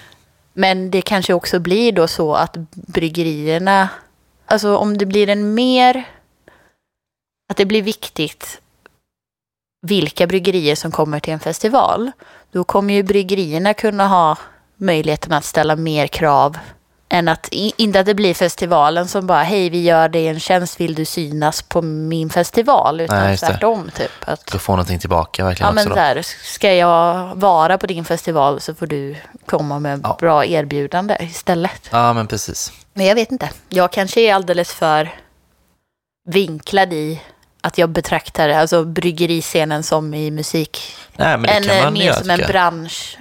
Men 0.53 0.91
det 0.91 1.01
kanske 1.01 1.33
också 1.33 1.59
blir 1.59 1.91
då 1.91 2.07
så 2.07 2.33
att 2.33 2.57
bryggerierna, 2.71 3.89
alltså 4.45 4.77
om 4.77 4.97
det 4.97 5.05
blir 5.05 5.29
en 5.29 5.53
mer, 5.53 6.03
att 7.51 7.57
det 7.57 7.65
blir 7.65 7.81
viktigt 7.81 8.61
vilka 9.81 10.27
bryggerier 10.27 10.75
som 10.75 10.91
kommer 10.91 11.19
till 11.19 11.33
en 11.33 11.39
festival, 11.39 12.11
då 12.51 12.63
kommer 12.63 12.93
ju 12.93 13.03
bryggerierna 13.03 13.73
kunna 13.73 14.07
ha 14.07 14.37
möjligheten 14.75 15.33
att 15.33 15.45
ställa 15.45 15.75
mer 15.75 16.07
krav 16.07 16.57
än 17.13 17.28
att, 17.28 17.47
inte 17.52 18.00
att 18.00 18.06
det 18.06 18.13
blir 18.15 18.34
festivalen 18.34 19.08
som 19.08 19.28
bara, 19.28 19.43
hej 19.43 19.69
vi 19.69 19.82
gör 19.84 20.10
dig 20.10 20.28
en 20.28 20.39
tjänst, 20.39 20.80
vill 20.80 20.95
du 20.95 21.06
synas 21.06 21.62
på 21.62 21.82
min 21.82 22.30
festival? 22.30 23.02
Utan 23.02 23.19
Nej, 23.24 23.38
tvärtom 23.38 23.91
typ. 23.95 24.12
Att, 24.26 24.50
Ska 24.50 24.60
få 24.60 24.71
någonting 24.71 25.00
tillbaka 25.00 25.45
verkligen 25.45 25.67
Ja 25.67 25.74
men 25.74 25.88
också 25.88 26.00
här, 26.00 26.21
ska 26.43 26.74
jag 26.74 27.36
vara 27.36 27.78
på 27.78 27.88
din 27.88 28.06
festival 28.06 28.60
så 28.62 28.76
får 28.76 28.88
du 28.88 29.15
komma 29.45 29.80
med 29.80 30.00
Ja. 30.04 30.17
bra 30.19 30.45
erbjudande 30.45 31.17
istället. 31.19 31.89
Ja 31.91 32.13
men 32.13 32.28
precis. 32.28 32.71
Men 32.93 33.06
jag 33.06 33.15
vet 33.15 33.32
inte. 33.32 33.50
Jag 33.69 33.91
kanske 33.91 34.21
är 34.21 34.34
alldeles 34.34 34.74
för 34.74 35.10
vinklad 36.30 36.93
i 36.93 37.21
att 37.62 37.78
jag 37.78 37.89
betraktar 37.89 38.50
alltså 38.50 38.84
bryggeriscenen 38.86 39.84
som 39.84 40.13
i 40.13 40.32
musik. 40.32 40.95
Nej 41.15 41.38
men 41.38 41.41
det 41.41 41.52
en, 41.52 41.63
kan 41.63 41.84
man 41.84 41.93
mer 41.93 42.06
göra 42.06 42.15
som 42.19 42.30
en 42.30 42.41
bransch. 42.47 43.17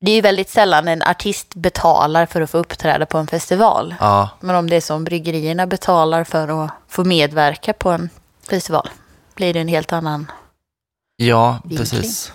Det 0.00 0.10
är 0.10 0.14
ju 0.14 0.20
väldigt 0.20 0.50
sällan 0.50 0.88
en 0.88 1.02
artist 1.02 1.54
betalar 1.54 2.26
för 2.26 2.40
att 2.40 2.50
få 2.50 2.58
uppträda 2.58 3.06
på 3.06 3.18
en 3.18 3.26
festival. 3.26 3.94
Ja, 4.00 4.28
Men 4.40 4.56
om 4.56 4.70
det 4.70 4.76
är 4.76 4.80
som 4.80 5.04
bryggerierna 5.04 5.66
betalar 5.66 6.24
för 6.24 6.64
att 6.64 6.70
få 6.88 7.04
medverka 7.04 7.72
på 7.72 7.90
en 7.90 8.10
festival 8.50 8.88
blir 9.34 9.54
det 9.54 9.60
en 9.60 9.68
helt 9.68 9.92
annan. 9.92 10.30
ja 11.16 11.58
Vinkling. 11.64 11.78
precis. 11.78 12.32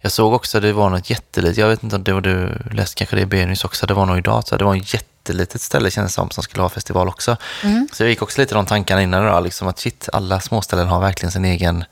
Jag 0.00 0.12
såg 0.12 0.32
också, 0.32 0.60
det 0.60 0.72
var 0.72 0.90
något 0.90 1.10
jättelitet, 1.10 1.58
jag 1.58 1.68
vet 1.68 1.82
inte 1.82 1.96
om 1.96 2.04
det 2.04 2.12
var 2.12 2.20
du 2.20 2.58
läste 2.72 2.96
kanske 2.96 3.16
det 3.16 3.22
i 3.22 3.26
Benus 3.26 3.64
också, 3.64 3.86
det 3.86 3.94
var 3.94 4.06
nog 4.06 4.18
idag, 4.18 4.46
så 4.46 4.56
det 4.56 4.64
var 4.64 4.76
ett 4.76 4.94
jättelitet 4.94 5.60
ställe 5.60 5.90
kändes 5.90 6.12
det 6.12 6.14
som, 6.14 6.30
som 6.30 6.42
skulle 6.42 6.62
ha 6.62 6.68
festival 6.68 7.08
också. 7.08 7.36
Mm. 7.64 7.88
Så 7.92 8.02
jag 8.02 8.10
gick 8.10 8.22
också 8.22 8.40
lite 8.40 8.54
de 8.54 8.66
tankarna 8.66 9.02
innan 9.02 9.26
då, 9.26 9.40
liksom 9.40 9.68
att 9.68 9.78
shit, 9.78 10.08
alla 10.12 10.40
småställen 10.40 10.88
har 10.88 11.00
verkligen 11.00 11.32
sin 11.32 11.44
egen 11.44 11.84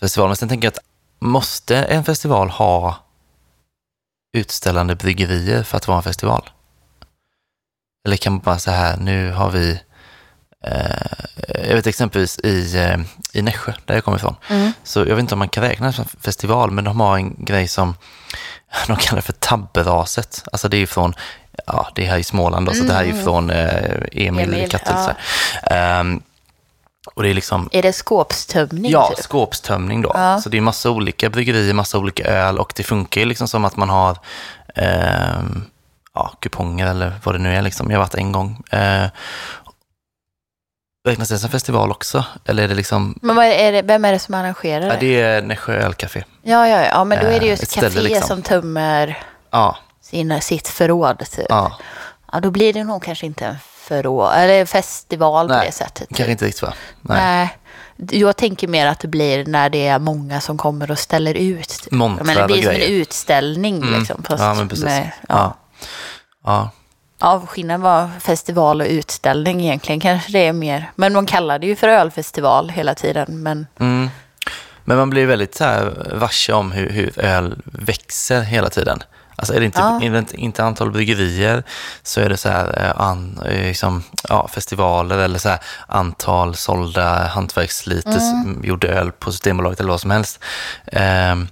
festival. 0.00 0.28
Men 0.28 0.36
sen 0.36 0.48
tänker 0.48 0.66
jag 0.66 0.72
att 0.72 0.84
måste 1.20 1.76
en 1.76 2.04
festival 2.04 2.50
ha 2.50 2.96
utställande 4.32 4.94
bryggerier 4.94 5.62
för 5.62 5.76
att 5.76 5.88
vara 5.88 5.96
en 5.96 6.02
festival? 6.02 6.50
Eller 8.06 8.16
kan 8.16 8.32
man 8.32 8.40
bara 8.42 8.58
så 8.58 8.70
här, 8.70 8.96
nu 8.96 9.30
har 9.32 9.50
vi, 9.50 9.80
eh, 10.66 11.66
jag 11.68 11.74
vet 11.74 11.86
exempelvis 11.86 12.38
i, 12.38 12.76
eh, 12.78 13.00
i 13.38 13.42
Nässjö, 13.42 13.72
där 13.84 13.94
jag 13.94 14.04
kommer 14.04 14.18
ifrån, 14.18 14.36
Mm. 14.48 14.72
så 14.84 14.98
jag 15.00 15.06
vet 15.06 15.18
inte 15.18 15.34
om 15.34 15.38
man 15.38 15.48
kan 15.48 15.62
räkna 15.64 15.86
det 15.86 15.92
som 15.92 16.04
festival, 16.20 16.70
men 16.70 16.84
de 16.84 17.00
har 17.00 17.16
en 17.16 17.44
grej 17.44 17.68
som 17.68 17.94
de 18.86 18.96
kallar 18.96 19.22
för 19.22 19.32
tabberaset. 19.32 20.44
Alltså 20.52 20.68
det 20.68 20.76
är 20.76 20.86
från, 20.86 21.14
ja 21.66 21.88
det 21.94 22.06
är 22.06 22.10
här 22.10 22.18
i 22.18 22.24
Småland 22.24 22.66
då, 22.66 22.74
så 22.74 22.84
det 22.84 22.92
här 22.92 23.02
är 23.02 23.06
ju 23.06 23.22
från 23.24 23.50
eh, 23.50 24.02
Emil, 24.12 24.54
Emil, 24.54 24.70
Kattel. 24.70 24.94
ja. 25.62 25.76
Ehm, 25.76 26.22
och 27.14 27.22
det 27.22 27.30
är 27.30 27.34
liksom, 27.34 27.68
Är 27.72 27.82
det 27.82 27.92
skåpstömning? 27.92 28.92
ja, 28.92 29.08
typ? 29.08 29.24
skåpstömning 29.24 30.02
då. 30.02 30.10
Ja. 30.14 30.40
Så 30.40 30.48
det 30.48 30.56
är 30.56 30.60
massa 30.60 30.90
olika 30.90 31.30
bryggerier, 31.30 31.74
massa 31.74 31.98
olika 31.98 32.24
öl 32.24 32.58
och 32.58 32.72
det 32.76 32.82
funkar 32.82 33.20
ju 33.20 33.26
liksom 33.26 33.48
som 33.48 33.64
att 33.64 33.76
man 33.76 33.88
har 33.90 34.18
ehm, 34.74 35.64
ja, 36.14 36.32
kuponger 36.40 36.86
eller 36.86 37.12
vad 37.24 37.34
det 37.34 37.38
nu 37.38 37.54
är 37.56 37.62
liksom. 37.62 37.90
Jag 37.90 37.98
har 37.98 38.04
varit 38.04 38.14
en 38.14 38.32
gång. 38.32 38.62
Eh, 38.70 39.06
räknas 41.08 41.28
det 41.28 41.38
som 41.38 41.50
festival 41.50 41.90
också? 41.90 42.24
Eller 42.44 42.62
är 42.62 42.68
det 42.68 42.74
liksom, 42.74 43.18
Men 43.22 43.38
är 43.38 43.72
det, 43.72 43.82
vem 43.82 44.04
är 44.04 44.12
det 44.12 44.18
som 44.18 44.34
arrangerar 44.34 44.80
det? 44.80 44.86
ja, 44.86 44.96
det 45.00 45.20
är 45.20 45.42
Nässjö 45.42 45.72
ölcafé. 45.74 46.24
Ja, 46.42 46.68
ja, 46.68 46.84
ja, 46.86 47.04
men 47.04 47.24
då 47.24 47.26
är 47.30 47.40
det 47.40 47.46
ju 47.46 47.52
Eh, 47.52 47.58
ett 47.62 47.74
café 47.74 48.00
liksom. 48.00 48.26
som 48.28 48.42
tömmer 48.42 49.18
Ja, 49.50 49.76
sina, 50.02 50.40
sitt 50.40 50.68
förråd. 50.68 51.18
Typ. 51.18 51.46
Ja, 51.48 51.78
Ja, 52.32 52.40
då 52.40 52.50
blir 52.50 52.72
det 52.72 52.84
nog 52.84 53.02
kanske 53.04 53.26
inte 53.26 53.46
en 53.46 53.56
förråd, 53.94 54.32
eller 54.34 54.64
festival 54.66 55.48
på 55.48 55.54
Nej, 55.54 55.66
det 55.66 55.72
sättet. 55.72 56.08
kanske 56.08 56.32
inte 56.32 56.44
riktigt 56.44 56.62
va? 56.62 56.72
Nej. 57.00 57.18
Nej. 57.96 58.20
Jag 58.20 58.36
tänker 58.36 58.68
mer 58.68 58.86
att 58.86 58.98
det 59.00 59.08
blir 59.08 59.44
när 59.46 59.70
det 59.70 59.86
är 59.86 59.98
många 59.98 60.40
som 60.40 60.58
kommer 60.58 60.90
och 60.90 60.98
ställer 60.98 61.34
ut. 61.34 61.68
Typ. 61.68 61.92
Montrar 61.92 62.24
Men 62.24 62.36
det 62.36 62.46
blir 62.46 62.62
som 62.62 62.70
en 62.72 62.80
utställning. 62.80 63.76
Mm. 63.82 63.98
Liksom, 63.98 64.22
fast 64.22 64.42
Ja, 64.42 64.54
men 64.54 64.68
precis. 64.68 64.84
Med, 64.84 65.10
Ja. 65.28 65.34
ja. 65.38 65.54
Ja. 66.44 66.70
Ja, 67.22 67.42
skillnaden 67.46 67.80
var 67.82 68.08
festival 68.20 68.80
och 68.80 68.86
utställning 68.86 69.60
egentligen. 69.60 70.00
Kanske 70.00 70.32
det 70.32 70.38
är 70.46 70.52
mer. 70.52 70.90
Men 70.94 71.12
man 71.12 71.26
kallar 71.26 71.58
det 71.58 71.66
ju 71.66 71.76
för 71.76 71.88
ölfestival 71.88 72.68
hela 72.70 72.94
tiden. 72.94 73.42
Men 73.42 73.66
Mm. 73.80 74.10
Men 74.84 74.96
man 74.96 75.10
blir 75.10 75.26
väldigt 75.26 75.54
så 75.54 75.64
här 75.64 76.12
varse 76.14 76.52
om 76.52 76.72
hur, 76.72 76.90
hur 76.90 77.18
öl 77.20 77.62
växer 77.64 78.40
hela 78.40 78.70
tiden. 78.70 79.02
Alltså 79.40 79.54
är 79.54 79.60
det 79.60 79.66
inte, 79.66 79.78
Ja. 79.80 80.02
är 80.02 80.10
det 80.10 80.34
inte, 80.34 80.64
antal 80.64 80.90
bryggerier 80.90 81.62
så 82.02 82.20
är 82.20 82.28
det 82.28 82.36
så 82.36 82.48
här 82.48 82.84
eh, 82.84 83.00
an, 83.00 83.40
eh, 83.46 83.66
liksom, 83.66 84.02
ja, 84.28 84.48
festivaler 84.48 85.18
eller 85.18 85.38
så 85.38 85.48
här 85.48 85.58
antal 85.86 86.54
sålda 86.54 87.26
hantverksliter 87.26 88.20
mm. 88.20 88.64
gjord 88.64 88.84
öl 88.84 89.12
på 89.12 89.32
Systembolaget 89.32 89.80
eller 89.80 89.90
vad 89.90 90.00
som 90.00 90.10
helst. 90.10 90.40
Ehm, 90.86 91.48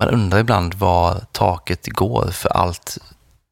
man 0.00 0.08
undrar 0.14 0.38
ibland 0.38 0.74
var 0.74 1.20
taket 1.32 1.86
går 1.86 2.30
för 2.30 2.48
allt 2.48 2.98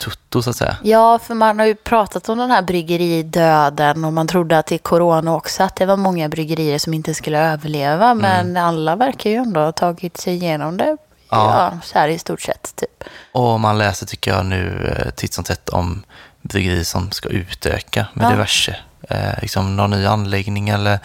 tutto 0.05 0.43
så 0.43 0.51
att 0.51 0.57
säga. 0.57 0.77
ja, 0.83 1.19
för 1.19 1.35
man 1.35 1.59
har 1.59 1.67
ju 1.67 1.75
pratat 1.75 2.29
om 2.29 2.39
den 2.39 2.51
här 2.51 2.63
bryggeridöden 2.63 4.05
och 4.05 4.13
man 4.13 4.27
trodde 4.27 4.59
att 4.59 4.73
i 4.73 4.79
corona 4.79 5.37
också 5.37 5.63
att 5.63 5.77
det 5.77 5.87
var 5.87 5.97
många 5.97 6.29
bryggerier 6.29 6.79
som 6.79 6.95
inte 6.95 7.15
skulle 7.15 7.39
överleva. 7.39 8.15
Men 8.15 8.57
alla 8.57 8.97
verkar 8.97 9.31
ju 9.31 9.37
ändå 9.37 9.61
ha 9.61 9.73
tagit 9.73 10.17
sig 10.17 10.35
igenom 10.35 10.77
det. 10.77 10.97
Ja. 11.31 11.71
Ja, 11.73 11.79
så 11.83 11.99
här 11.99 12.09
i 12.09 12.19
stort 12.19 12.41
sett. 12.41 12.73
Typ. 12.77 13.05
Och 13.33 13.61
man 13.61 13.79
läser, 13.79 14.07
tycker 14.07 14.31
jag, 14.31 14.47
nu 14.47 14.95
eh, 14.99 15.11
titt 15.11 15.35
som 15.35 15.45
tätt 15.45 15.69
om 15.69 16.03
bryggerier 16.43 16.85
som 16.85 17.11
ska 17.11 17.29
utöka 17.29 18.07
med 18.15 18.25
Ja. 18.27 18.31
diverse. 18.31 18.77
Eh, 19.11 19.33
liksom 19.43 19.77
någon 19.77 19.91
ny 19.91 20.07
anläggning 20.07 20.69
eller 20.69 20.99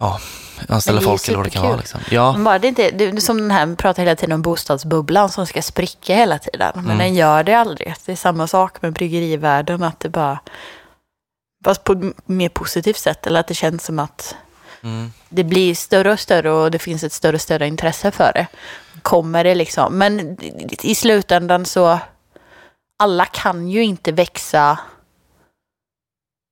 ja, 0.00 0.20
anställa 0.68 1.00
folk 1.00 1.28
eller 1.28 1.36
vad 1.36 1.46
det 1.46 1.50
kan 1.50 1.62
vara. 1.62 1.76
Liksom. 1.76 2.00
Ja, 2.10 2.32
Men 2.32 2.44
bara 2.44 2.58
det 2.58 2.68
inte, 2.68 2.90
det, 2.90 3.20
som 3.20 3.38
den 3.38 3.50
här, 3.50 3.74
pratar 3.76 4.02
hela 4.02 4.16
tiden 4.16 4.32
om 4.32 4.42
bostadsbubblan 4.42 5.28
som 5.28 5.46
ska 5.46 5.62
spricka 5.62 6.14
hela 6.14 6.38
tiden. 6.38 6.72
Men 6.74 6.84
Mm. 6.84 6.98
den 6.98 7.14
gör 7.14 7.44
det 7.44 7.54
aldrig. 7.54 7.94
Det 8.06 8.12
är 8.12 8.16
samma 8.16 8.46
sak 8.46 8.82
med 8.82 8.92
bryggerivärlden, 8.92 9.82
att 9.82 10.00
det 10.00 10.08
bara, 10.08 10.38
fast 11.64 11.84
på 11.84 11.92
ett 11.92 12.28
mer 12.28 12.48
positivt 12.48 12.96
sätt, 12.98 13.26
eller 13.26 13.40
att 13.40 13.48
det 13.48 13.54
känns 13.54 13.84
som 13.84 13.98
att 13.98 14.36
mm, 14.84 15.12
det 15.28 15.44
blir 15.44 15.74
större 15.74 16.12
och 16.12 16.20
större 16.20 16.50
och 16.50 16.70
det 16.70 16.78
finns 16.78 17.04
ett 17.04 17.12
större 17.12 17.34
och 17.36 17.40
större 17.40 17.66
intresse 17.66 18.10
för 18.10 18.32
det. 18.34 18.46
Kommer 19.02 19.44
det 19.44 19.54
liksom, 19.54 19.98
men 19.98 20.36
i 20.82 20.94
slutändan 20.94 21.64
så, 21.66 21.98
alla 22.98 23.24
kan 23.24 23.68
ju 23.68 23.84
inte 23.84 24.12
växa 24.12 24.78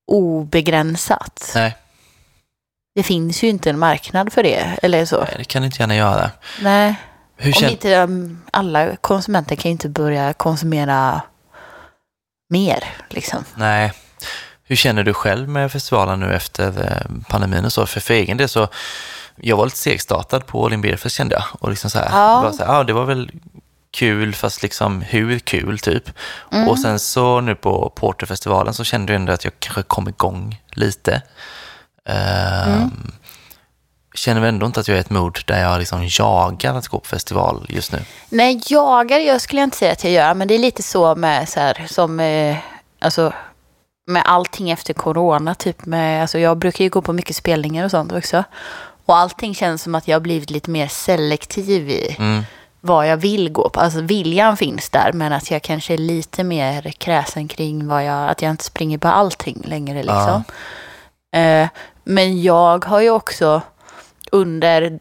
obegränsat. 0.06 1.52
nej, 1.54 1.76
Det 2.94 3.02
finns 3.02 3.42
ju 3.42 3.48
inte 3.48 3.70
en 3.70 3.78
marknad 3.78 4.32
för 4.32 4.42
det, 4.42 4.78
eller 4.82 5.04
så. 5.04 5.20
nej, 5.20 5.34
det 5.38 5.44
kan 5.44 5.64
inte 5.64 5.82
gärna 5.82 5.96
göra. 5.96 6.30
Nej. 6.62 6.94
Hur 7.36 7.64
Om 7.64 7.70
inte 7.70 7.96
um, 7.96 8.42
alla 8.50 8.96
konsumenter 8.96 9.56
kan 9.56 9.68
ju 9.68 9.72
inte 9.72 9.88
börja 9.88 10.32
konsumera 10.32 11.22
mer. 12.48 12.84
Liksom. 13.08 13.44
Nej. 13.54 13.92
Hur 14.72 14.76
känner 14.76 15.04
du 15.04 15.14
själv 15.14 15.48
med 15.48 15.72
festivalen 15.72 16.20
nu 16.20 16.34
efter 16.34 16.66
eh, 16.66 17.22
pandemin 17.28 17.64
och 17.64 17.72
så? 17.72 17.86
För, 17.86 18.00
för 18.00 18.14
egen 18.14 18.36
del 18.36 18.48
så, 18.48 18.68
jag 19.36 19.56
var 19.56 19.64
lite 19.64 19.76
segstartad 19.78 20.46
på 20.46 20.66
All 20.66 20.72
In 20.72 20.80
Beer 20.80 20.96
Fest 20.96 21.16
kände 21.16 21.34
jag. 21.34 21.44
Och 21.60 21.70
liksom 21.70 21.90
så 21.90 21.98
här, 21.98 22.08
Ja. 22.12 22.36
det, 22.36 22.44
var 22.44 22.52
så 22.52 22.64
här, 22.64 22.74
ja, 22.74 22.84
det 22.84 22.92
var 22.92 23.04
väl 23.04 23.30
kul, 23.90 24.34
fast 24.34 24.62
liksom 24.62 25.02
hur 25.02 25.38
kul 25.38 25.78
typ. 25.78 26.10
Och 26.68 26.78
sen 26.78 26.98
så 26.98 27.40
nu 27.40 27.54
på 27.54 27.92
Porterfestivalen 27.96 28.74
så 28.74 28.84
kände 28.84 29.12
jag 29.12 29.20
ändå 29.20 29.32
att 29.32 29.44
jag 29.44 29.52
kanske 29.58 29.82
kom 29.82 30.08
igång 30.08 30.60
lite. 30.70 31.22
Ehm, 32.08 33.12
Känner 34.14 34.40
väl 34.40 34.48
ändå 34.48 34.66
inte 34.66 34.80
att 34.80 34.88
jag 34.88 34.94
är 34.94 34.98
i 34.98 35.00
ett 35.00 35.10
mod 35.10 35.38
där 35.46 35.62
jag 35.62 35.78
liksom 35.78 36.08
jagar 36.10 36.74
att 36.74 36.88
gå 36.88 36.98
på 36.98 37.06
festival 37.06 37.66
just 37.68 37.92
nu. 37.92 37.98
Nej, 38.28 38.60
jagar 38.66 39.18
jag 39.18 39.40
skulle 39.40 39.60
jag 39.60 39.66
inte 39.66 39.76
säga 39.76 39.92
att 39.92 40.04
jag 40.04 40.12
gör, 40.12 40.34
men 40.34 40.48
det 40.48 40.54
är 40.54 40.58
lite 40.58 40.82
så 40.82 41.14
med 41.14 41.48
så 41.48 41.60
här, 41.60 41.86
som, 41.88 42.20
eh, 42.20 42.56
alltså, 43.00 43.32
med 44.06 44.22
allting 44.26 44.70
efter 44.70 44.94
corona. 44.94 45.54
Typ 45.54 45.86
med, 45.86 46.22
alltså, 46.22 46.38
jag 46.38 46.56
brukar 46.58 46.84
ju 46.84 46.90
gå 46.90 47.02
på 47.02 47.12
mycket 47.12 47.36
spelningar 47.36 47.84
och 47.84 47.90
sånt 47.90 48.12
också. 48.12 48.44
Och 49.06 49.16
allting 49.16 49.54
känns 49.54 49.82
som 49.82 49.94
att 49.94 50.08
jag 50.08 50.14
har 50.14 50.20
blivit 50.20 50.50
lite 50.50 50.70
mer 50.70 50.86
selektiv 50.88 51.90
i 51.90 52.16
Mm. 52.18 52.42
vad 52.80 53.08
jag 53.08 53.16
vill 53.16 53.52
gå 53.52 53.68
på. 53.68 53.80
Alltså 53.80 54.00
viljan 54.00 54.56
finns 54.56 54.90
där, 54.90 55.10
men 55.12 55.32
att 55.32 55.50
jag 55.50 55.62
kanske 55.62 55.92
är 55.94 55.98
lite 55.98 56.44
mer 56.44 56.90
kräsen 56.90 57.48
kring 57.48 57.88
vad 57.88 58.04
jag, 58.04 58.30
att 58.30 58.42
jag 58.42 58.50
inte 58.50 58.64
springer 58.64 58.98
på 58.98 59.08
allting 59.08 59.62
längre 59.64 60.02
liksom. 60.02 60.44
Eh, 61.34 61.68
men 62.04 62.42
jag 62.42 62.84
har 62.84 63.00
ju 63.00 63.10
också 63.10 63.62
under 64.32 64.98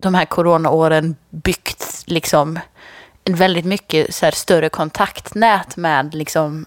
de 0.00 0.14
här 0.14 0.24
coronaåren 0.24 1.16
byggt 1.30 2.02
liksom 2.06 2.58
en 3.24 3.34
väldigt 3.36 3.64
mycket 3.64 4.14
så 4.14 4.24
här 4.26 4.32
större 4.32 4.68
kontaktnät 4.68 5.76
med 5.76 6.14
liksom 6.14 6.66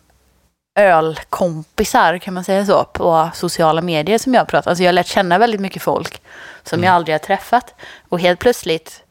ölkompisar, 0.79 2.17
kan 2.17 2.33
man 2.33 2.43
säga 2.43 2.65
så, 2.65 2.83
på 2.83 3.29
sociala 3.33 3.81
medier 3.81 4.17
som 4.17 4.33
jag 4.33 4.41
har 4.41 4.45
pratat. 4.45 4.67
Alltså 4.67 4.83
jag 4.83 4.87
har 4.87 4.93
lärt 4.93 5.07
känna 5.07 5.37
väldigt 5.37 5.61
mycket 5.61 5.81
folk 5.81 6.21
som 6.63 6.83
jag 6.83 6.93
aldrig 6.93 7.13
har 7.13 7.19
träffat. 7.19 7.73
Och 8.09 8.19
helt 8.19 8.39
plötsligt, 8.39 9.03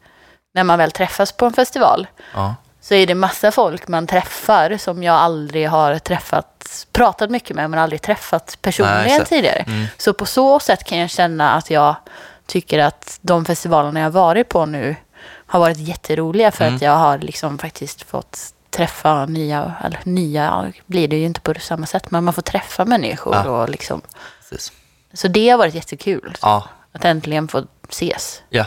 när 0.54 0.64
man 0.64 0.78
väl 0.78 0.90
träffas 0.90 1.32
på 1.32 1.46
en 1.46 1.52
festival, 1.52 2.06
Ja. 2.34 2.54
så 2.80 2.94
är 2.94 3.06
det 3.06 3.14
massa 3.14 3.50
folk 3.52 3.88
man 3.88 4.06
träffar 4.06 4.76
som 4.76 5.02
jag 5.02 5.14
aldrig 5.14 5.68
har 5.68 5.98
träffat, 5.98 6.86
pratat 6.92 7.30
mycket 7.30 7.56
med, 7.56 7.70
men 7.70 7.80
aldrig 7.80 8.02
träffat 8.02 8.58
personligen 8.62 9.18
Nej, 9.18 9.24
tidigare. 9.26 9.64
Mm. 9.66 9.86
Så 9.98 10.12
på 10.12 10.26
så 10.26 10.60
sätt 10.60 10.84
kan 10.84 10.98
jag 10.98 11.10
känna 11.10 11.50
att 11.52 11.70
jag 11.70 11.94
tycker 12.46 12.78
att 12.78 13.18
de 13.20 13.44
festivalerna 13.44 14.00
jag 14.00 14.06
har 14.06 14.10
varit 14.10 14.48
på 14.48 14.66
nu 14.66 14.96
har 15.46 15.60
varit 15.60 15.78
jätteroliga 15.78 16.50
för 16.50 16.64
Mm. 16.64 16.76
att 16.76 16.82
jag 16.82 16.92
har 16.96 17.18
liksom 17.18 17.58
faktiskt 17.58 18.02
fått 18.02 18.38
träffa 18.70 19.26
nya, 19.26 19.74
eller 19.84 20.00
nya 20.04 20.72
blir 20.86 21.08
det 21.08 21.16
ju 21.16 21.24
inte 21.24 21.40
på 21.40 21.54
samma 21.60 21.86
sätt, 21.86 22.10
men 22.10 22.24
man 22.24 22.34
får 22.34 22.42
träffa 22.42 22.84
människor 22.84 23.34
Ja. 23.34 23.50
och 23.50 23.68
liksom. 23.68 24.00
Precis. 24.50 24.72
Så 25.12 25.28
det 25.28 25.48
har 25.48 25.58
varit 25.58 25.74
jättekul, 25.74 26.36
Ja, 26.42 26.68
att 26.92 27.04
äntligen 27.04 27.48
få 27.48 27.64
ses. 27.88 28.42
ja. 28.48 28.64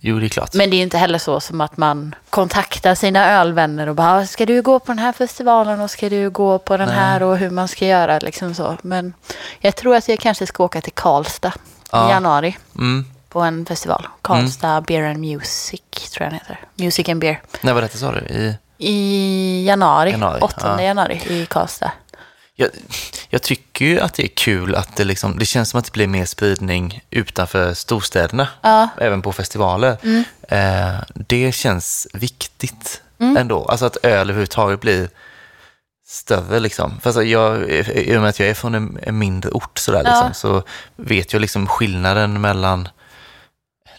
Jo, 0.00 0.18
det 0.18 0.26
är 0.26 0.28
klart. 0.28 0.54
Men 0.54 0.70
det 0.70 0.76
är 0.76 0.82
inte 0.82 0.98
heller 0.98 1.18
så 1.18 1.40
som 1.40 1.60
att 1.60 1.76
man 1.76 2.14
kontaktar 2.30 2.94
sina 2.94 3.30
ölvänner 3.30 3.86
och 3.88 3.94
bara, 3.94 4.26
ska 4.26 4.46
du 4.46 4.62
gå 4.62 4.78
på 4.78 4.86
den 4.92 4.98
här 4.98 5.12
festivalen 5.12 5.80
och 5.80 5.90
ska 5.90 6.08
du 6.08 6.30
gå 6.30 6.58
på 6.58 6.76
den 6.76 6.88
Nej. 6.88 6.96
här 6.96 7.22
och 7.22 7.36
hur 7.38 7.50
man 7.50 7.68
ska 7.68 7.86
göra 7.86 8.18
liksom 8.18 8.54
så. 8.54 8.76
Men 8.82 9.14
jag 9.60 9.76
tror 9.76 9.96
att 9.96 10.08
jag 10.08 10.18
kanske 10.18 10.46
ska 10.46 10.64
åka 10.64 10.80
till 10.80 10.92
Karlstad 10.92 11.52
Ja. 11.92 12.08
i 12.08 12.10
januari 12.12 12.56
Mm. 12.74 13.06
på 13.28 13.40
en 13.40 13.66
festival. 13.66 14.06
Karlstad 14.22 14.80
Beer 14.80 15.02
and 15.02 15.18
Music 15.18 15.80
tror 16.12 16.24
jag 16.24 16.32
den 16.32 16.40
heter. 16.40 16.60
Music 16.74 17.08
and 17.08 17.20
Beer. 17.20 17.42
När 17.60 17.72
var 17.74 17.82
detta 17.82 17.98
sa 17.98 18.12
du? 18.12 18.18
I... 18.20 18.58
I 18.78 19.64
januari, 19.66 20.10
Januari, 20.10 20.40
8 20.40 20.54
ja. 20.60 20.82
januari 20.82 21.20
i 21.28 21.46
Karlstad. 21.46 21.92
Jag, 22.54 22.70
jag 23.28 23.42
tycker 23.42 23.84
ju 23.84 24.00
att 24.00 24.14
det 24.14 24.22
är 24.22 24.28
kul 24.28 24.74
att 24.74 24.96
det 24.96 25.04
liksom, 25.04 25.38
det 25.38 25.46
känns 25.46 25.70
som 25.70 25.78
att 25.78 25.84
det 25.84 25.92
blir 25.92 26.06
mer 26.06 26.24
spridning 26.24 27.00
utanför 27.10 27.74
storstäderna, 27.74 28.48
Ja, 28.62 28.88
även 29.00 29.22
på 29.22 29.32
festivaler. 29.32 29.96
Mm. 30.02 30.24
Eh, 30.48 31.00
det 31.14 31.52
känns 31.52 32.06
viktigt 32.12 33.02
ändå, 33.18 33.64
alltså 33.64 33.86
att 33.86 33.96
öl 34.02 34.12
överhuvudtaget 34.20 34.80
blir 34.80 35.08
större 36.06 36.60
liksom. 36.60 37.00
För 37.00 37.10
alltså 37.10 37.22
jag, 37.22 37.70
I 37.70 38.16
och 38.16 38.20
med 38.20 38.28
att 38.28 38.40
jag 38.40 38.48
är 38.48 38.54
från 38.54 38.74
en, 38.74 38.98
en 39.02 39.18
mindre 39.18 39.50
ort 39.50 39.78
sådär, 39.78 40.02
Ja. 40.04 40.10
liksom, 40.10 40.34
så 40.34 40.62
vet 40.96 41.32
jag 41.32 41.40
liksom 41.40 41.66
skillnaden 41.66 42.40
mellan 42.40 42.88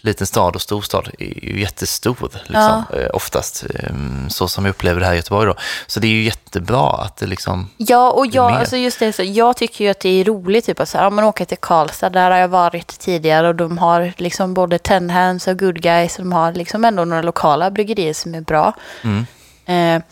liten 0.00 0.26
stad 0.26 0.54
och 0.54 0.62
storstad 0.62 1.08
är 1.18 1.44
ju 1.44 1.60
jättestor, 1.60 2.30
liksom, 2.44 2.84
eh, 2.94 3.08
oftast. 3.12 3.64
Eh, 3.74 3.94
så 4.28 4.48
som 4.48 4.64
jag 4.64 4.70
upplever 4.70 5.00
det 5.00 5.06
här 5.06 5.12
i 5.12 5.16
Göteborg 5.16 5.46
då. 5.46 5.54
Så 5.86 6.00
det 6.00 6.06
är 6.06 6.10
ju 6.10 6.22
jättebra 6.22 6.90
att 6.90 7.16
det 7.16 7.26
liksom 7.26 7.70
Ja, 7.76 8.10
och 8.10 8.26
jag, 8.26 8.52
alltså 8.52 8.76
just 8.76 8.98
det, 8.98 9.12
så 9.12 9.22
jag 9.22 9.56
tycker 9.56 9.84
ju 9.84 9.90
att 9.90 10.00
det 10.00 10.08
är 10.08 10.24
roligt 10.24 10.66
typ 10.66 10.80
att 10.80 10.88
så 10.88 10.98
här, 10.98 11.04
ja, 11.04 11.10
man 11.10 11.24
åker 11.24 11.44
till 11.44 11.58
Karlstad, 11.58 12.10
där 12.10 12.30
har 12.30 12.38
jag 12.38 12.48
varit 12.48 12.98
tidigare 12.98 13.48
och 13.48 13.54
de 13.54 13.78
har 13.78 14.12
liksom 14.16 14.54
både 14.54 14.78
Ten 14.78 15.10
Hands 15.10 15.46
och 15.46 15.58
Good 15.58 15.82
Guys, 15.82 16.18
och 16.18 16.24
de 16.24 16.32
har 16.32 16.52
liksom 16.52 16.84
ändå 16.84 17.04
några 17.04 17.22
lokala 17.22 17.70
bryggerier 17.70 18.14
som 18.14 18.34
är 18.34 18.40
bra. 18.40 18.72
Mm. 19.02 19.26
Eh, 19.66 20.02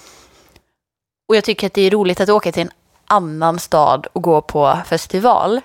och 1.28 1.36
jag 1.36 1.44
tycker 1.44 1.66
att 1.66 1.74
det 1.74 1.82
är 1.82 1.90
roligt 1.90 2.20
att 2.20 2.28
åka 2.28 2.52
till 2.52 2.62
en 2.62 2.70
annan 3.06 3.58
stad 3.58 4.06
och 4.12 4.22
gå 4.22 4.40
på 4.40 4.78
festival. 4.86 5.60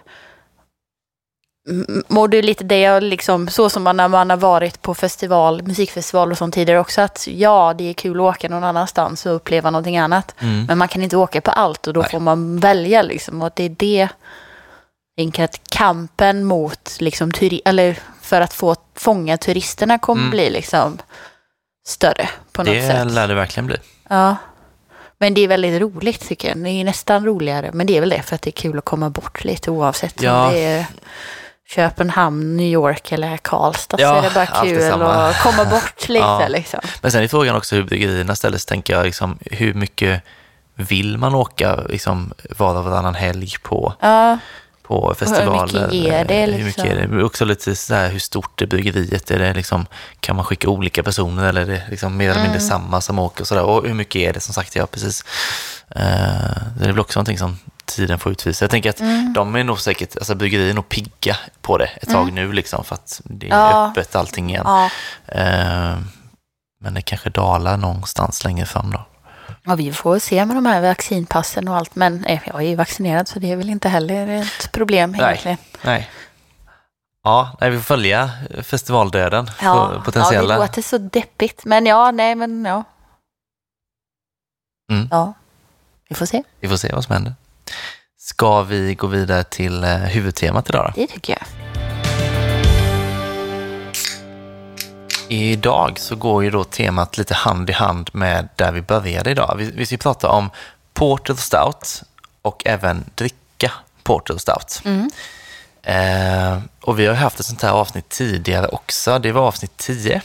Mår 2.07 2.27
du 2.27 2.41
lite 2.41 2.63
det, 2.63 2.79
jag 2.79 3.03
liksom, 3.03 3.47
så 3.47 3.69
som 3.69 3.83
man 3.83 3.97
när 3.97 4.07
man 4.07 4.29
har 4.29 4.37
varit 4.37 4.81
på 4.81 4.93
festival, 4.95 5.63
musikfestival 5.63 6.31
och 6.31 6.37
sånt 6.37 6.53
tidigare 6.53 6.79
också, 6.79 7.01
att 7.01 7.27
ja, 7.27 7.73
det 7.77 7.89
är 7.89 7.93
kul 7.93 8.17
att 8.19 8.21
åka 8.35 8.49
någon 8.49 8.63
annanstans 8.63 9.25
och 9.25 9.35
uppleva 9.35 9.69
någonting 9.71 9.97
annat. 9.97 10.35
Mm. 10.39 10.65
Men 10.65 10.77
man 10.77 10.87
kan 10.87 11.01
inte 11.03 11.17
åka 11.17 11.41
på 11.41 11.51
allt 11.51 11.87
och 11.87 11.93
då 11.93 12.01
Nej. 12.01 12.09
får 12.09 12.19
man 12.19 12.59
välja 12.59 13.01
liksom. 13.01 13.41
Och 13.41 13.51
det 13.55 13.63
är 13.63 13.69
det, 13.69 14.07
tänker 15.17 15.43
att 15.43 15.59
kampen 15.69 16.43
mot 16.43 16.97
liksom 16.99 17.31
turi- 17.31 17.61
eller 17.65 17.99
för 18.21 18.41
att 18.41 18.53
få 18.53 18.75
fånga 18.95 19.37
turisterna 19.37 19.99
kommer 19.99 20.21
Mm. 20.21 20.31
bli 20.31 20.49
liksom 20.49 20.97
större 21.87 22.29
på 22.51 22.63
något 22.63 22.73
Det 22.73 22.87
sätt. 22.87 23.11
lär 23.11 23.27
det 23.27 23.35
verkligen 23.35 23.67
bli. 23.67 23.77
Ja. 24.09 24.35
Men 25.17 25.33
det 25.33 25.41
är 25.41 25.47
väldigt 25.47 25.81
roligt 25.81 26.27
tycker 26.27 26.47
jag. 26.47 26.57
Det 26.57 26.69
är 26.69 26.83
nästan 26.83 27.25
roligare. 27.25 27.69
Men 27.73 27.87
det 27.87 27.97
är 27.97 27.99
väl 27.99 28.09
det 28.09 28.21
för 28.21 28.35
att 28.35 28.41
det 28.41 28.49
är 28.49 28.51
kul 28.61 28.77
att 28.77 28.85
komma 28.85 29.09
bort 29.09 29.43
lite 29.43 29.71
oavsett 29.71 30.21
Ja. 30.21 30.45
om 30.47 30.53
det 30.53 30.59
är 30.59 30.85
Köpenhamn, 31.75 32.57
New 32.57 32.65
York 32.71 33.11
eller 33.11 33.37
Karlstad 33.37 33.97
Ja, 34.01 34.09
så 34.09 34.15
är 34.17 34.21
det 34.21 34.33
bara 34.33 34.63
kul 34.63 35.01
att 35.01 35.41
komma 35.43 35.65
bort 35.65 35.99
lite 36.09 36.25
Ja. 36.25 36.47
liksom. 36.47 36.79
Men 37.01 37.11
sen 37.11 37.23
är 37.23 37.27
frågan 37.27 37.55
också 37.55 37.75
hur 37.75 37.83
bryggerierna 37.83 38.35
ställer 38.35 38.57
sig, 38.57 38.67
tänker 38.67 38.93
jag, 38.93 39.05
liksom, 39.05 39.37
hur 39.45 39.73
mycket 39.73 40.21
vill 40.75 41.17
man 41.17 41.35
åka 41.35 41.75
liksom, 41.75 42.33
var 42.57 42.75
och 42.77 42.83
varannan 42.83 43.15
helg 43.15 43.51
på, 43.63 43.93
Ja, 43.99 44.37
på 44.83 45.15
festivaler? 45.19 45.91
ger 45.91 46.25
det, 46.25 46.33
Eh, 46.33 46.39
Hur 46.41 46.47
liksom? 46.47 46.65
mycket 46.65 46.85
är 46.85 47.07
det? 47.17 47.23
Också 47.23 47.45
lite 47.45 47.75
så 47.75 47.93
här, 47.93 48.09
hur 48.09 48.19
stort 48.19 48.61
är 48.61 48.65
bryggeriet? 48.65 49.31
Är 49.31 49.39
det 49.39 49.53
liksom, 49.53 49.85
kan 50.19 50.35
man 50.35 50.45
skicka 50.45 50.69
olika 50.69 51.03
personer 51.03 51.49
eller 51.49 51.61
är 51.61 51.65
det 51.65 51.83
liksom 51.89 52.17
mer 52.17 52.29
eller 52.29 52.41
mindre 52.41 52.59
Mm. 52.59 52.69
samma 52.69 53.01
som 53.01 53.19
åker? 53.19 53.41
Och, 53.41 53.47
så 53.47 53.55
där? 53.55 53.63
och 53.63 53.87
hur 53.87 53.93
mycket 53.93 54.15
är 54.21 54.33
det? 54.33 54.39
Som 54.39 54.53
sagt, 54.53 54.75
ja 54.75 54.85
precis. 54.87 55.25
Eh, 55.95 56.01
det 56.77 56.83
är 56.83 56.87
väl 56.87 56.99
också 56.99 57.19
någonting 57.19 57.37
som 57.37 57.59
tiden 57.85 58.19
får 58.19 58.31
utvisa. 58.31 58.63
Jag 58.65 58.71
tänker 58.71 58.89
att 58.89 58.99
Mm. 58.99 59.33
de 59.33 59.55
är 59.55 59.63
nog 59.63 59.79
säkert, 59.79 60.17
alltså 60.17 60.35
bryggerier 60.35 60.69
är 60.69 60.73
nog 60.73 60.89
pigga 60.89 61.37
på 61.61 61.77
det 61.77 61.85
ett 62.01 62.09
tag 62.09 62.31
nu 62.33 62.51
liksom 62.53 62.83
för 62.83 62.95
att 62.95 63.21
det 63.23 63.45
är 63.49 63.49
Ja. 63.49 63.87
öppet 63.89 64.15
allting 64.15 64.49
igen. 64.49 64.63
ja. 64.65 64.89
Eh, 65.27 65.97
men 66.81 66.93
det 66.93 67.01
kanske 67.01 67.29
dalar 67.29 67.77
någonstans 67.77 68.43
längre 68.43 68.65
fram 68.65 68.91
då. 68.91 69.05
ja, 69.63 69.75
vi 69.75 69.93
får 69.93 70.19
se 70.19 70.45
med 70.45 70.57
de 70.57 70.65
här 70.65 70.81
vaccinpassen 70.81 71.67
och 71.67 71.75
allt. 71.77 71.95
Men 71.95 72.25
eh, 72.25 72.41
jag 72.45 72.55
är 72.63 72.67
ju 72.67 72.75
vaccinerad 72.75 73.27
så 73.27 73.39
det 73.39 73.51
är 73.51 73.55
väl 73.55 73.69
inte 73.69 73.89
heller 73.89 74.27
ett 74.27 74.71
problem 74.71 75.11
Nej. 75.11 75.21
egentligen. 75.21 75.57
Nej. 75.81 76.09
Ja, 77.23 77.57
nej, 77.61 77.69
vi 77.69 77.77
får 77.77 77.83
följa 77.83 78.29
festivaldöden. 78.63 79.49
Ja, 79.61 79.87
på 79.87 79.93
ja, 79.95 80.01
potentiella. 80.05 80.53
det 80.53 80.59
låter 80.61 80.81
så 80.81 80.97
deppigt. 80.97 81.65
Men 81.65 81.85
ja, 81.85 82.11
nej 82.11 82.35
men 82.35 82.65
ja. 82.65 82.83
Mm. 84.91 85.07
Ja, 85.11 85.33
vi 86.09 86.15
får 86.15 86.25
se. 86.25 86.43
Vi 86.59 86.67
får 86.69 86.77
se 86.77 86.91
vad 86.93 87.03
som 87.03 87.13
händer. 87.13 87.33
Ska 88.17 88.63
vi 88.63 88.95
gå 88.95 89.07
vidare 89.07 89.43
till 89.43 89.83
eh, 89.83 89.95
huvudtemat 89.95 90.69
idag 90.69 90.93
då? 90.95 91.01
Det 91.01 91.07
tycker 91.07 91.33
jag. 91.33 91.47
Idag 95.29 95.99
så 95.99 96.15
går 96.15 96.43
ju 96.43 96.49
då 96.49 96.63
temat 96.63 97.17
lite 97.17 97.33
hand 97.33 97.69
i 97.69 97.73
hand 97.73 98.09
med 98.13 98.49
där 98.55 98.71
vi 98.71 98.81
började 98.81 99.31
idag. 99.31 99.55
Vi, 99.57 99.71
vi 99.71 99.85
ska 99.85 99.97
prata 99.97 100.29
om 100.29 100.49
Porter 100.93 101.33
Stout 101.33 102.03
och 102.41 102.63
även 102.65 103.05
dricka 103.15 103.71
Porter 104.03 104.37
Stout. 104.37 104.81
Mm. 104.85 105.09
Eh, 105.83 106.59
och 106.81 106.99
vi 106.99 107.05
har 107.05 107.13
haft 107.13 107.39
ett 107.39 107.45
sånt 107.45 107.61
här 107.61 107.71
avsnitt 107.71 108.09
tidigare 108.09 108.67
också. 108.67 109.19
Det 109.19 109.31
var 109.31 109.41
avsnitt 109.41 109.77
10. 109.77 110.21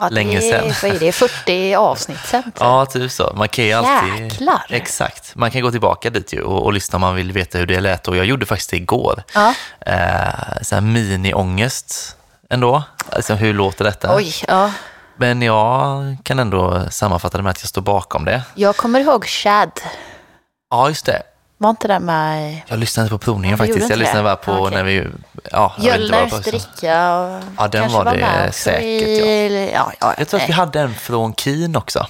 Ja, 0.00 0.08
Länge 0.08 0.40
det, 0.40 0.42
sedan. 0.42 0.72
Vad 0.82 0.96
är 0.96 0.98
det? 1.00 1.12
40 1.12 1.74
avsnitt 1.74 2.18
sen? 2.24 2.52
Ja, 2.58 2.86
typ 2.86 3.12
så. 3.12 3.32
Man 3.36 3.48
kan 3.48 3.64
ju 3.64 3.72
alltid... 3.72 4.24
Jäklar. 4.24 4.66
Exakt. 4.68 5.34
Man 5.34 5.50
kan 5.50 5.62
gå 5.62 5.70
tillbaka 5.70 6.10
dit 6.10 6.32
ju 6.32 6.42
och, 6.42 6.62
och 6.64 6.72
lyssna 6.72 6.96
om 6.96 7.00
man 7.00 7.14
vill 7.14 7.32
veta 7.32 7.58
hur 7.58 7.66
det 7.66 7.80
lät. 7.80 8.08
Och 8.08 8.16
jag 8.16 8.24
gjorde 8.26 8.46
faktiskt 8.46 8.70
det 8.70 8.76
igår. 8.76 9.22
Ja. 9.34 9.54
Eh, 9.80 10.62
så 10.62 10.74
här 10.74 10.80
mini-ångest 10.80 12.16
ändå. 12.50 12.82
Alltså, 13.12 13.34
hur 13.34 13.54
låter 13.54 13.84
detta? 13.84 14.16
Oj, 14.16 14.34
ja. 14.48 14.72
Men 15.16 15.42
jag 15.42 16.16
kan 16.22 16.38
ändå 16.38 16.86
sammanfatta 16.90 17.36
det 17.36 17.42
med 17.42 17.50
att 17.50 17.62
jag 17.62 17.68
står 17.68 17.82
bakom 17.82 18.24
det. 18.24 18.42
Jag 18.54 18.76
kommer 18.76 19.00
ihåg 19.00 19.24
Chad. 19.26 19.70
Ja, 20.70 20.88
just 20.88 21.06
det. 21.06 21.22
Var 21.62 21.70
inte 21.70 21.88
det 21.88 21.98
med 22.00 22.60
Jag 22.66 22.78
lyssnade 22.78 23.08
på 23.08 23.18
provningen 23.18 23.52
Ja, 23.54 23.58
faktiskt. 23.58 23.78
Jag 23.78 23.84
inte 23.86 23.96
lyssnade 23.96 24.22
bara 24.22 24.36
på 24.36 24.52
Okej. 24.52 24.76
när 24.76 24.84
vi... 24.84 25.06
Ja, 25.50 25.74
inte 25.78 26.12
var. 26.12 26.42
dricka? 26.42 27.14
Och 27.14 27.42
Ja, 27.58 27.68
den 27.68 27.80
kanske 27.82 27.98
var 27.98 28.14
det 28.14 28.52
säkert, 28.52 28.82
I, 29.08 29.70
ja, 29.74 29.92
ja, 30.00 30.14
Jag 30.18 30.28
tror 30.28 30.40
att 30.40 30.48
vi 30.48 30.52
hade 30.52 30.80
en 30.80 30.94
från 30.94 31.34
Keen 31.34 31.76
också. 31.76 32.06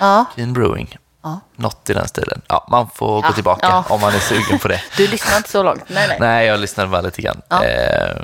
ja. 0.00 0.24
Keen 0.36 0.52
Brewing. 0.52 0.96
Ja. 1.22 1.40
Något 1.56 1.90
i 1.90 1.94
den 1.94 2.08
stilen. 2.08 2.42
Ja, 2.48 2.66
man 2.70 2.90
får 2.94 3.20
gå 3.22 3.28
Ja, 3.28 3.32
tillbaka 3.32 3.66
ja. 3.66 3.84
om 3.94 4.00
man 4.00 4.14
är 4.14 4.18
sugen 4.18 4.58
på 4.58 4.68
det. 4.68 4.82
Du 4.96 5.06
lyssnar 5.08 5.36
inte 5.36 5.50
så 5.50 5.62
långt? 5.62 5.82
Nej, 5.86 6.08
nej. 6.08 6.16
Nej, 6.20 6.46
jag 6.46 6.60
lyssnade 6.60 6.88
bara 6.88 7.00
lite 7.00 7.22
grann. 7.22 7.42
Ja. 7.48 7.64
Eh, 7.64 8.16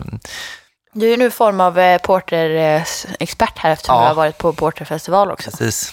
Du 0.92 1.12
är 1.12 1.16
nu 1.16 1.30
form 1.30 1.60
av 1.60 1.78
eh, 1.78 1.98
Porter-expert 1.98 3.58
här 3.58 3.70
eftersom 3.70 3.94
Ja. 3.96 4.00
du 4.02 4.06
har 4.06 4.14
varit 4.14 4.38
på 4.38 4.52
Porterfestival 4.52 5.30
också. 5.30 5.50
precis. 5.50 5.92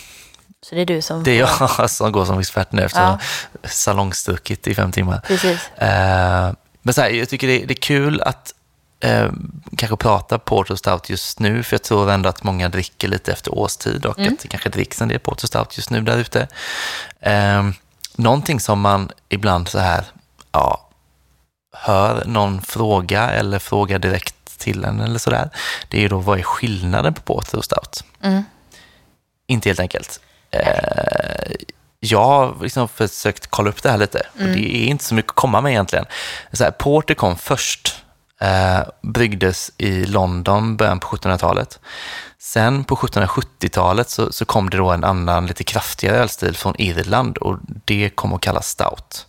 Så 0.64 0.76
det 0.76 0.82
är 0.82 0.86
du 0.86 1.02
som... 1.02 1.24
Det 1.24 1.32
är 1.32 1.40
jag 1.80 1.90
som 1.92 2.12
går 2.12 2.26
som 2.26 2.40
expert 2.40 2.72
nu 2.72 2.82
efter 2.82 3.02
Ja. 3.02 3.20
salongstuckit 3.64 4.68
i 4.68 4.76
fem 4.76 4.92
timmar. 4.92 5.20
Precis. 5.28 5.70
Eh, 5.70 6.54
men 6.82 6.94
så 6.94 7.02
här, 7.02 7.10
jag 7.10 7.30
tycker 7.30 7.48
det, 7.48 7.66
det 7.66 7.74
är 7.74 7.82
kul 7.82 8.22
att 8.22 8.54
eh, 9.00 9.32
kanske 9.78 9.98
prata 9.98 10.40
Porter 10.40 10.76
Stout 10.76 11.10
just 11.10 11.40
nu, 11.40 11.64
för 11.64 11.74
jag 11.74 11.84
tror 11.84 12.12
ändå 12.12 12.30
att 12.30 12.44
många 12.44 12.70
dricker 12.70 13.08
lite 13.08 13.32
efter 13.32 13.54
årstid 13.54 14.06
och 14.06 14.20
Mm. 14.20 14.34
att 14.34 14.40
det 14.40 14.48
kanske 14.48 14.70
dricks 14.70 15.02
en 15.02 15.08
del 15.08 15.20
Porter 15.20 15.48
Stout 15.48 15.78
just 15.78 15.90
nu 15.90 16.02
där 16.02 16.18
ute. 16.18 16.48
Eh, 17.20 17.64
någonting 18.16 18.60
som 18.60 18.80
man 18.82 19.12
ibland 19.30 19.68
så 19.68 19.80
här, 19.80 20.04
ja, 20.52 20.90
hör 21.76 22.26
någon 22.26 22.62
fråga 22.62 23.30
eller 23.30 23.60
fråga 23.60 24.00
direkt 24.00 24.60
till 24.60 24.84
en 24.84 25.00
eller 25.00 25.20
sådär, 25.20 25.50
det 25.88 25.98
är 25.98 26.02
ju 26.02 26.08
då 26.08 26.18
vad 26.18 26.40
är 26.40 26.44
skillnaden 26.44 27.14
på 27.14 27.22
Porter 27.22 27.58
och 27.58 27.66
Stout? 27.66 28.04
Mm. 28.22 28.44
Inte 29.48 29.70
helt 29.70 29.80
enkelt. 29.80 30.20
Eh, 30.54 31.54
jag 32.00 32.24
har 32.24 32.56
liksom 32.62 32.88
försökt 32.88 33.48
kolla 33.48 33.70
upp 33.70 33.84
det 33.84 33.90
här 33.92 33.98
lite 33.98 34.22
och 34.34 34.40
Mm. 34.42 34.54
det 34.54 34.76
är 34.76 34.86
inte 34.88 35.04
så 35.04 35.16
mycket 35.16 35.30
att 35.32 35.36
komma 35.36 35.62
med 35.62 35.72
egentligen. 35.72 36.06
Så 36.52 36.64
här, 36.64 36.72
Porter 36.72 37.14
kom 37.14 37.36
först, 37.38 37.96
eh, 38.42 38.80
bryggdes 39.02 39.72
i 39.78 40.06
London 40.06 40.78
början 40.78 41.00
på 41.00 41.08
1700-talet. 41.08 41.80
Sen 42.40 42.84
på 42.84 42.96
1770-talet 42.96 44.10
så, 44.10 44.32
så 44.32 44.46
kom 44.46 44.70
det 44.70 44.78
då 44.78 44.90
en 44.92 45.04
annan 45.04 45.48
lite 45.48 45.64
kraftigare 45.64 46.18
ölstil 46.18 46.56
från 46.56 46.76
Irland 46.78 47.38
och 47.38 47.58
det 47.86 48.10
kom 48.10 48.34
att 48.34 48.42
kallas 48.42 48.68
stout. 48.68 49.26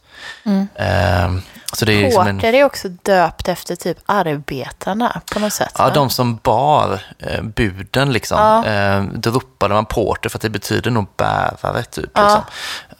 Eh, 0.74 1.34
så 1.72 1.84
det 1.84 1.92
är 1.92 2.02
liksom 2.02 2.26
en, 2.26 2.37
Porter 2.38 2.52
är 2.52 2.64
också 2.64 2.88
döpt 2.88 3.48
efter 3.48 3.76
typ 3.76 3.98
arbetarna 4.06 5.20
på 5.32 5.38
något 5.38 5.52
sätt. 5.52 5.72
Ja, 5.78 5.84
va? 5.84 5.94
de 5.94 6.10
som 6.10 6.37
bar 6.42 7.00
eh, 7.18 7.42
buden 7.42 8.12
liksom. 8.12 8.38
Ja. 8.38 8.66
Eh, 8.66 9.02
då 9.14 9.30
ropade 9.30 9.74
man 9.74 9.87
porter 9.87 10.28
för 10.28 10.38
att 10.38 10.42
det 10.42 10.50
betyder 10.50 10.90
nog 10.90 11.06
bärare 11.16 11.82
typ. 11.82 12.10
Ja. 12.14 12.22
Liksom. 12.22 12.42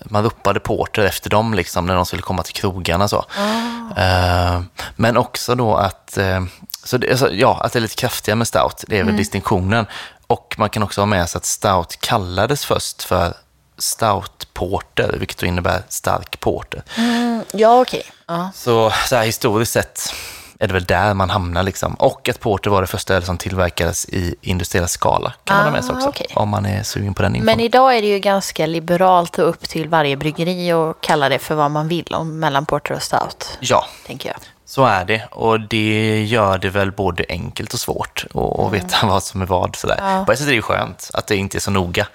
Man 0.05 0.23
ropade 0.25 0.61
porter 0.61 1.03
efter 1.03 1.31
dem 1.31 1.55
liksom 1.55 1.87
när 1.87 1.95
de 1.95 2.07
skulle 2.07 2.23
komma 2.23 2.43
till 2.43 2.55
krogarna 2.55 3.09
så. 3.09 3.25
Ah. 3.39 4.01
Eh, 4.01 4.61
men 4.97 5.17
också 5.17 5.55
då 5.55 5.77
att, 5.77 6.17
eh, 6.19 6.45
så 6.85 6.99
det, 6.99 7.11
alltså, 7.11 7.33
ja, 7.33 7.61
att 7.65 7.73
det 7.73 7.79
är 7.79 7.81
lite 7.81 7.95
kraftigare 7.97 8.37
med 8.37 8.49
stout, 8.49 8.85
det 8.89 8.95
är 8.95 9.01
väl 9.01 9.09
Mm. 9.09 9.17
distinktionen. 9.17 9.87
Och 10.27 10.55
man 10.59 10.71
kan 10.71 10.83
också 10.83 11.01
ha 11.01 11.07
med 11.07 11.29
sig 11.29 11.39
att 11.39 11.45
stout 11.45 11.97
kallades 12.01 12.65
först 12.65 13.03
för 13.03 13.35
stout 13.79 14.49
porter, 14.55 15.17
vilket 15.19 15.39
då 15.39 15.47
innebär 15.47 15.83
stark 15.89 16.41
porter. 16.41 16.83
Mm, 16.97 17.45
ja, 17.53 17.81
okej. 17.81 18.03
Ja. 18.27 18.51
Så, 18.55 18.93
så 19.09 19.17
här, 19.17 19.25
historiskt 19.25 19.73
sett 19.73 20.15
är 20.59 20.67
det 20.69 20.75
väl 20.75 20.85
där 20.85 21.15
man 21.15 21.31
hamnar. 21.31 21.63
Liksom. 21.63 21.95
Och 21.95 22.29
att 22.29 22.41
porter 22.41 22.71
var 22.71 22.81
det 22.81 22.87
första 22.87 23.15
öl 23.15 23.23
som 23.25 23.39
tillverkades 23.39 24.05
i 24.09 24.35
industriell 24.41 24.89
skala. 24.89 25.33
Kan 25.45 25.57
man 25.57 25.65
ha 25.67 25.73
med 25.73 25.85
sig 25.85 25.93
Ah, 25.93 25.97
också, 25.97 26.09
okej. 26.09 26.27
om 26.35 26.49
man 26.49 26.67
är 26.67 26.83
sugen 26.83 27.15
på 27.15 27.23
den 27.23 27.37
infon. 27.37 27.47
Men 27.47 27.61
idag 27.61 27.97
är 27.97 28.03
det 28.03 28.09
ju 28.09 28.19
ganska 28.19 28.67
liberalt 28.67 29.39
och 29.39 29.49
upp 29.49 29.69
till 29.69 29.89
varje 29.89 30.17
bryggeri 30.17 30.73
och 30.73 31.01
kalla 31.01 31.29
det 31.29 31.39
för 31.39 31.55
vad 31.55 31.71
man 31.71 31.89
vill 31.89 32.15
om 32.15 32.39
mellan 32.39 32.67
Porter 32.67 32.95
och 32.95 33.03
Stout, 33.03 33.59
Ja, 33.61 33.87
tänker 34.07 34.29
jag. 34.29 34.37
Så 34.75 34.85
är 34.85 35.05
det. 35.05 35.25
Och 35.31 35.61
det 35.61 36.25
gör 36.25 36.59
det 36.59 36.71
väl 36.71 36.93
både 36.93 37.25
enkelt 37.29 37.75
och 37.75 37.81
svårt 37.81 38.25
att 38.35 38.61
att 38.61 38.73
veta 38.73 39.07
vad 39.07 39.23
som 39.23 39.43
är 39.43 39.47
vad. 39.47 39.77
Sådär. 39.77 39.99
Mm. 39.99 40.13
Ja. 40.13 40.25
På 40.25 40.33
ett 40.33 40.39
sätt 40.39 40.49
är 40.49 40.53
det 40.53 40.63
skönt 40.63 41.11
att 41.15 41.27
det 41.27 41.37
inte 41.37 41.59
är 41.59 41.61
så 41.61 41.71
noga. 41.71 42.07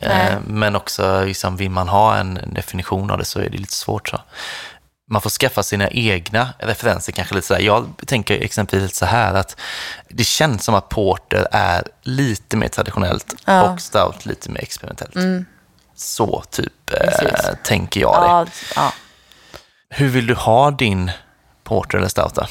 Nej. 0.00 0.26
Eh, 0.32 0.38
Men 0.46 0.76
också, 0.76 1.24
liksom, 1.24 1.56
vill 1.56 1.70
man 1.70 1.88
ha 1.88 2.16
en 2.16 2.40
definition 2.52 3.10
av 3.10 3.18
det 3.18 3.24
så 3.24 3.38
är 3.40 3.50
det 3.50 3.58
lite 3.58 3.72
svårt. 3.74 4.08
Så. 4.08 4.20
Man 5.10 5.22
får 5.22 5.30
skaffa 5.30 5.62
sina 5.62 5.88
egna 5.90 6.48
referenser 6.58 7.12
kanske 7.12 7.34
lite 7.34 7.46
sådär. 7.46 7.60
Jag 7.60 7.86
tänker 8.06 8.40
exempelvis 8.40 8.96
så 8.96 9.06
här 9.06 9.34
att 9.34 9.56
det 10.08 10.24
känns 10.24 10.64
som 10.64 10.74
att 10.74 10.88
porter 10.88 11.46
är 11.52 11.84
lite 12.02 12.56
mer 12.56 12.68
traditionellt 12.68 13.34
Ja. 13.44 13.52
Mm. 13.52 13.72
och 13.72 13.80
stout 13.80 14.26
lite 14.26 14.50
mer 14.50 14.60
experimentellt. 14.62 15.14
Så 15.96 16.42
typ 16.50 16.72
Precis. 16.86 17.46
tänker 17.64 18.00
jag 18.00 18.46
det. 18.46 18.52
Ja. 18.76 18.92
Hur 19.90 20.08
vill 20.08 20.26
du 20.26 20.34
ha 20.34 20.70
din 20.70 21.10
porter 21.66 21.98
eller 21.98 22.08
stout 22.08 22.34
då? 22.34 22.46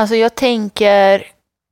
Alltså 0.00 0.16
jag 0.16 0.34
tänker, 0.34 1.26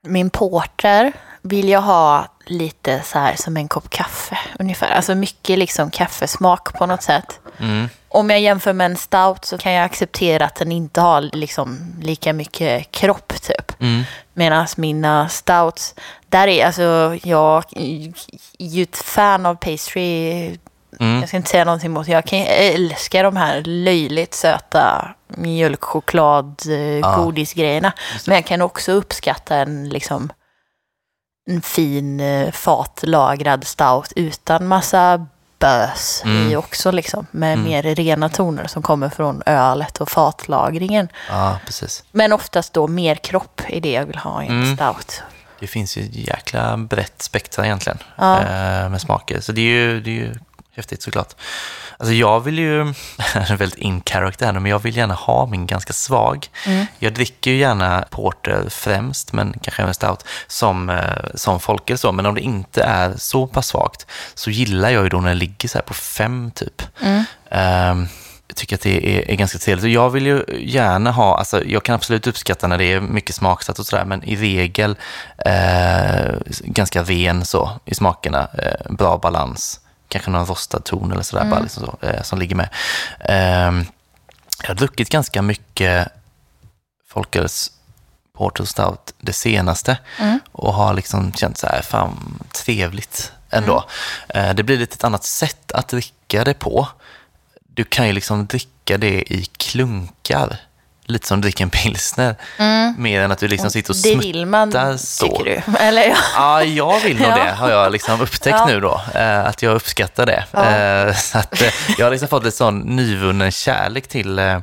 min 0.06 0.30
porter 0.30 1.12
vill 1.42 1.68
jag 1.68 1.82
ha 1.82 2.26
lite 2.46 3.02
så 3.04 3.18
här 3.18 3.34
som 3.36 3.56
en 3.56 3.68
kopp 3.68 3.90
kaffe 3.90 4.38
ungefär. 4.58 4.90
Alltså 4.90 5.14
mycket 5.14 5.58
liksom 5.58 5.90
kaffesmak 5.90 6.78
på 6.78 6.86
något 6.86 7.02
sätt. 7.02 7.40
Mm. 7.58 7.88
Om 8.08 8.30
jag 8.30 8.40
jämför 8.40 8.72
med 8.72 8.84
en 8.84 8.96
stout 8.96 9.44
så 9.44 9.58
kan 9.58 9.72
jag 9.72 9.84
acceptera 9.84 10.44
att 10.44 10.54
den 10.54 10.72
inte 10.72 11.00
har 11.00 11.20
liksom 11.20 11.94
lika 12.02 12.32
mycket 12.32 12.90
kropp 12.90 13.32
typ. 13.42 13.80
Mm. 13.80 14.02
Medan 14.34 14.66
mina 14.76 15.28
stouts, 15.28 15.94
där 16.28 16.48
är 16.48 16.66
alltså 16.66 17.18
jag 17.22 17.64
är 17.70 18.12
ju 18.58 18.82
ett 18.82 18.96
fan 18.96 19.46
av 19.46 19.54
pastry. 19.54 20.56
Mm. 21.00 21.20
Jag 21.20 21.28
ska 21.28 21.36
inte 21.36 21.50
säga 21.50 21.64
någonting 21.64 21.90
mot, 21.90 22.08
jag 22.08 22.24
kan 22.24 22.38
älskar 22.46 23.24
de 23.24 23.36
här 23.36 23.62
löjligt 23.64 24.34
söta 24.34 25.14
mjölkchoklad, 25.28 26.62
eh, 26.68 26.74
Ja. 26.78 27.16
godisgrejerna. 27.16 27.92
Men 28.26 28.34
jag 28.34 28.46
kan 28.46 28.62
också 28.62 28.92
uppskatta 28.92 29.56
en 29.56 29.88
liksom 29.88 30.30
en 31.50 31.62
fin 31.62 32.20
eh, 32.20 32.50
fatlagrad 32.52 33.64
stout 33.66 34.12
utan 34.16 34.66
massa 34.66 35.26
bös 35.58 36.22
Mm. 36.24 36.50
i 36.52 36.56
också 36.56 36.90
liksom. 36.90 37.26
Med 37.30 37.58
mer 37.58 37.82
rena 37.82 38.28
toner 38.28 38.66
som 38.66 38.82
kommer 38.82 39.08
från 39.08 39.42
ölet 39.46 40.00
och 40.00 40.08
fatlagringen. 40.10 41.08
Ja, 41.30 41.58
precis. 41.66 42.04
Men 42.12 42.32
oftast 42.32 42.72
då 42.72 42.86
mer 42.88 43.14
kropp 43.14 43.60
i 43.68 43.80
det 43.80 43.90
jag 43.92 44.06
vill 44.06 44.18
ha 44.18 44.42
i 44.42 44.46
en 44.46 44.62
Mm. 44.62 44.76
stout. 44.76 45.22
Det 45.60 45.66
finns 45.66 45.96
ju 45.96 46.02
ett 46.04 46.14
jäkla 46.14 46.76
brett 46.76 47.22
spektra 47.22 47.64
egentligen 47.66 47.98
Ja. 48.16 48.38
eh, 48.40 48.88
med 48.88 49.00
smaker. 49.00 49.40
Så 49.40 49.52
det 49.52 49.60
är 49.60 49.72
ju, 49.72 50.00
det 50.00 50.10
är 50.10 50.14
ju 50.14 50.34
häftigt 50.78 51.02
såklart. 51.02 51.34
Alltså 51.98 52.12
jag 52.14 52.40
vill 52.40 52.58
ju, 52.58 52.84
det 53.16 53.50
är 53.50 53.56
väldigt 53.56 53.78
in 53.78 54.02
character 54.06 54.52
men 54.52 54.66
jag 54.66 54.78
vill 54.78 54.96
gärna 54.96 55.14
ha 55.14 55.46
min 55.46 55.66
ganska 55.66 55.92
svag. 55.92 56.46
Mm. 56.66 56.86
Jag 56.98 57.14
dricker 57.14 57.50
ju 57.50 57.56
gärna 57.56 58.04
porter 58.10 58.64
främst, 58.68 59.32
men 59.32 59.54
kanske 59.62 59.82
även 59.82 59.94
stout, 59.94 60.24
som, 60.46 60.90
eh, 60.90 61.34
som 61.34 61.60
folköl 61.60 61.98
så. 61.98 62.12
Men 62.12 62.26
om 62.26 62.34
det 62.34 62.40
inte 62.40 62.82
är 62.82 63.14
så 63.16 63.46
pass 63.46 63.66
svagt 63.66 64.06
så 64.34 64.50
gillar 64.50 64.90
jag 64.90 65.02
ju 65.02 65.08
då 65.08 65.20
när 65.20 65.28
det 65.28 65.34
ligger 65.34 65.68
så 65.68 65.78
på 65.78 65.94
fem 65.94 66.50
typ. 66.54 66.82
Mm. 67.00 67.24
Ehm, 67.50 68.06
jag 68.48 68.56
tycker 68.56 68.76
att 68.76 68.82
det 68.82 69.18
är, 69.18 69.30
är 69.30 69.36
ganska 69.36 69.58
trevligt. 69.58 69.94
Jag 69.94 70.10
vill 70.10 70.26
ju 70.26 70.44
gärna 70.58 71.10
ha, 71.10 71.38
alltså 71.38 71.64
jag 71.64 71.82
kan 71.82 71.94
absolut 71.94 72.26
uppskatta 72.26 72.66
när 72.66 72.78
det 72.78 72.92
är 72.92 73.00
mycket 73.00 73.34
smaksatt 73.34 73.78
och 73.78 73.86
sådär, 73.86 74.04
men 74.04 74.24
i 74.24 74.36
regel 74.36 74.96
eh, 75.38 76.34
ganska 76.64 77.02
ren 77.02 77.44
så 77.44 77.70
i 77.84 77.94
smakerna. 77.94 78.48
Eh, 78.58 78.92
bra 78.92 79.18
balans. 79.18 79.80
Kanske 80.08 80.30
någon 80.30 80.46
rostad 80.46 80.80
ton 80.84 81.12
eller 81.12 81.22
sådär 81.22 81.44
bara 81.44 81.60
liksom 81.60 81.86
så, 81.86 82.06
eh, 82.06 82.22
som 82.22 82.38
ligger 82.38 82.56
med. 82.56 82.68
Ehm, 83.20 83.84
jag 84.62 84.68
har 84.68 84.74
druckit 84.74 85.08
ganska 85.10 85.42
mycket 85.42 86.08
folköls 87.08 87.72
Porter 88.36 88.64
Stout 88.64 89.14
det 89.18 89.32
senaste 89.32 89.98
och 90.52 90.74
har 90.74 90.94
liksom 90.94 91.32
känt 91.32 91.58
så 91.58 91.66
här, 91.66 91.82
fan 91.82 92.38
trevligt 92.64 93.32
ändå. 93.50 93.84
Eh, 94.28 94.54
Det 94.54 94.62
blir 94.62 94.78
lite 94.78 94.94
ett 94.94 95.04
annat 95.04 95.24
sätt 95.24 95.72
att 95.72 95.88
dricka 95.88 96.44
det 96.44 96.54
på. 96.54 96.88
Du 97.66 97.84
kan 97.84 98.06
ju 98.06 98.12
liksom 98.12 98.46
dricka 98.46 98.98
det 98.98 99.32
i 99.32 99.44
klunkar, 99.56 100.60
lite 101.08 101.26
som 101.28 101.40
du 101.40 101.42
dricker 101.48 101.64
en 101.64 101.70
pilsner. 101.70 102.36
Mer 102.98 103.20
än 103.20 103.32
att 103.32 103.38
du 103.38 103.48
liksom 103.48 103.70
sitter 103.70 103.90
och 103.90 103.96
Det 104.02 104.14
vill 104.16 104.46
man, 104.46 104.70
smuttar 104.72 104.96
så. 104.96 105.26
tycker 105.26 105.44
du? 105.44 105.76
Eller 105.78 106.02
ja. 106.08 106.16
Ja, 106.36 106.62
jag 106.62 107.00
vill 107.00 107.18
nog 107.20 107.28
Ja. 107.30 107.34
det, 107.44 107.50
har 107.50 107.70
jag 107.70 107.92
liksom 107.92 108.20
upptäckt 108.20 108.56
Ja. 108.58 108.66
nu 108.66 108.80
då. 108.80 109.00
Eh, 109.14 109.44
att 109.46 109.62
jag 109.62 109.74
uppskattar 109.74 110.26
det. 110.26 110.44
Ja. 110.50 110.64
Eh, 110.70 111.14
så 111.16 111.38
att, 111.38 111.62
eh, 111.62 111.68
jag 111.98 112.06
har 112.06 112.10
liksom 112.10 112.28
fått 112.28 112.44
lite 112.44 112.56
sån 112.56 112.78
nyvunnen 112.78 113.50
kärlek 113.52 114.08
till 114.08 114.38
eh, 114.38 114.58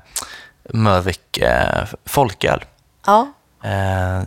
folköl. 2.06 2.66
ja. 3.06 3.28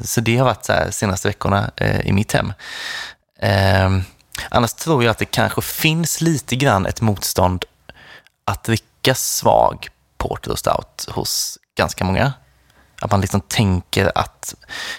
Så 0.05 0.21
det 0.21 0.37
har 0.37 0.45
varit 0.45 0.65
så 0.65 0.73
här 0.73 0.91
senaste 0.91 1.29
veckorna 1.29 1.71
i 2.05 2.13
mitt 2.13 2.33
hem. 2.33 2.53
Eh, 3.43 3.91
annars 4.49 4.73
tror 4.75 5.05
jag 5.05 5.11
att 5.11 5.19
det 5.19 5.25
kanske 5.25 5.63
finns 5.63 6.21
lite 6.21 6.57
grann 6.57 6.87
ett 6.87 7.01
motstånd 7.01 7.65
att 8.45 8.65
dricka 8.65 9.15
svag 9.15 9.89
porter 10.17 10.51
och 10.51 10.59
stout 10.59 11.07
hos 11.09 11.59
ganska 11.79 12.05
många. 12.05 12.33
Att 13.01 13.11
man 13.11 13.21
liksom 13.21 13.41
tänker 13.41 14.13
att, 14.15 14.55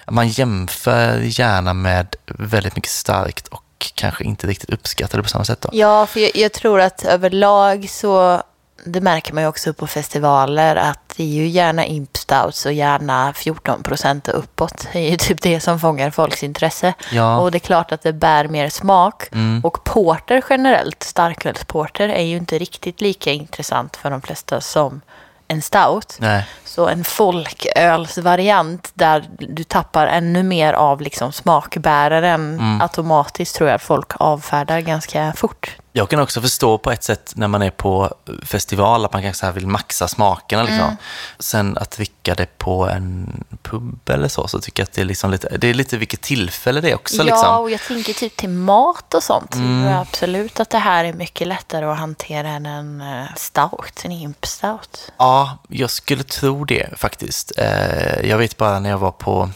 att 0.05 0.13
man 0.13 0.27
jämför 0.27 1.19
gärna 1.19 1.73
med 1.73 2.15
väldigt 2.25 2.75
mycket 2.75 2.91
starkt 2.91 3.47
och 3.47 3.91
kanske 3.95 4.23
inte 4.23 4.47
riktigt 4.47 4.69
uppskattar 4.69 5.17
det 5.17 5.23
på 5.23 5.29
samma 5.29 5.45
sätt. 5.45 5.61
Då. 5.61 5.69
Ja, 5.73 6.05
för 6.05 6.19
jag, 6.19 6.31
jag 6.35 6.53
tror 6.53 6.81
att 6.81 7.05
överlag 7.05 7.89
så, 7.89 8.43
det 8.85 9.01
märker 9.01 9.33
man 9.33 9.43
ju 9.43 9.49
också 9.49 9.73
på 9.73 9.87
festivaler, 9.87 10.75
att 10.75 11.13
det 11.17 11.23
är 11.23 11.27
ju 11.27 11.47
gärna 11.47 11.85
imp 11.85 12.17
stouts 12.17 12.65
och 12.65 12.73
gärna 12.73 13.33
14 13.33 13.83
procent 13.83 14.27
och 14.27 14.39
uppåt. 14.39 14.87
Det 14.93 14.99
är 14.99 15.09
ju 15.09 15.17
typ 15.17 15.41
det 15.41 15.59
som 15.59 15.79
fångar 15.79 16.11
folks 16.11 16.43
intresse. 16.43 16.93
Ja. 17.11 17.37
Och 17.37 17.51
det 17.51 17.57
är 17.57 17.59
klart 17.59 17.91
att 17.91 18.01
det 18.01 18.13
bär 18.13 18.47
mer 18.47 18.69
smak. 18.69 19.27
Mm. 19.31 19.61
Och 19.63 19.83
porter 19.83 20.43
generellt, 20.49 21.03
starkölsporter, 21.03 22.09
är 22.09 22.23
ju 22.23 22.37
inte 22.37 22.57
riktigt 22.57 23.01
lika 23.01 23.31
intressant 23.31 23.95
för 23.95 24.09
de 24.09 24.21
flesta 24.21 24.61
som 24.61 25.01
en 25.47 25.61
stout. 25.61 26.17
Nej. 26.19 26.47
Så 26.69 26.87
en 26.87 27.03
folkölsvariant 27.03 28.91
där 28.93 29.29
du 29.39 29.63
tappar 29.63 30.07
ännu 30.07 30.43
mer 30.43 30.73
av 30.73 31.01
liksom 31.01 31.31
smakbäraren 31.31 32.59
Mm. 32.59 32.81
automatiskt 32.81 33.55
tror 33.55 33.69
jag 33.69 33.75
att 33.75 33.81
folk 33.81 34.11
avfärdar 34.19 34.79
ganska 34.79 35.33
fort. 35.35 35.75
Jag 35.93 36.09
kan 36.09 36.19
också 36.19 36.41
förstå 36.41 36.77
på 36.77 36.91
ett 36.91 37.03
sätt 37.03 37.33
när 37.35 37.47
man 37.47 37.61
är 37.61 37.69
på 37.69 38.13
festival 38.45 39.05
att 39.05 39.13
man 39.13 39.21
kanske 39.21 39.45
så 39.45 39.51
vill 39.51 39.67
maxa 39.67 40.07
smakerna. 40.07 40.63
Liksom. 40.63 40.83
Mm. 40.83 40.95
Sen 41.39 41.77
att 41.77 41.91
dricka 41.91 42.35
det 42.35 42.57
på 42.57 42.87
en 42.89 43.43
pub 43.61 44.09
eller 44.09 44.27
så, 44.27 44.47
så 44.47 44.59
tycker 44.59 44.83
jag 44.83 44.87
att 44.87 44.93
det 44.93 45.01
är, 45.01 45.05
liksom 45.05 45.31
lite, 45.31 45.57
det 45.57 45.67
är 45.67 45.73
lite 45.73 45.97
vilket 45.97 46.21
tillfälle 46.21 46.81
det 46.81 46.91
är 46.91 46.95
också. 46.95 47.17
ja, 47.17 47.23
Liksom. 47.23 47.55
och 47.57 47.71
jag 47.71 47.81
tänker 47.81 48.13
typ 48.13 48.35
till 48.37 48.49
mat 48.49 49.13
och 49.13 49.23
sånt. 49.23 49.55
Mm. 49.55 49.83
Jag 49.91 50.01
absolut 50.01 50.59
att 50.59 50.69
det 50.69 50.77
här 50.77 51.05
är 51.05 51.13
mycket 51.13 51.47
lättare 51.47 51.85
att 51.85 51.97
hantera 51.99 52.49
än 52.49 52.65
en 52.65 53.01
eh, 53.01 53.25
stout, 53.35 54.01
en 54.03 54.11
imp 54.11 54.45
stout. 54.45 55.11
Ja, 55.17 55.57
jag 55.67 55.89
skulle 55.89 56.23
tro 56.23 56.58
det 56.65 56.89
faktiskt. 56.97 57.51
Eh, 57.57 58.29
Jag 58.29 58.37
vet 58.37 58.57
bara 58.57 58.79
när 58.79 58.89
jag 58.89 58.97
var 58.97 59.11
på 59.11 59.49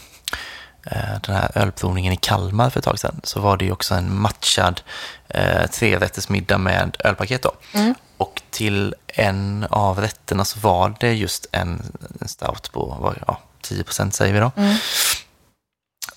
eh, 0.86 1.20
den 1.26 1.34
här 1.36 1.50
ölprovningen 1.54 2.12
i 2.12 2.16
Kalmar 2.16 2.70
för 2.70 2.78
ett 2.78 2.84
tag 2.84 2.98
sedan 2.98 3.20
så 3.24 3.40
var 3.40 3.56
det 3.56 3.64
ju 3.64 3.72
också 3.72 3.94
en 3.94 4.20
matchad 4.20 4.80
eh, 5.28 5.66
trerättersmiddag 5.70 6.58
med 6.58 6.96
ölpaket 7.04 7.42
då. 7.42 7.52
Och 8.16 8.42
till 8.50 8.94
en 9.06 9.66
av 9.70 9.98
rätterna 10.00 10.44
så 10.44 10.60
var 10.60 10.94
det 11.00 11.12
just 11.12 11.46
en, 11.52 11.82
en 12.20 12.28
stout 12.28 12.72
på 12.72 13.14
ja, 13.26 13.40
10 13.62 13.84
procent 13.84 14.14
säger 14.14 14.32
vi 14.34 14.40
då. 14.40 14.52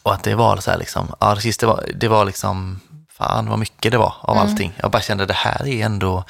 Och 0.04 0.14
att 0.14 0.24
det 0.24 0.36
var 0.36 0.58
så 0.58 0.72
här 0.72 0.78
liksom, 0.78 1.16
ja 1.20 1.38
det 1.60 1.64
var, 1.64 1.86
det 1.96 2.08
var 2.08 2.26
liksom, 2.26 2.80
fan 3.18 3.50
vad 3.50 3.60
mycket 3.60 3.92
det 3.92 3.98
var 3.98 4.14
av 4.22 4.38
allting. 4.38 4.74
Jag 4.82 4.92
bara 4.92 5.02
kände 5.02 5.26
det 5.26 5.34
här 5.34 5.68
är 5.68 5.86
ändå, 5.86 6.24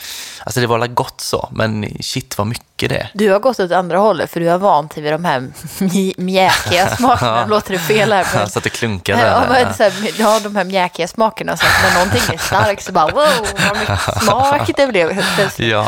alltså 0.44 0.60
det 0.60 0.68
var 0.68 0.80
väl 0.80 0.90
gott 0.90 1.22
så, 1.22 1.50
men 1.52 1.98
shit 2.02 2.38
vad 2.38 2.48
mycket 2.48 2.90
det 2.90 2.96
är. 2.98 3.12
Du 3.14 3.32
har 3.32 3.40
gått 3.40 3.60
åt 3.60 3.72
andra 3.72 3.98
hållet 3.98 4.32
för 4.32 4.40
du 4.40 4.50
har 4.50 4.58
vant 4.58 4.96
dig 4.96 5.04
vid 5.04 5.14
de 5.14 5.26
här 5.26 5.40
mj- 5.80 6.14
mjäkiga 6.18 6.90
smakerna. 6.98 7.46
Låter 7.46 7.72
det 7.74 7.80
fel 7.80 8.12
här? 8.14 8.28
Men... 8.36 8.50
Så 8.50 8.58
att 8.60 8.64
det 8.64 8.70
klunkar 8.70 9.18
där. 9.18 9.28
Ja, 9.28 9.44
men, 9.50 9.74
så 9.74 9.84
här, 9.84 9.94
ja, 10.20 10.40
de 10.40 10.56
här 10.56 10.64
mjäkiga 10.64 11.08
smakerna. 11.08 11.58
Så 11.58 11.66
att 11.66 11.84
när 11.84 11.94
någonting 11.94 12.34
är 12.34 12.38
starkt 12.38 12.84
så 12.84 12.92
bara 12.92 13.08
wow, 13.08 13.48
vad 13.70 13.78
mycket 13.80 14.24
smak 14.24 14.72
det 14.76 14.88
blev. 14.88 15.24
Ja, 15.58 15.88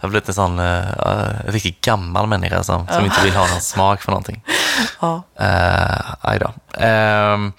jag 0.00 0.08
har 0.08 0.10
blivit 0.10 0.28
en 0.28 0.34
sån 0.34 0.58
uh, 0.58 0.86
riktigt 1.46 1.80
gammal 1.80 2.26
människa 2.26 2.64
som, 2.64 2.86
som 2.86 3.04
inte 3.04 3.24
vill 3.24 3.34
ha 3.34 3.46
någon 3.46 3.60
smak 3.60 4.02
för 4.02 4.10
någonting. 4.10 4.44
Ja. 5.00 5.22
Uh. 5.40 6.84
Ehm, 6.84 7.52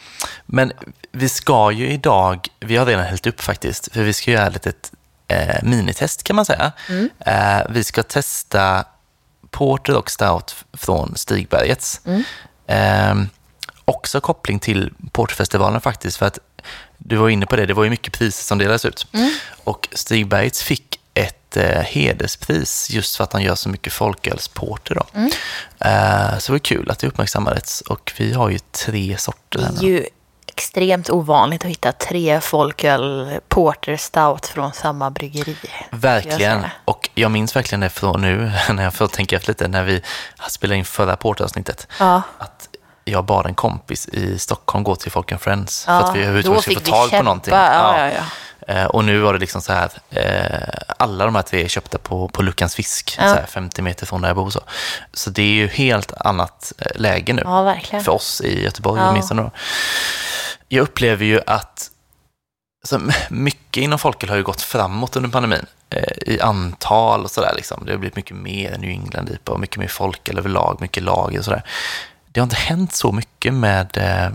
men 0.46 0.72
vi 1.12 1.30
ska 1.30 1.72
ju 1.72 1.90
idag, 1.90 2.48
vi 2.60 2.78
har 2.78 2.86
redan 2.86 3.06
hällt 3.06 3.28
upp 3.28 3.42
faktiskt, 3.42 3.94
för 3.94 4.04
vi 4.04 4.14
ska 4.14 4.32
göra 4.32 4.48
ett 4.48 4.54
litet 4.54 4.92
eh, 5.28 5.64
minitest 5.64 6.24
kan 6.24 6.36
man 6.36 6.46
säga. 6.46 6.72
Eh, 7.20 7.62
vi 7.70 7.84
ska 7.84 8.04
testa 8.04 8.86
Porter 9.52 9.98
och 9.98 10.12
Stout 10.12 10.66
från 10.74 11.16
Stigbergets. 11.16 12.02
Ehm, 12.68 13.30
också 13.86 14.22
koppling 14.22 14.60
till 14.60 14.94
Porterfestivalen 15.12 15.82
faktiskt, 15.82 16.18
för 16.18 16.26
att 16.26 16.40
du 16.98 17.16
var 17.16 17.30
inne 17.30 17.46
på 17.46 17.56
det, 17.56 17.66
det 17.66 17.74
var 17.74 17.84
ju 17.84 17.90
mycket 17.90 18.14
priser 18.14 18.44
som 18.44 18.58
delades 18.58 18.86
ut. 18.86 19.08
Och 19.64 19.88
Stigbergets 19.92 20.64
fick 20.64 20.99
ett 21.50 21.58
eh, 21.58 21.82
hederspris 21.82 22.90
just 22.90 23.16
för 23.16 23.24
att 23.24 23.34
han 23.34 23.42
gör 23.42 23.56
så 23.56 23.70
mycket 23.70 23.94
folkölsporter. 23.94 24.96
Då. 24.96 25.20
Eh, 25.80 26.38
så 26.38 26.52
det 26.52 26.52
var 26.52 26.60
kul 26.60 26.92
att 26.92 27.00
det 27.00 27.08
uppmärksammades 27.08 27.82
och 27.82 28.14
vi 28.18 28.34
har 28.34 28.50
ju 28.50 28.60
tre 28.60 29.18
sorter. 29.18 29.70
Det 29.80 29.86
är 29.86 29.90
ju 29.90 30.06
extremt 30.48 31.10
ovanligt 31.10 31.66
att 31.66 31.72
hitta 31.72 31.92
tre 31.92 32.42
folköl 32.42 33.30
porter 33.48 33.98
stout 33.98 34.46
från 34.46 34.74
samma 34.74 35.12
bryggeri. 35.12 35.56
Verkligen. 35.92 36.66
Och 36.86 37.10
jag 37.16 37.32
minns 37.32 37.56
verkligen 37.56 37.80
det 37.80 37.90
från 37.90 38.22
nu, 38.22 38.52
när 38.70 38.84
jag 38.84 38.94
får 38.94 39.08
tänka 39.08 39.36
efter 39.36 39.50
lite, 39.50 39.68
när 39.68 39.84
vi 39.84 40.02
spelade 40.50 40.78
in 40.78 40.86
förra 40.86 41.16
porteravsnittet. 41.16 41.88
Ja. 42.00 42.22
Att 42.38 42.70
jag 43.06 43.26
bad 43.26 43.46
en 43.46 43.56
kompis 43.56 44.08
i 44.08 44.40
Stockholm 44.40 44.84
gå 44.84 44.96
till 44.96 45.12
Folk 45.12 45.32
and 45.32 45.42
Friends 45.42 45.86
Ja, 45.88 46.00
för 46.00 46.10
att 46.10 46.16
vi 46.16 46.20
överhuvudtaget 46.20 46.62
skulle 46.62 46.80
få 46.80 46.86
tag 46.86 47.10
på 47.10 47.24
någonting. 47.24 47.54
Ja, 47.54 47.98
ja, 47.98 48.12
ja. 48.12 48.24
Eh, 48.70 48.86
Och 48.86 49.06
nu 49.06 49.20
var 49.20 49.34
det 49.34 49.40
liksom 49.40 49.62
så 49.62 49.74
här, 49.74 49.90
eh, 50.10 50.80
alla 50.98 51.26
de 51.26 51.36
här 51.36 51.42
tre 51.42 51.64
är 51.64 51.68
köpta 51.68 51.98
på, 51.98 52.28
på 52.28 52.42
Luckans 52.42 52.76
fisk, 52.76 53.16
Ja. 53.18 53.24
så 53.30 53.36
här 53.36 53.46
50 53.46 53.82
meter 53.82 54.06
från 54.06 54.22
där 54.22 54.30
jag 54.30 54.36
bor. 54.36 54.50
Så, 54.50 54.62
så 55.14 55.30
det 55.30 55.42
är 55.42 55.54
ju 55.54 55.68
helt 55.68 56.14
annat 56.20 56.74
eh, 56.78 56.92
läge 57.02 57.34
nu 57.34 57.42
Ja, 57.46 57.76
för 57.92 58.10
oss 58.10 58.42
i 58.42 58.64
Göteborg 58.64 59.02
Ja. 59.02 59.10
åtminstone. 59.10 59.42
Då. 59.42 59.52
Jag 60.68 60.84
upplever 60.84 61.26
ju 61.26 61.42
att 61.48 61.90
alltså, 62.84 63.02
mycket 63.30 63.82
inom 63.84 64.00
folköl 64.00 64.30
har 64.30 64.38
ju 64.38 64.44
gått 64.44 64.62
framåt 64.62 65.16
under 65.16 65.30
pandemin 65.30 65.66
eh, 65.90 66.34
i 66.34 66.40
antal 66.42 67.24
och 67.24 67.32
sådär. 67.32 67.54
Liksom. 67.56 67.86
Det 67.86 67.92
har 67.92 67.98
blivit 67.98 68.16
mycket 68.16 68.36
mer 68.38 68.78
New 68.78 68.90
England-IPA 68.90 69.52
och 69.52 69.60
mycket 69.60 69.78
mer 69.78 69.88
folköl 69.88 70.38
överlag, 70.38 70.78
mycket 70.82 71.04
lager 71.04 71.40
och 71.40 71.46
sådär. 71.46 71.64
Det 72.32 72.40
har 72.40 72.44
inte 72.46 72.56
hänt 72.56 72.94
så 72.96 73.12
mycket 73.12 73.54
med 73.54 73.98
eh, 73.98 74.32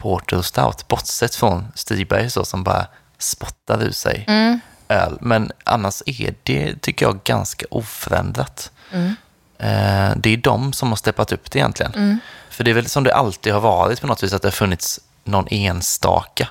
Porter 0.00 0.36
och 0.38 0.44
Stout, 0.44 0.88
bortsett 0.88 1.34
från 1.34 1.72
Stigberg 1.74 2.30
så, 2.30 2.44
som 2.44 2.64
bara 2.64 2.86
spottar 3.18 3.82
ur 3.82 3.90
sig 3.92 4.24
Mm. 4.28 4.60
öl. 4.88 5.18
Men 5.20 5.52
annars 5.64 6.02
är 6.06 6.34
det, 6.42 6.82
tycker 6.82 7.06
jag, 7.06 7.22
ganska 7.24 7.66
oförändrat. 7.70 8.70
Mm. 8.92 9.14
Eh, 9.58 10.16
det 10.16 10.30
är 10.32 10.36
de 10.36 10.72
som 10.72 10.88
har 10.88 10.96
steppat 10.96 11.32
upp 11.32 11.50
det 11.50 11.58
egentligen. 11.58 12.20
För 12.50 12.64
det 12.64 12.70
är 12.70 12.74
väl 12.74 12.88
som 12.88 13.04
det 13.04 13.14
alltid 13.14 13.52
har 13.52 13.60
varit 13.60 14.00
på 14.00 14.06
något 14.06 14.22
vis, 14.22 14.32
att 14.32 14.42
det 14.42 14.48
har 14.48 14.52
funnits 14.52 15.00
någon 15.24 15.46
enstaka. 15.50 16.48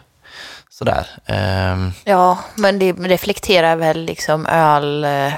Sådär. 0.70 1.08
Ehm, 1.26 1.92
Ja, 2.04 2.38
men 2.56 2.80
det 2.80 2.92
reflekterar 2.92 3.76
väl 3.76 4.02
liksom 4.04 4.46
öl, 4.46 5.04
eh, 5.04 5.34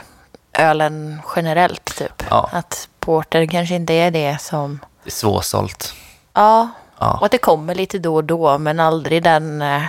ölen 0.54 1.22
generellt 1.36 1.96
typ. 1.98 2.24
Ja. 2.30 2.50
Att 2.54 2.88
porter 3.00 3.46
kanske 3.46 3.76
inte 3.76 3.94
är 3.94 4.12
det 4.12 4.38
som... 4.42 4.80
det 5.04 5.10
är 5.10 5.12
svårsålt. 5.12 5.94
Ja, 6.34 6.62
och 6.96 7.02
Ja. 7.06 7.20
att 7.26 7.32
det 7.32 7.38
kommer 7.38 7.76
lite 7.76 8.00
då 8.00 8.16
och 8.16 8.24
då, 8.24 8.58
men 8.58 8.80
aldrig 8.80 9.24
den, 9.24 9.62
eh, 9.62 9.84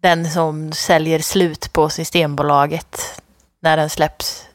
den 0.00 0.30
som 0.30 0.72
säljer 0.72 1.18
slut 1.18 1.72
på 1.72 1.88
Systembolaget 1.88 3.22
när 3.60 3.76
den 3.76 3.90
släpps 3.90 4.46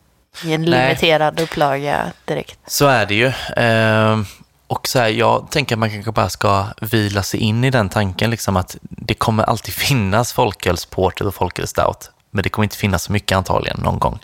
i 0.44 0.54
en 0.54 0.62
Nej. 0.62 0.70
limiterad 0.70 1.40
upplaga 1.40 2.12
direkt. 2.26 2.60
Så 2.68 2.88
är 2.88 3.06
det 3.06 3.16
ju. 3.16 3.32
Ehm, 3.56 4.26
och 4.68 4.88
så 4.88 5.00
här, 5.00 5.08
jag 5.08 5.52
tänker 5.52 5.76
att 5.76 5.80
man 5.80 5.90
kanske 5.90 6.12
bara 6.12 6.30
ska 6.30 6.66
vila 6.82 7.24
sig 7.24 7.40
in 7.40 7.64
i 7.64 7.70
den 7.70 7.90
tanken 7.90 8.30
liksom 8.30 8.58
att 8.58 8.78
det 8.82 9.14
kommer 9.14 9.44
alltid 9.44 9.74
finnas 9.88 10.34
folkölsporter 10.34 11.28
och 11.28 11.36
folkölstout. 11.36 12.12
Men 12.32 12.44
det 12.44 12.50
kommer 12.50 12.64
inte 12.64 12.78
finnas 12.78 13.04
så 13.04 13.12
mycket 13.12 13.38
antagligen 13.38 13.80
någon 13.80 14.00
gång. 14.00 14.20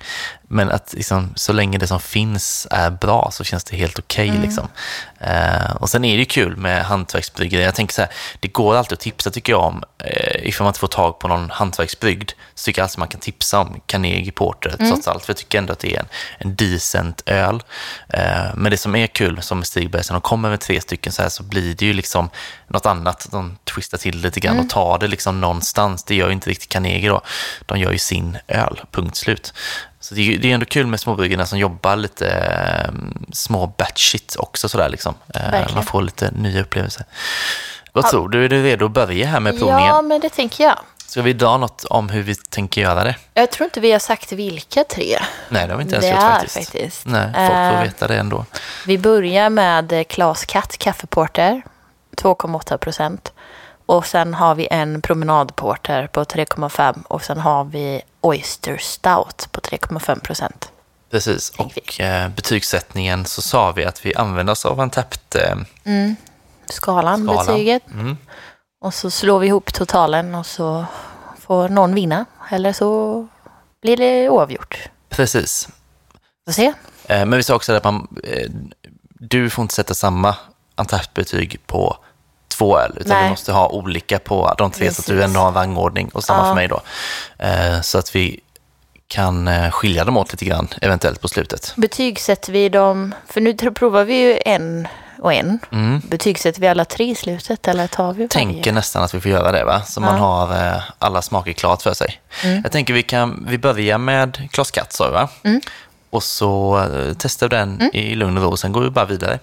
Men 0.53 0.71
att 0.71 0.93
liksom, 0.93 1.33
så 1.35 1.53
länge 1.53 1.77
det 1.77 1.87
som 1.87 1.99
finns 1.99 2.67
är 2.71 2.89
bra 2.89 3.29
så 3.31 3.43
känns 3.43 3.63
det 3.63 3.77
helt 3.77 3.99
okej. 3.99 4.31
liksom. 4.41 4.67
Eh, 5.19 5.75
och 5.75 5.89
sen 5.89 6.05
är 6.05 6.13
det 6.13 6.19
ju 6.19 6.25
kul 6.25 6.57
med 6.57 6.85
hantverksbryggerier. 6.85 7.65
Jag 7.65 7.75
tänker 7.75 7.93
så 7.93 8.01
här, 8.01 8.11
det 8.39 8.47
går 8.47 8.75
alltid 8.75 8.93
att 8.93 8.99
tipsa 8.99 9.31
tycker 9.31 9.53
jag 9.53 9.61
om. 9.63 9.83
Eh, 9.97 10.47
ifall 10.47 10.63
man 10.63 10.69
inte 10.69 10.79
får 10.79 10.87
tag 10.87 11.19
på 11.19 11.27
någon 11.27 11.49
hantverksbryggd 11.49 12.31
så 12.55 12.65
tycker 12.65 12.81
jag 12.81 12.85
alltid 12.85 12.99
man 12.99 13.07
kan 13.07 13.19
tipsa 13.19 13.59
om 13.59 13.81
Carnegie 13.85 14.31
Porter 14.31 14.75
trots 14.77 15.07
allt. 15.07 15.25
För 15.25 15.29
jag 15.29 15.37
tycker 15.37 15.57
ändå 15.57 15.73
att 15.73 15.79
det 15.79 15.95
är 15.95 15.99
en, 15.99 16.07
en 16.37 16.55
decent 16.55 17.23
öl. 17.25 17.63
Eh, 18.09 18.55
men 18.55 18.71
det 18.71 18.77
som 18.77 18.95
är 18.95 19.07
kul, 19.07 19.41
som 19.41 19.57
med 19.57 19.67
Stigbergs, 19.67 20.09
när 20.09 20.15
de 20.15 20.21
kommer 20.21 20.49
med 20.49 20.59
tre 20.59 20.81
stycken 20.81 21.13
så 21.13 21.21
här 21.21 21.29
så 21.29 21.43
blir 21.43 21.75
det 21.75 21.85
ju 21.85 21.93
liksom 21.93 22.29
något 22.67 22.85
annat. 22.85 23.27
De 23.31 23.57
twistar 23.75 23.97
till 23.97 24.21
lite 24.21 24.39
grann 24.39 24.59
och 24.59 24.69
tar 24.69 24.99
det 24.99 25.07
liksom 25.07 25.41
någonstans. 25.41 26.03
Det 26.03 26.15
gör 26.15 26.27
ju 26.27 26.33
inte 26.33 26.49
riktigt 26.49 26.69
Carnegie 26.69 27.09
då. 27.09 27.21
De 27.65 27.79
gör 27.79 27.91
ju 27.91 27.97
sin 27.97 28.37
öl, 28.47 28.81
punkt 28.91 29.15
slut. 29.15 29.53
Så 30.01 30.15
det 30.15 30.21
är, 30.33 30.37
det 30.37 30.49
är 30.49 30.53
ändå 30.53 30.65
kul 30.65 30.87
med 30.87 30.99
småbryggerierna 30.99 31.45
som 31.45 31.59
jobbar 31.59 31.95
lite 31.95 32.29
eh, 32.29 32.91
små 33.33 33.67
batchigt 33.67 34.35
också 34.35 34.69
sådär 34.69 34.89
liksom. 34.89 35.13
Eh, 35.35 35.73
man 35.75 35.83
får 35.83 36.01
lite 36.01 36.31
nya 36.31 36.61
upplevelser. 36.61 37.05
Vad 37.93 38.05
tror 38.09 38.29
du? 38.29 38.45
Är 38.45 38.49
du 38.49 38.63
redo 38.63 38.85
att 38.85 38.91
börja 38.91 39.27
här 39.27 39.39
med 39.39 39.57
provningen? 39.59 39.87
Ja, 39.87 40.01
men 40.01 40.21
det 40.21 40.29
tänker 40.29 40.63
jag. 40.63 40.79
Ska 41.05 41.21
vi 41.21 41.33
dra 41.33 41.57
något 41.57 41.83
om 41.83 42.09
hur 42.09 42.21
vi 42.23 42.35
tänker 42.35 42.81
göra 42.81 43.03
det? 43.03 43.15
Jag 43.33 43.51
tror 43.51 43.65
inte 43.65 43.79
vi 43.79 43.91
har 43.91 43.99
sagt 43.99 44.31
vilka 44.31 44.83
tre 44.83 45.19
Nej, 45.49 45.67
det 45.67 45.73
har 45.73 45.77
vi 45.77 45.83
inte 45.83 45.95
ens 45.95 46.05
det 46.05 46.11
gjort 46.11 46.23
är 46.23 46.29
faktiskt. 46.31 46.55
faktiskt. 46.55 47.05
Nej, 47.05 47.23
folk 47.33 47.47
får 47.49 47.77
Eh, 47.77 47.83
veta 47.83 48.07
det 48.07 48.17
ändå. 48.17 48.45
Vi 48.87 48.97
börjar 48.97 49.49
med 49.49 50.07
Klas 50.07 50.45
Katt 50.45 50.77
kaffeporter, 50.77 51.61
2,8 52.17 52.77
procent. 52.77 53.33
Och 53.85 54.05
sen 54.05 54.33
har 54.33 54.55
vi 54.55 54.67
en 54.71 55.01
promenadporter 55.01 56.07
på 56.07 56.23
3,5 56.23 57.03
och 57.07 57.23
sen 57.23 57.39
har 57.39 57.63
vi 57.63 58.01
Oyster 58.21 58.77
Stout 58.77 59.47
på 59.51 59.61
3,5 59.61 60.19
procent. 60.19 60.71
Precis, 61.11 61.49
och 61.49 61.99
eh, 61.99 62.29
betygssättningen 62.29 63.25
så 63.25 63.41
sa 63.41 63.71
vi 63.71 63.85
att 63.85 64.05
vi 64.05 64.15
använder 64.15 64.53
oss 64.53 64.65
av 64.65 64.81
en 64.81 64.89
tappt 64.89 65.35
eh, 65.35 65.55
Skalan, 66.69 67.23
skala. 67.23 67.43
betyget. 67.45 67.83
Mm. 67.93 68.17
Och 68.81 68.93
så 68.93 69.11
slår 69.11 69.39
vi 69.39 69.47
ihop 69.47 69.73
totalen 69.73 70.35
och 70.35 70.45
så 70.45 70.85
får 71.39 71.69
någon 71.69 71.95
vinna. 71.95 72.25
Eller 72.49 72.73
så 72.73 73.27
blir 73.81 73.97
det 73.97 74.29
oavgjort. 74.29 74.89
Precis. 75.09 75.69
Får 76.45 76.53
se. 76.53 76.73
Eh, 77.05 77.25
men 77.25 77.31
vi 77.31 77.43
sa 77.43 77.55
också 77.55 77.73
att 77.73 77.83
man, 77.83 78.07
eh, 78.23 78.49
du 79.19 79.49
får 79.49 79.61
inte 79.61 79.73
sätta 79.73 79.93
samma 79.93 80.35
Antapt-betyg 80.75 81.59
på 81.67 81.97
två 82.61 82.79
öl, 82.79 82.91
utan 82.99 83.09
Nej. 83.17 83.23
vi 83.23 83.29
måste 83.29 83.51
ha 83.51 83.67
olika 83.69 84.19
på 84.19 84.53
de 84.57 84.71
tre, 84.71 84.85
så 84.85 84.89
att 84.91 84.95
Precis. 84.95 85.05
du 85.05 85.23
ändå 85.23 85.39
har 85.39 85.47
en 85.47 85.53
rangordning 85.53 86.09
och 86.13 86.23
samma 86.23 86.39
Ja. 86.39 86.45
för 86.47 86.55
mig 86.55 86.67
då. 86.67 86.81
Eh, 87.37 87.81
så 87.81 87.97
att 87.97 88.15
vi 88.15 88.39
kan 89.07 89.47
eh, 89.47 89.71
skilja 89.71 90.05
dem 90.05 90.17
åt 90.17 90.31
lite 90.31 90.45
grann, 90.45 90.67
eventuellt 90.81 91.21
på 91.21 91.27
slutet. 91.27 91.73
Betygsätter 91.77 92.51
vi 92.53 92.69
dem, 92.69 93.15
för 93.27 93.41
nu 93.41 93.53
provar 93.53 94.03
vi 94.03 94.15
ju 94.21 94.39
en 94.45 94.87
och 95.21 95.33
en. 95.33 95.59
Mm. 95.71 96.01
Betygsätter 96.09 96.61
vi 96.61 96.67
alla 96.67 96.85
tre 96.85 97.09
i 97.11 97.15
slutet 97.15 97.67
eller 97.67 97.87
tar 97.87 98.13
vi 98.13 98.17
varje? 98.19 98.27
Tänker 98.27 98.71
nästan 98.71 99.03
att 99.03 99.13
vi 99.13 99.21
får 99.21 99.31
göra 99.31 99.51
det, 99.51 99.63
va? 99.65 99.81
så 99.81 100.01
man 100.01 100.15
Ja. 100.17 100.21
har 100.21 100.67
eh, 100.75 100.81
alla 100.99 101.21
smaker 101.21 101.53
klart 101.53 101.81
för 101.81 101.93
sig. 101.93 102.21
Mm. 102.43 102.61
Jag 102.63 102.71
tänker 102.71 102.93
vi 102.93 103.03
kan, 103.03 103.45
vi 103.47 103.57
börjar 103.57 103.97
med 103.97 104.49
Klas 104.51 104.71
Katt, 104.71 104.93
sa? 104.93 105.29
Mm. 105.43 105.61
Och 106.09 106.23
så 106.23 106.77
eh, 106.79 107.13
testar 107.19 107.49
vi 107.49 107.55
den 107.55 107.89
i 107.93 108.15
lugn 108.15 108.37
och 108.37 108.43
ro, 108.43 108.57
sen 108.57 108.71
går 108.71 108.81
vi 108.81 108.89
bara 108.89 109.05
vidare. 109.05 109.39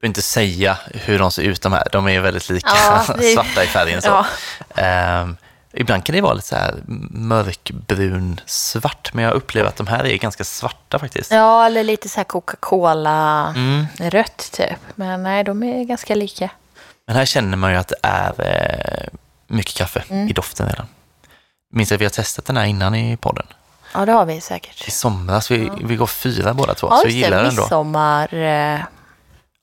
Jag 0.00 0.02
vill 0.02 0.10
inte 0.10 0.22
säga 0.22 0.78
hur 0.94 1.18
de 1.18 1.30
ser 1.30 1.42
ut 1.42 1.62
de 1.62 1.72
här, 1.72 1.88
de 1.92 2.06
är 2.06 2.10
ju 2.12 2.20
väldigt 2.20 2.48
lika, 2.50 2.68
Ja, 2.68 3.04
det- 3.18 3.22
svarta 3.34 3.64
i 3.64 3.66
färgen. 3.66 4.02
Så. 4.02 4.08
Ja. 4.08 4.26
Ehm, 4.82 5.36
ibland 5.72 6.04
kan 6.04 6.14
det 6.14 6.20
vara 6.20 6.34
lite 6.34 6.48
så 6.48 6.56
här 6.56 6.74
mörkbrun 7.10 8.40
svart, 8.46 9.10
men 9.14 9.24
jag 9.24 9.34
upplever 9.34 9.68
att 9.68 9.76
de 9.76 9.86
här 9.86 10.04
är 10.06 10.16
ganska 10.16 10.44
svarta 10.44 10.98
faktiskt. 10.98 11.30
ja, 11.30 11.66
eller 11.66 11.84
lite 11.84 12.08
så 12.08 12.16
här 12.16 12.24
Coca-Cola 12.24 13.52
Mm. 13.56 13.86
rött 13.98 14.48
typ. 14.52 14.78
Men 14.94 15.22
nej, 15.22 15.44
de 15.44 15.62
är 15.62 15.84
ganska 15.84 16.14
lika. 16.14 16.50
Men 17.06 17.16
här 17.16 17.24
känner 17.24 17.56
man 17.56 17.70
ju 17.72 17.76
att 17.76 17.88
det 17.88 17.96
är 18.02 18.32
eh, 18.38 19.08
mycket 19.46 19.74
kaffe 19.74 20.02
Mm. 20.10 20.28
i 20.28 20.32
doften 20.32 20.66
redan. 20.68 20.86
Minns 21.72 21.92
att 21.92 22.00
vi 22.00 22.04
har 22.04 22.10
testat 22.10 22.44
den 22.44 22.56
här 22.56 22.64
innan 22.64 22.94
i 22.94 23.16
podden. 23.16 23.46
Ja, 23.94 24.06
det 24.06 24.12
har 24.12 24.24
vi 24.24 24.40
säkert. 24.40 24.88
I 24.88 24.90
somras, 24.90 25.50
vi, 25.50 25.70
vi 25.82 25.96
går 25.96 26.06
fyra 26.06 26.54
båda 26.54 26.74
två, 26.74 26.86
Ja, 26.90 26.96
så 26.96 27.06
vi 27.06 27.12
just 27.12 27.24
gillar 27.24 27.42
den 27.44 27.54
då. 27.56 27.62
Midsommar. 27.62 28.28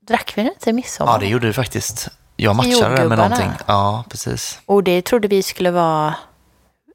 Drack 0.08 0.34
vi 0.36 0.44
den 0.44 0.52
inte 0.54 0.70
i 0.70 0.74
midsommar? 0.74 1.12
Ja, 1.14 1.18
det 1.18 1.26
gjorde 1.28 1.48
du 1.48 1.54
faktiskt. 1.54 2.08
Jag 2.36 2.56
matchade 2.56 2.96
den 2.96 3.08
med 3.08 3.18
någonting. 3.18 3.52
Ja, 3.66 4.04
precis. 4.10 4.60
Och 4.66 4.84
det 4.84 5.02
trodde 5.02 5.28
vi 5.28 5.44
skulle 5.44 5.72
vara 5.72 6.16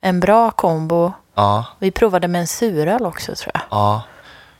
en 0.02 0.20
bra 0.20 0.50
kombo. 0.50 1.12
Ja, 1.34 1.64
Vi 1.78 1.90
provade 1.90 2.28
med 2.28 2.40
en 2.40 2.46
suröl 2.46 3.06
också 3.06 3.34
tror 3.34 3.50
jag. 3.54 3.62
ja. 3.70 4.02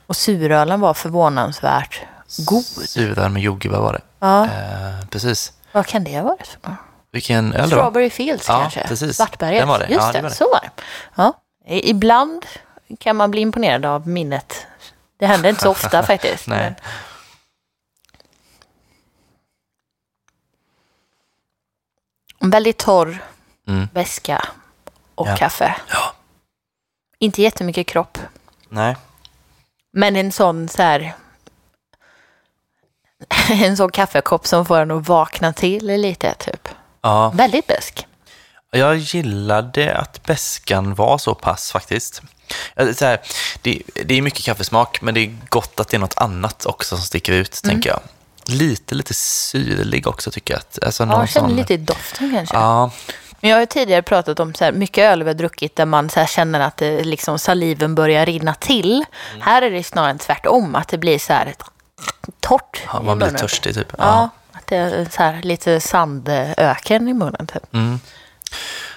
Och 0.07 0.15
surölen 0.15 0.79
var 0.79 0.93
förvånansvärt 0.93 2.01
god. 2.47 2.63
Suröl 2.63 3.29
med 3.29 3.41
jordgubbar 3.41 3.79
var 3.79 3.93
det. 3.93 4.01
Ja, 4.19 4.45
Eh, 4.45 5.05
precis. 5.09 5.53
vad 5.71 5.85
kan 5.85 6.03
det 6.03 6.15
ha 6.15 6.23
varit? 6.23 6.47
för 6.47 6.69
något? 6.69 6.77
Vilken 7.11 7.53
öl 7.53 7.69
då? 7.69 7.75
Strawberry 7.75 8.09
Fields 8.09 8.47
Ja, 8.47 8.59
kanske? 8.61 8.87
precis. 8.87 9.17
Svartberget. 9.17 9.61
Den 9.61 9.67
var 9.69 9.79
det. 9.79 9.85
Just 9.87 10.01
Ja, 10.01 10.07
det 10.07 10.13
det, 10.17 10.21
var 10.21 10.29
det. 10.29 10.35
så 10.35 10.43
var 10.51 10.59
det. 10.61 10.69
Ja. 11.15 11.33
Ibland 11.67 12.45
kan 12.99 13.15
man 13.15 13.31
bli 13.31 13.41
imponerad 13.41 13.85
av 13.85 14.07
minnet. 14.07 14.65
Det 15.19 15.25
händer 15.25 15.49
inte 15.49 15.61
så 15.61 15.69
ofta 15.69 16.03
faktiskt. 16.13 16.47
Nej. 16.47 16.57
men- 16.63 16.75
väldigt 22.49 22.77
torr 22.77 23.23
Mm. 23.67 23.87
väska 23.93 24.45
och 25.15 25.27
Ja. 25.27 25.35
kaffe. 25.37 25.75
Ja. 25.89 26.13
Inte 27.19 27.41
jättemycket 27.41 27.87
kropp. 27.87 28.17
Nej. 28.69 28.95
Men 29.93 30.15
en 30.15 30.31
sån 30.31 30.69
så 30.69 30.81
här... 30.81 31.13
En 33.49 33.77
sån 33.77 33.91
kaffekopp 33.91 34.47
som 34.47 34.65
får 34.65 34.77
en 34.79 34.91
att 34.91 35.07
vakna 35.07 35.53
till 35.53 35.85
lite, 36.01 36.33
typ. 36.33 36.69
Ja, 37.01 37.29
Väldigt 37.29 37.67
besk. 37.67 38.07
jag 38.71 38.97
gillade 38.97 39.97
att 39.97 40.23
bäskan 40.23 40.95
var 40.95 41.17
så 41.17 41.35
pass 41.35 41.71
faktiskt. 41.71 42.21
Så 42.95 43.05
här, 43.05 43.19
det, 43.61 43.81
det 44.05 44.15
är 44.15 44.21
mycket 44.21 44.45
kaffesmak, 44.45 45.01
men 45.01 45.13
det 45.13 45.19
är 45.19 45.37
gott 45.49 45.79
att 45.79 45.87
det 45.89 45.97
är 45.97 45.99
något 45.99 46.17
annat 46.17 46.65
också 46.65 46.95
som 46.97 47.05
sticker 47.05 47.33
ut, 47.33 47.61
Mm. 47.63 47.73
tänker 47.75 47.89
jag. 47.89 47.99
Lite, 48.51 48.95
lite 48.95 49.13
syrlig 49.13 50.07
också 50.07 50.31
tycker 50.31 50.53
jag. 50.53 50.59
Att- 50.59 50.79
Alltså 50.83 51.03
Ja, 51.03 51.19
jag 51.19 51.29
känner 51.29 51.47
sån- 51.47 51.57
lite 51.57 51.73
i 51.73 51.77
doften 51.77 52.31
kanske. 52.35 52.55
Ja, 52.55 52.91
Men 53.39 53.49
jag 53.49 53.57
har 53.57 53.61
ju 53.61 53.65
tidigare 53.65 54.01
pratat 54.01 54.39
om 54.39 54.53
så 54.53 54.63
här, 54.65 54.71
mycket 54.71 55.01
öl 55.11 55.23
vi 55.23 55.29
har 55.29 55.33
druckit 55.33 55.75
där 55.75 55.85
man 55.85 56.09
så 56.09 56.25
känner 56.25 56.59
att 56.59 56.77
det, 56.77 57.03
liksom, 57.03 57.39
saliven 57.39 57.95
börjar 57.95 58.25
rinna 58.25 58.53
till. 58.53 59.05
Mm. 59.29 59.41
Här 59.41 59.61
är 59.61 59.71
det 59.71 59.83
snarare 59.83 60.17
tvärtom, 60.17 60.75
att 60.75 60.87
det 60.87 60.97
blir 60.97 61.19
så 61.19 61.33
här 61.33 61.53
torrt 62.39 62.81
ja, 62.93 63.01
man 63.01 63.17
blir 63.17 63.29
törstig 63.29 63.75
typ. 63.75 63.93
Ja, 63.97 64.29
att 64.51 64.67
det 64.67 64.75
är 64.75 65.07
så 65.11 65.23
här, 65.23 65.41
lite 65.41 65.81
sandöken 65.81 67.07
i 67.07 67.13
munnen 67.13 67.47
typ. 67.47 67.73
Mm. 67.73 67.99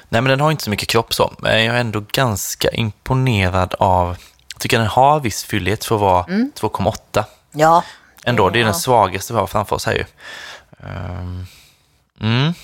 Nej, 0.09 0.21
men 0.23 0.31
den 0.31 0.41
har 0.41 0.51
inte 0.51 0.65
så 0.65 0.71
mycket 0.71 0.89
kropp 0.89 1.15
så. 1.15 1.35
Men 1.39 1.65
jag 1.65 1.77
är 1.77 1.81
ändå 1.81 2.05
ganska 2.13 2.69
imponerad 2.71 3.75
av... 3.79 4.17
Jag 4.55 4.61
tycker 4.61 4.79
den 4.79 4.87
har 4.87 5.21
viss 5.21 5.45
fyllighet 5.45 5.85
för 5.85 5.95
att 5.95 6.01
vara 6.01 6.23
2,8. 6.25 7.25
Ja. 7.53 7.83
Ändå, 8.25 8.51
det 8.51 8.59
är 8.59 8.61
Ja. 8.61 8.67
den 8.67 8.75
svagaste 8.75 9.33
vi 9.33 9.39
har 9.39 9.47
framför 9.47 9.77
oss 9.77 9.87
här 9.87 9.93
ju. 9.95 10.05
Ehm, 10.89 11.47
Mm. 12.21 12.55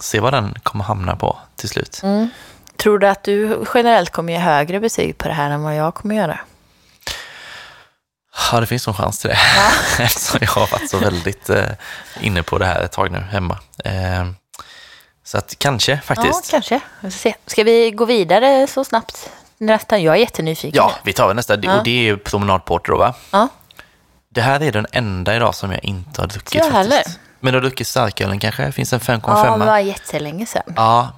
Se 0.00 0.20
vad 0.20 0.32
den 0.32 0.54
kommer 0.62 0.84
hamna 0.84 1.16
på 1.16 1.38
till 1.56 1.68
slut. 1.68 2.02
Tror 2.76 2.98
du 2.98 3.08
att 3.08 3.22
du 3.24 3.64
generellt 3.74 4.10
kommer 4.10 4.32
ge 4.32 4.38
högre 4.38 4.80
betyg 4.80 5.18
på 5.18 5.28
det 5.28 5.34
här 5.34 5.50
än 5.50 5.62
vad 5.62 5.76
jag 5.76 5.94
kommer 5.94 6.14
göra? 6.14 6.38
Ja, 8.52 8.60
det 8.60 8.66
finns 8.66 8.86
nog 8.86 8.96
chans 8.96 9.18
till 9.18 9.30
det. 9.30 9.38
Eftersom 10.02 10.38
jag 10.42 10.48
har 10.50 10.66
varit 10.70 10.90
så 10.90 10.98
väldigt 10.98 11.50
eh, 11.50 11.64
inne 12.20 12.42
på 12.42 12.58
det 12.58 12.66
här 12.66 12.80
ett 12.80 12.92
tag 12.92 13.10
nu 13.12 13.18
hemma. 13.18 13.58
Ehm, 13.84 14.36
så 15.24 15.38
att 15.38 15.54
kanske 15.58 15.92
Ja, 15.92 15.98
faktiskt. 16.00 16.50
kanske. 16.50 16.80
Vi. 17.00 17.34
Ska 17.46 17.64
vi 17.64 17.90
gå 17.90 18.04
vidare 18.04 18.66
så 18.66 18.84
snabbt? 18.84 19.30
Nästan. 19.58 20.02
Jag 20.02 20.14
är 20.14 20.18
jättenyfiken. 20.18 20.76
Ja, 20.76 20.92
vi 21.02 21.12
tar 21.12 21.26
väl 21.26 21.36
nästa. 21.36 21.56
Ja. 21.62 21.78
Och 21.78 21.84
det 21.84 22.08
är 22.08 22.16
promenadporter 22.16 22.92
då 22.92 22.98
va? 22.98 23.14
ja. 23.30 23.48
Det 24.34 24.40
här 24.40 24.62
är 24.62 24.72
den 24.72 24.86
enda 24.92 25.36
idag 25.36 25.54
som 25.54 25.70
jag 25.72 25.84
inte 25.84 26.20
har 26.20 26.26
druckit 26.28 26.54
jag 26.54 26.70
faktiskt. 26.72 26.92
heller. 26.92 27.02
Men 27.40 27.52
du 27.52 27.56
har 27.58 27.62
druckit 27.62 27.86
starkölen 27.86 28.38
kanske? 28.38 28.72
Finns 28.72 28.92
en 28.92 29.00
5,5? 29.00 29.20
Ja, 29.26 29.42
det 29.42 29.46
Ja, 29.64 29.70
var 29.70 29.78
jättelänge 29.78 30.46
sedan. 30.46 30.62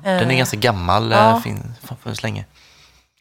den 0.03 0.13
är 0.29 0.31
Eh, 0.31 0.37
ganska 0.39 0.57
gammal. 0.57 1.11
ja. 1.11 1.19
Ja. 1.31 1.41
Finns 1.41 1.63
funnits 2.03 2.23
länge. 2.23 2.45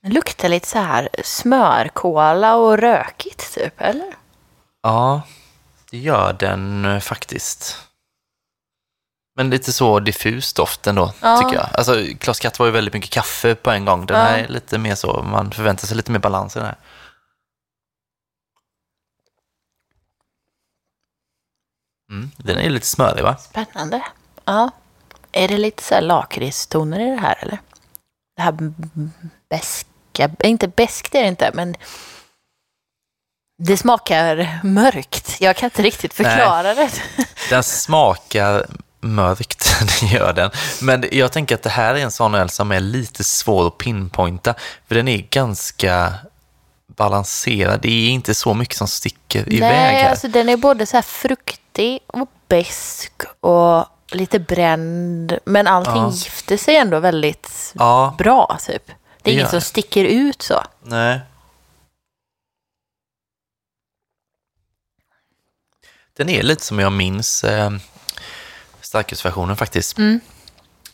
Det 0.03 0.09
luktar 0.09 0.49
lite 0.49 0.67
så 0.67 0.77
här 0.79 1.09
smörkola 1.23 2.55
och 2.55 2.77
rökigt 2.77 3.53
typ, 3.55 3.81
eller? 3.81 4.07
Ja, 4.83 5.21
det 5.91 5.97
gör 5.97 6.33
den 6.33 6.85
eh, 6.85 6.99
faktiskt. 6.99 7.77
Men 9.35 9.49
lite 9.49 9.73
så 9.73 9.99
diffus 9.99 10.53
doft 10.53 10.87
ändå, 10.87 11.13
Ja. 11.21 11.37
tycker 11.37 11.55
jag. 11.55 11.69
Alltså, 11.73 12.05
Klas 12.19 12.39
Katt 12.39 12.59
var 12.59 12.65
ju 12.65 12.71
väldigt 12.71 12.93
mycket 12.93 13.09
kaffe 13.11 13.55
på 13.55 13.71
en 13.71 13.85
gång. 13.85 14.05
Den 14.05 14.17
Ja. 14.19 14.23
här 14.25 14.37
är 14.37 14.47
lite 14.47 14.77
mer 14.77 14.95
så, 14.95 15.21
man 15.23 15.51
förväntar 15.51 15.87
sig 15.87 15.97
lite 15.97 16.11
mer 16.11 16.19
balans 16.19 16.55
i 16.55 16.59
den 16.59 16.65
här. 16.65 16.75
Mm, 22.11 22.31
den 22.37 22.57
är 22.57 22.69
lite 22.69 22.85
smörig 22.85 23.23
va? 23.23 23.37
Spännande. 23.37 24.01
Ja. 24.45 24.71
Är 25.31 25.47
det 25.47 25.57
lite 25.57 25.83
så 25.83 25.93
här 25.93 26.01
lakritstoner 26.01 26.99
i 26.99 27.09
det 27.09 27.21
här, 27.21 27.37
eller? 27.41 27.59
Det 28.35 28.41
här 28.41 28.73
beska, 29.49 30.29
inte 30.43 30.67
beskt 30.67 31.15
är 31.15 31.21
det 31.21 31.27
inte, 31.27 31.51
men 31.53 31.75
det 33.63 33.77
smakar 33.77 34.59
mörkt. 34.63 35.35
Jag 35.39 35.55
kan 35.55 35.67
inte 35.67 35.81
riktigt 35.81 36.13
förklara 36.13 36.73
det. 36.73 36.91
Den 37.49 37.63
smakar 37.63 38.65
mörkt, 38.99 39.75
det 40.01 40.05
gör 40.07 40.33
den. 40.33 40.51
Men 40.81 41.05
jag 41.11 41.31
tänker 41.31 41.55
att 41.55 41.63
det 41.63 41.69
här 41.69 41.95
är 41.95 41.99
en 41.99 42.11
sån 42.11 42.35
öl 42.35 42.49
som 42.49 42.71
är 42.71 42.79
lite 42.79 43.23
svår 43.23 43.67
att 43.67 43.77
pinpointa, 43.77 44.53
för 44.87 44.95
den 44.95 45.07
är 45.07 45.17
ganska 45.17 46.13
balanserad. 46.87 47.81
Det 47.81 48.07
är 48.07 48.09
inte 48.09 48.35
så 48.35 48.53
mycket 48.53 48.77
som 48.77 48.87
sticker 48.87 49.39
iväg 49.53 49.59
Nej, 49.59 50.03
här. 50.03 50.09
alltså 50.09 50.27
den 50.27 50.49
är 50.49 50.57
både 50.57 50.85
så 50.85 50.97
här 50.97 51.01
fruktig 51.71 51.99
och 52.07 52.29
besk 52.47 53.11
och 53.39 53.85
lite 54.11 54.39
bränd. 54.39 55.37
Men 55.45 55.67
allting 55.67 55.95
Ja. 55.95 56.11
gifter 56.11 56.57
sig 56.57 56.75
ändå 56.75 56.99
väldigt 56.99 57.73
Ja, 57.75 58.15
bra, 58.17 58.57
typ. 58.67 58.85
Det 58.87 58.93
är 58.93 58.95
Det 59.23 59.31
inget 59.31 59.49
som 59.49 59.61
sticker 59.61 60.05
ut 60.05 60.41
så. 60.41 60.63
nej. 60.83 61.19
Den 66.13 66.29
är 66.29 66.43
lite 66.43 66.63
som 66.63 66.79
jag 66.79 66.91
minns 66.91 67.43
eh, 67.43 67.71
starkölsversionen 68.81 69.57
faktiskt. 69.57 69.97
Mm. 69.97 70.19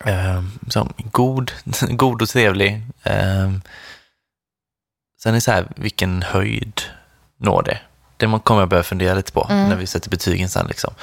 Eh, 0.06 0.44
som 0.70 0.94
god, 0.98 1.52
god 1.90 2.22
och 2.22 2.30
trevlig. 2.30 2.74
Eh, 3.04 3.52
sen 5.22 5.32
är 5.32 5.34
det 5.34 5.42
så 5.42 5.52
här, 5.52 5.68
vilken 5.76 6.22
höjd 6.24 6.82
når 7.38 7.64
det? 7.64 7.80
Det 8.18 8.28
man 8.28 8.40
kommer 8.40 8.62
jag 8.62 8.70
börja 8.70 8.84
fundera 8.84 9.14
lite 9.14 9.32
på 9.32 9.48
Mm. 9.50 9.70
när 9.70 9.76
vi 9.76 9.88
sätter 9.88 10.10
betygen 10.10 10.50
sen. 10.50 10.68
Liksom. 10.68 10.94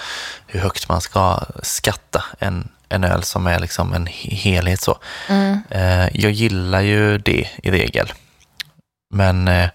Hur 0.47 0.61
högt 0.61 0.89
man 0.89 1.01
ska 1.01 1.41
skatta 1.62 2.25
en, 2.39 2.69
en 2.89 3.05
öl 3.05 3.23
som 3.23 3.47
är 3.47 3.59
liksom 3.61 3.93
en 3.93 4.07
he- 4.09 4.35
helhet. 4.35 4.81
så. 4.81 4.99
Mm. 5.29 5.59
Eh, 5.71 6.09
jag 6.21 6.33
gillar 6.33 6.81
ju 6.81 7.19
det 7.19 7.49
i 7.62 7.71
regel. 7.71 8.12
Men 9.15 9.49
eh, 9.49 9.69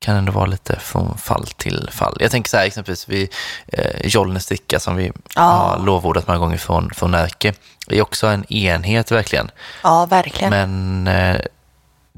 kan 0.00 0.16
ändå 0.16 0.32
vara 0.32 0.46
lite 0.46 0.78
från 0.80 1.18
fall 1.18 1.46
till 1.46 1.88
fall. 1.92 2.16
Jag 2.20 2.30
tänker 2.30 2.50
så 2.50 2.56
här 2.56 2.64
exempelvis 2.66 3.08
vid 3.08 3.34
eh, 3.68 4.06
Jollnäs 4.06 4.46
dricka 4.46 4.80
som 4.80 4.96
vi 4.96 5.12
Ja. 5.34 5.42
har 5.42 5.78
lovordat 5.86 6.26
många 6.26 6.38
gånger 6.38 6.58
från, 6.58 6.90
från 6.94 7.10
Närke. 7.10 7.54
Det 7.86 7.98
är 7.98 8.02
också 8.02 8.26
en 8.26 8.52
enhet 8.52 9.12
verkligen. 9.12 9.50
Ja, 9.82 10.06
verkligen. 10.06 10.50
Men 10.50 11.06
eh, 11.06 11.40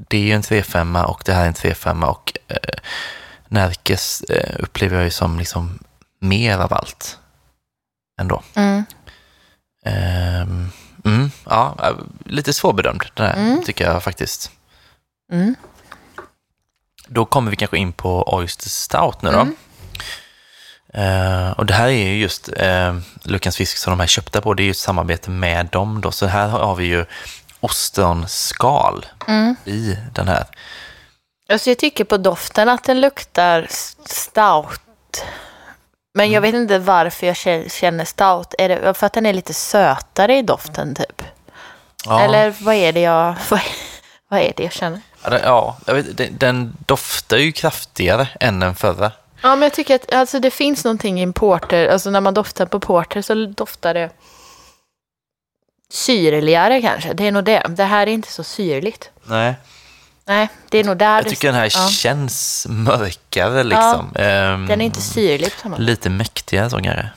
det 0.09 0.17
är 0.17 0.21
ju 0.21 0.31
en 0.33 0.41
3-5 0.41 1.03
och 1.03 1.21
det 1.25 1.33
här 1.33 1.43
är 1.43 1.47
en 1.47 1.53
3-5 1.53 2.03
och 2.03 2.33
eh, 2.47 2.57
Närkes 3.51 4.21
eh, 4.21 4.55
upplever 4.59 4.95
jag 4.95 5.03
ju 5.05 5.11
som 5.11 5.39
liksom 5.39 5.79
mer 6.19 6.57
av 6.57 6.73
allt 6.73 7.17
ändå. 8.21 8.43
Mm. 8.55 8.83
Ehm, 9.85 10.69
mm, 11.05 11.31
ja, 11.45 11.75
eh, 11.83 11.95
lite 12.25 12.53
svårbedömd 12.53 13.03
den 13.13 13.25
här 13.25 13.35
Mm. 13.37 13.63
tycker 13.63 13.85
jag 13.85 14.03
faktiskt. 14.03 14.51
Mm. 15.31 15.55
Då 17.07 17.25
kommer 17.25 17.51
vi 17.51 17.57
kanske 17.57 17.77
in 17.77 17.93
på 17.93 18.35
Oyster 18.35 18.69
Stout 18.69 19.21
nu 19.21 19.31
då. 19.31 19.47
Eh, 20.99 21.51
och 21.51 21.65
det 21.65 21.73
här 21.73 21.87
är 21.87 21.91
ju 22.07 22.17
just 22.19 22.49
uh, 22.49 22.99
Luckans 23.23 23.57
Fisk 23.57 23.77
som 23.77 23.91
de 23.91 23.99
här 23.99 24.07
köpta 24.07 24.41
på, 24.41 24.53
det 24.53 24.63
är 24.63 24.65
ju 24.65 24.71
ett 24.71 24.77
samarbete 24.77 25.29
med 25.29 25.65
dem 25.65 26.01
då. 26.01 26.11
Så 26.11 26.25
här 26.25 26.47
har 26.47 26.75
vi 26.75 26.85
ju 26.85 27.05
ostronskal 27.59 29.05
Mm. 29.27 29.55
i 29.65 29.97
den 30.13 30.27
här. 30.27 30.45
Alltså 31.49 31.69
jag 31.69 31.77
tycker 31.77 32.03
på 32.03 32.17
doften 32.17 32.69
att 32.69 32.83
den 32.83 33.01
luktar 33.01 33.67
stout. 34.05 34.81
Men 36.13 36.31
jag 36.31 36.41
vet 36.41 36.55
inte 36.55 36.79
varför 36.79 37.27
jag 37.27 37.33
kä- 37.33 37.69
känner 37.69 38.05
stout. 38.05 38.55
Är 38.57 38.69
det 38.69 38.93
för 38.93 39.07
att 39.07 39.13
den 39.13 39.25
är 39.25 39.33
lite 39.33 39.53
sötare 39.53 40.37
i 40.37 40.41
doften 40.41 40.95
typ? 40.95 41.21
Ja, 42.05 42.21
Eller 42.21 42.55
vad 42.59 42.75
är 42.75 42.93
det 42.93 42.99
jag, 43.01 43.35
vad, 43.49 43.61
vad 44.27 44.39
är 44.39 44.53
det 44.57 44.63
jag 44.63 44.71
känner? 44.73 45.01
ja, 45.23 45.77
jag 45.85 45.93
vet, 45.93 46.17
den, 46.17 46.37
den 46.37 46.73
doftar 46.85 47.37
ju 47.37 47.51
kraftigare 47.51 48.27
än 48.39 48.59
den 48.59 48.75
förra. 48.75 49.11
Ja, 49.41 49.49
men 49.55 49.61
jag 49.61 49.73
tycker 49.73 49.95
att 49.95 50.13
alltså, 50.13 50.39
det 50.39 50.51
finns 50.51 50.83
någonting 50.83 51.19
i 51.19 51.23
en 51.23 51.33
porter. 51.33 51.87
Alltså 51.87 52.09
när 52.09 52.21
man 52.21 52.33
doftar 52.33 52.65
på 52.65 52.79
porter 52.79 53.21
så 53.21 53.33
doftar 53.35 53.93
det 53.93 54.09
syrligare 55.91 56.81
kanske. 56.81 57.13
Det 57.13 57.27
är 57.27 57.31
nog 57.31 57.43
det. 57.43 57.63
Det 57.69 57.83
här 57.83 58.07
är 58.07 58.11
inte 58.11 58.31
så 58.31 58.43
syrligt. 58.43 59.09
Nej. 59.23 59.53
Nej, 60.29 60.49
det 60.69 60.77
är 60.77 60.83
nog 60.83 60.97
där 60.97 61.15
Jag 61.15 61.27
tycker 61.27 61.47
den 61.47 61.55
här 61.55 61.71
ja. 61.75 61.87
känns 61.87 62.67
mörkare 62.69 63.63
liksom. 63.63 64.11
Ehm, 64.15 64.67
Den 64.67 64.81
är 64.81 64.85
inte 64.85 65.01
syrlig 65.01 65.53
på 65.53 65.59
samma 65.59 65.75
sätt. 65.75 65.85
Lite 65.85 66.09
mäktigare 66.09 66.69
så 66.69 66.81
kanske. 66.81 67.09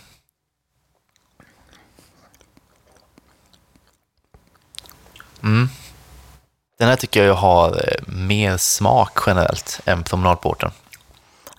Mm. 5.43 5.69
Den 6.79 6.89
här 6.89 6.97
tycker 6.97 7.25
jag 7.25 7.35
har 7.35 7.69
eh, 7.69 8.07
mer 8.07 8.57
smak 8.57 9.19
generellt 9.27 9.81
än 9.85 10.03
promenadporten. 10.03 10.71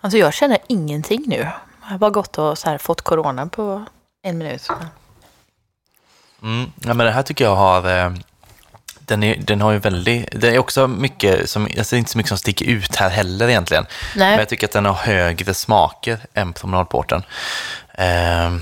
Alltså 0.01 0.17
jag 0.17 0.33
känner 0.33 0.57
ingenting 0.67 1.23
nu. 1.27 1.37
Jag 1.81 1.89
har 1.89 1.97
bara 1.97 2.11
gått 2.11 2.37
och 2.37 2.57
så 2.57 2.69
här 2.69 2.77
fått 2.77 3.01
corona 3.01 3.47
på 3.47 3.85
en 4.23 4.37
minut. 4.37 4.67
Mm. 6.41 6.71
Ja, 6.79 6.93
men 6.93 7.05
den 7.05 7.13
här 7.13 7.23
tycker 7.23 7.45
jag 7.45 7.55
har... 7.55 8.13
Den, 9.13 9.23
är, 9.23 9.35
den 9.37 9.61
har 9.61 9.71
ju 9.71 9.79
väldigt... 9.79 10.27
Det 10.41 10.49
är 10.49 10.59
också 10.59 10.87
mycket 10.87 11.49
som... 11.49 11.67
Alltså 11.77 11.95
inte 11.95 12.11
så 12.11 12.17
mycket 12.17 12.29
som 12.29 12.37
sticker 12.37 12.65
ut 12.65 12.95
här 12.95 13.09
heller 13.09 13.49
egentligen. 13.49 13.85
Men 14.15 14.27
Nej, 14.27 14.37
jag 14.39 14.49
tycker 14.49 14.67
att 14.67 14.71
den 14.71 14.85
har 14.85 14.93
högre 14.93 15.53
smaker 15.53 16.19
än 16.33 16.53
promenadporten. 16.53 17.23
Eh, 17.93 18.53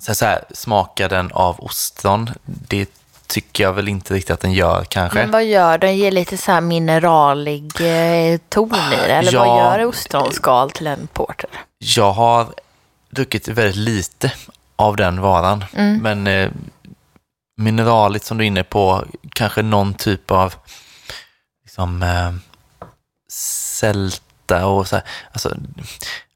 sen 0.00 0.14
så 0.14 0.24
här, 0.24 0.44
smakar 0.54 1.08
den 1.08 1.32
av 1.32 1.60
ostron? 1.60 2.30
Det 2.44 2.90
tycker 3.26 3.64
jag 3.64 3.72
väl 3.72 3.88
inte 3.88 4.14
riktigt 4.14 4.30
att 4.30 4.40
den 4.40 4.52
gör 4.52 4.84
kanske. 4.84 5.18
men 5.18 5.30
vad 5.30 5.44
gör 5.44 5.78
den? 5.78 5.96
Ger 5.96 6.10
lite 6.10 6.36
så 6.36 6.52
här 6.52 6.60
mineralig 6.60 7.64
eh, 7.80 8.38
ton 8.48 8.74
i 8.74 9.06
det? 9.06 9.12
Eller 9.14 9.32
Ja. 9.32 9.44
vad 9.44 9.58
gör 9.78 9.86
ostronskal 9.86 10.70
till 10.70 10.86
en 10.86 11.06
porter? 11.12 11.50
Jag 11.78 12.12
har 12.12 12.46
druckit 13.10 13.48
väldigt 13.48 13.76
lite 13.76 14.32
av 14.76 14.96
den 14.96 15.20
varan. 15.20 15.64
Mm. 15.74 15.98
Men 16.02 16.26
eh, 16.26 16.50
mineraligt 17.58 18.24
som 18.24 18.38
du 18.38 18.44
är 18.44 18.48
inne 18.48 18.64
på, 18.64 19.04
kanske 19.34 19.62
någon 19.62 19.94
typ 19.94 20.30
av 20.30 20.54
liksom, 21.64 22.02
eh, 22.02 22.32
sälta 23.32 24.66
och 24.66 24.88
så 24.88 24.96
här. 24.96 25.04
Alltså, 25.32 25.54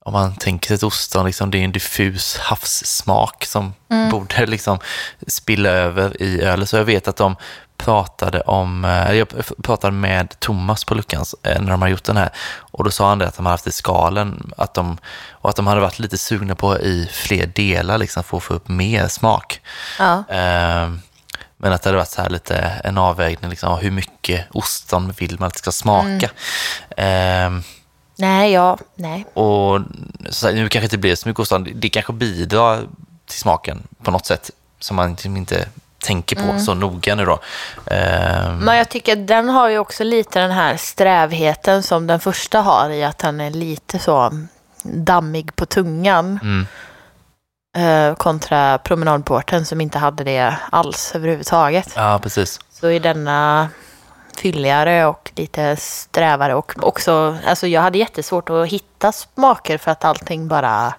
om 0.05 0.13
man 0.13 0.37
tänker 0.37 0.69
sig 0.69 0.75
ett 0.75 0.83
ostron, 0.83 1.27
liksom, 1.27 1.51
det 1.51 1.59
är 1.59 1.65
en 1.65 1.73
diffus 1.73 2.37
havssmak 2.39 3.45
som 3.45 3.75
Mm. 3.91 4.11
borde 4.11 4.47
liksom 4.47 4.79
spilla 5.27 5.69
över 5.71 6.23
i 6.23 6.43
ölet. 6.43 6.69
Så 6.69 6.77
jag 6.77 6.85
vet 6.85 7.09
att 7.09 7.17
de 7.17 7.37
pratade 7.77 8.41
om, 8.41 8.85
eh, 8.85 9.13
jag 9.13 9.29
pratade 9.63 9.93
med 9.93 10.41
Thomas 10.41 10.85
på 10.85 10.95
Luckans 10.95 11.35
eh, 11.43 11.61
när 11.63 11.71
de 11.71 11.83
har 11.83 11.89
gjort 11.89 12.05
den 12.05 12.17
här 12.17 12.31
och 12.59 12.85
då 12.85 12.91
sa 12.91 13.09
han 13.09 13.19
det 13.19 13.29
att 13.29 13.37
de 13.37 13.47
hade 13.47 13.53
haft 13.55 13.67
i 13.67 13.73
skalen 13.73 14.53
att 14.57 14.75
de, 14.75 14.99
och 15.31 15.51
att 15.51 15.57
de 15.57 15.67
hade 15.67 15.81
varit 15.81 15.99
lite 15.99 16.19
sugna 16.19 16.55
på 16.55 16.79
i 16.79 17.09
fler 17.13 17.47
delar 17.47 17.99
liksom 17.99 18.25
för 18.25 18.37
att 18.37 18.43
få 18.43 18.55
upp 18.55 18.69
mer 18.69 19.09
smak. 19.09 19.61
Ja. 19.99 20.25
Eh, 20.29 20.91
Men 21.63 21.73
att 21.73 21.83
det 21.83 21.89
hade 21.89 21.99
varit 21.99 22.09
så 22.09 22.23
här 22.23 22.31
lite 22.31 22.57
en 22.85 22.99
avvägning, 22.99 23.51
liksom, 23.51 23.79
hur 23.79 23.91
mycket 23.91 24.47
ostron 24.53 25.13
vill 25.19 25.37
man 25.41 25.47
att 25.47 25.53
det 25.53 25.59
ska 25.59 25.73
smaka. 25.73 26.31
Eh, 26.97 27.51
Nej, 28.19 28.53
ja, 28.53 28.79
nej. 28.95 29.27
och 29.35 29.81
så 30.31 30.47
här, 30.47 30.55
nu 30.55 30.69
kanske 30.69 30.85
inte 30.87 30.99
blir 30.99 31.15
så 31.15 31.29
mycket 31.29 31.41
ostron, 31.41 31.69
det 31.75 31.89
kanske 31.89 32.13
bidrar 32.13 32.81
till 33.27 33.39
smaken 33.39 33.83
på 34.03 34.11
något 34.11 34.27
sätt 34.27 34.51
som 34.81 34.97
man 34.97 35.11
liksom 35.11 35.37
inte 35.37 35.69
tänker 36.05 36.37
på 36.37 36.59
så 36.61 36.75
noga 36.75 37.15
nu 37.15 37.25
då. 37.25 37.41
Eh, 37.87 38.55
Men 38.55 38.77
jag 38.77 38.89
tycker 38.89 39.13
att 39.13 39.27
den 39.27 39.49
har 39.49 39.69
ju 39.69 39.79
också 39.79 40.05
lite 40.05 40.41
den 40.41 40.51
här 40.51 40.77
strävheten 40.77 41.83
som 41.83 42.07
den 42.07 42.21
första 42.21 42.61
har 42.61 42.91
i 42.91 43.05
att 43.05 43.19
den 43.19 43.41
är 43.41 43.51
lite 43.51 43.99
så 43.99 44.33
dammig 44.83 45.57
på 45.57 45.67
tungan. 45.67 46.39
Mm. 46.43 46.67
Eh, 47.77 48.15
kontra 48.15 48.79
promenadporten 48.79 49.67
som 49.67 49.81
inte 49.81 49.99
hade 49.99 50.25
det 50.25 50.57
alls 50.73 51.15
överhuvudtaget. 51.15 51.93
Ja, 51.97 52.21
precis. 52.23 52.61
Så 52.71 52.87
är 52.87 53.01
denna 53.01 53.69
fylligare 54.37 55.07
och 55.07 55.33
lite 55.35 55.77
strävare 55.77 56.55
och 56.55 56.73
också, 56.83 57.39
alltså 57.47 57.67
jag 57.67 57.83
hade 57.83 57.99
jättesvårt 57.99 58.51
att 58.51 58.69
hitta 58.69 59.13
smaker 59.13 59.79
för 59.79 59.91
att 59.91 60.05
allting 60.05 60.49
bara 60.49 60.95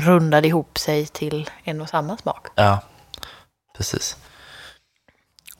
rundade 0.00 0.48
ihop 0.48 0.78
sig 0.78 1.06
till 1.06 1.50
en 1.64 1.80
och 1.80 1.88
samma 1.88 2.16
smak. 2.16 2.46
Ja, 2.54 2.78
precis. 3.76 4.16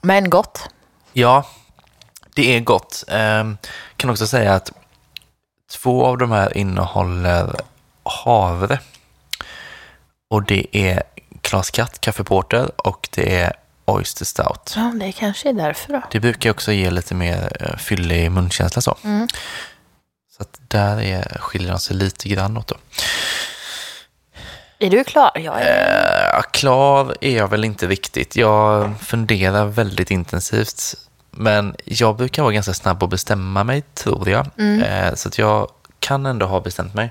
Men 0.01 0.31
gott. 0.31 0.69
Ja, 1.12 1.47
det 2.35 2.57
är 2.57 2.61
gott. 2.61 3.05
Ehm, 3.09 3.59
kan 3.97 4.11
också 4.11 4.27
säga 4.27 4.55
att 4.55 4.73
två 5.73 6.07
av 6.07 6.19
de 6.19 6.31
här 6.31 6.57
innehåller 6.57 7.55
havre. 8.03 8.79
Och 10.37 10.43
det 10.43 10.66
är 10.72 11.03
Klas 11.41 11.70
Katt 11.70 12.01
kaffeporter 12.01 12.70
och 12.76 13.09
det 13.14 13.41
är 13.41 13.53
Oyster 13.84 14.24
Stout. 14.24 14.72
Ja, 14.76 14.93
det 15.01 15.12
kanske 15.12 15.49
är 15.49 15.53
därför 15.53 15.93
då. 15.93 16.03
Det 16.11 16.20
brukar 16.20 16.51
också 16.51 16.72
ge 16.72 16.91
lite 16.91 17.14
mer 17.14 17.57
eh, 17.61 17.76
fyllig 17.76 18.30
munkänsla 18.30 18.82
så. 18.82 18.97
Mm. 19.05 19.28
Så 20.37 20.43
att 20.43 20.61
där 20.68 21.01
är, 21.01 21.39
skiljer 21.39 21.70
de 21.70 21.78
sig 21.78 21.97
lite 21.97 22.28
grann 22.28 22.57
åt 22.57 22.66
då. 22.66 22.74
Är 24.78 24.91
du 24.91 25.05
klar? 25.05 25.30
Jag 25.34 25.62
är... 25.62 26.37
Eh, 26.37 26.43
klar 26.51 27.16
är 27.20 27.37
jag 27.37 27.49
väl 27.49 27.64
inte 27.64 27.87
riktigt. 27.87 28.37
Jag 28.37 29.01
funderar 29.01 29.66
väldigt 29.66 30.11
intensivt. 30.11 30.95
Men 31.30 31.76
jag 31.84 32.16
brukar 32.16 32.43
vara 32.43 32.53
ganska 32.53 32.74
snabb 32.74 33.03
att 33.03 33.11
bestämma 33.11 33.64
mig, 33.64 33.82
tror 33.82 34.28
jag. 34.28 34.47
Mm. 34.59 34.82
Eh, 34.82 35.14
så 35.14 35.28
att 35.28 35.39
jag 35.39 35.70
kan 35.99 36.26
ändå 36.26 36.47
ha 36.47 36.61
bestämt 36.61 36.95
mig. 36.95 37.11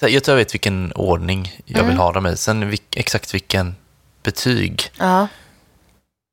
Jag 0.00 0.24
tror 0.24 0.38
jag 0.38 0.44
vet 0.44 0.54
vilken 0.54 0.92
ordning 0.92 1.52
jag 1.64 1.78
vill 1.82 1.84
Mm. 1.92 1.98
ha 1.98 2.12
dem 2.12 2.26
i. 2.26 2.36
Sen 2.36 2.70
vilk, 2.70 2.96
exakt 2.96 3.34
vilken 3.34 3.76
betyg, 4.22 4.90
Ja. 4.98 5.28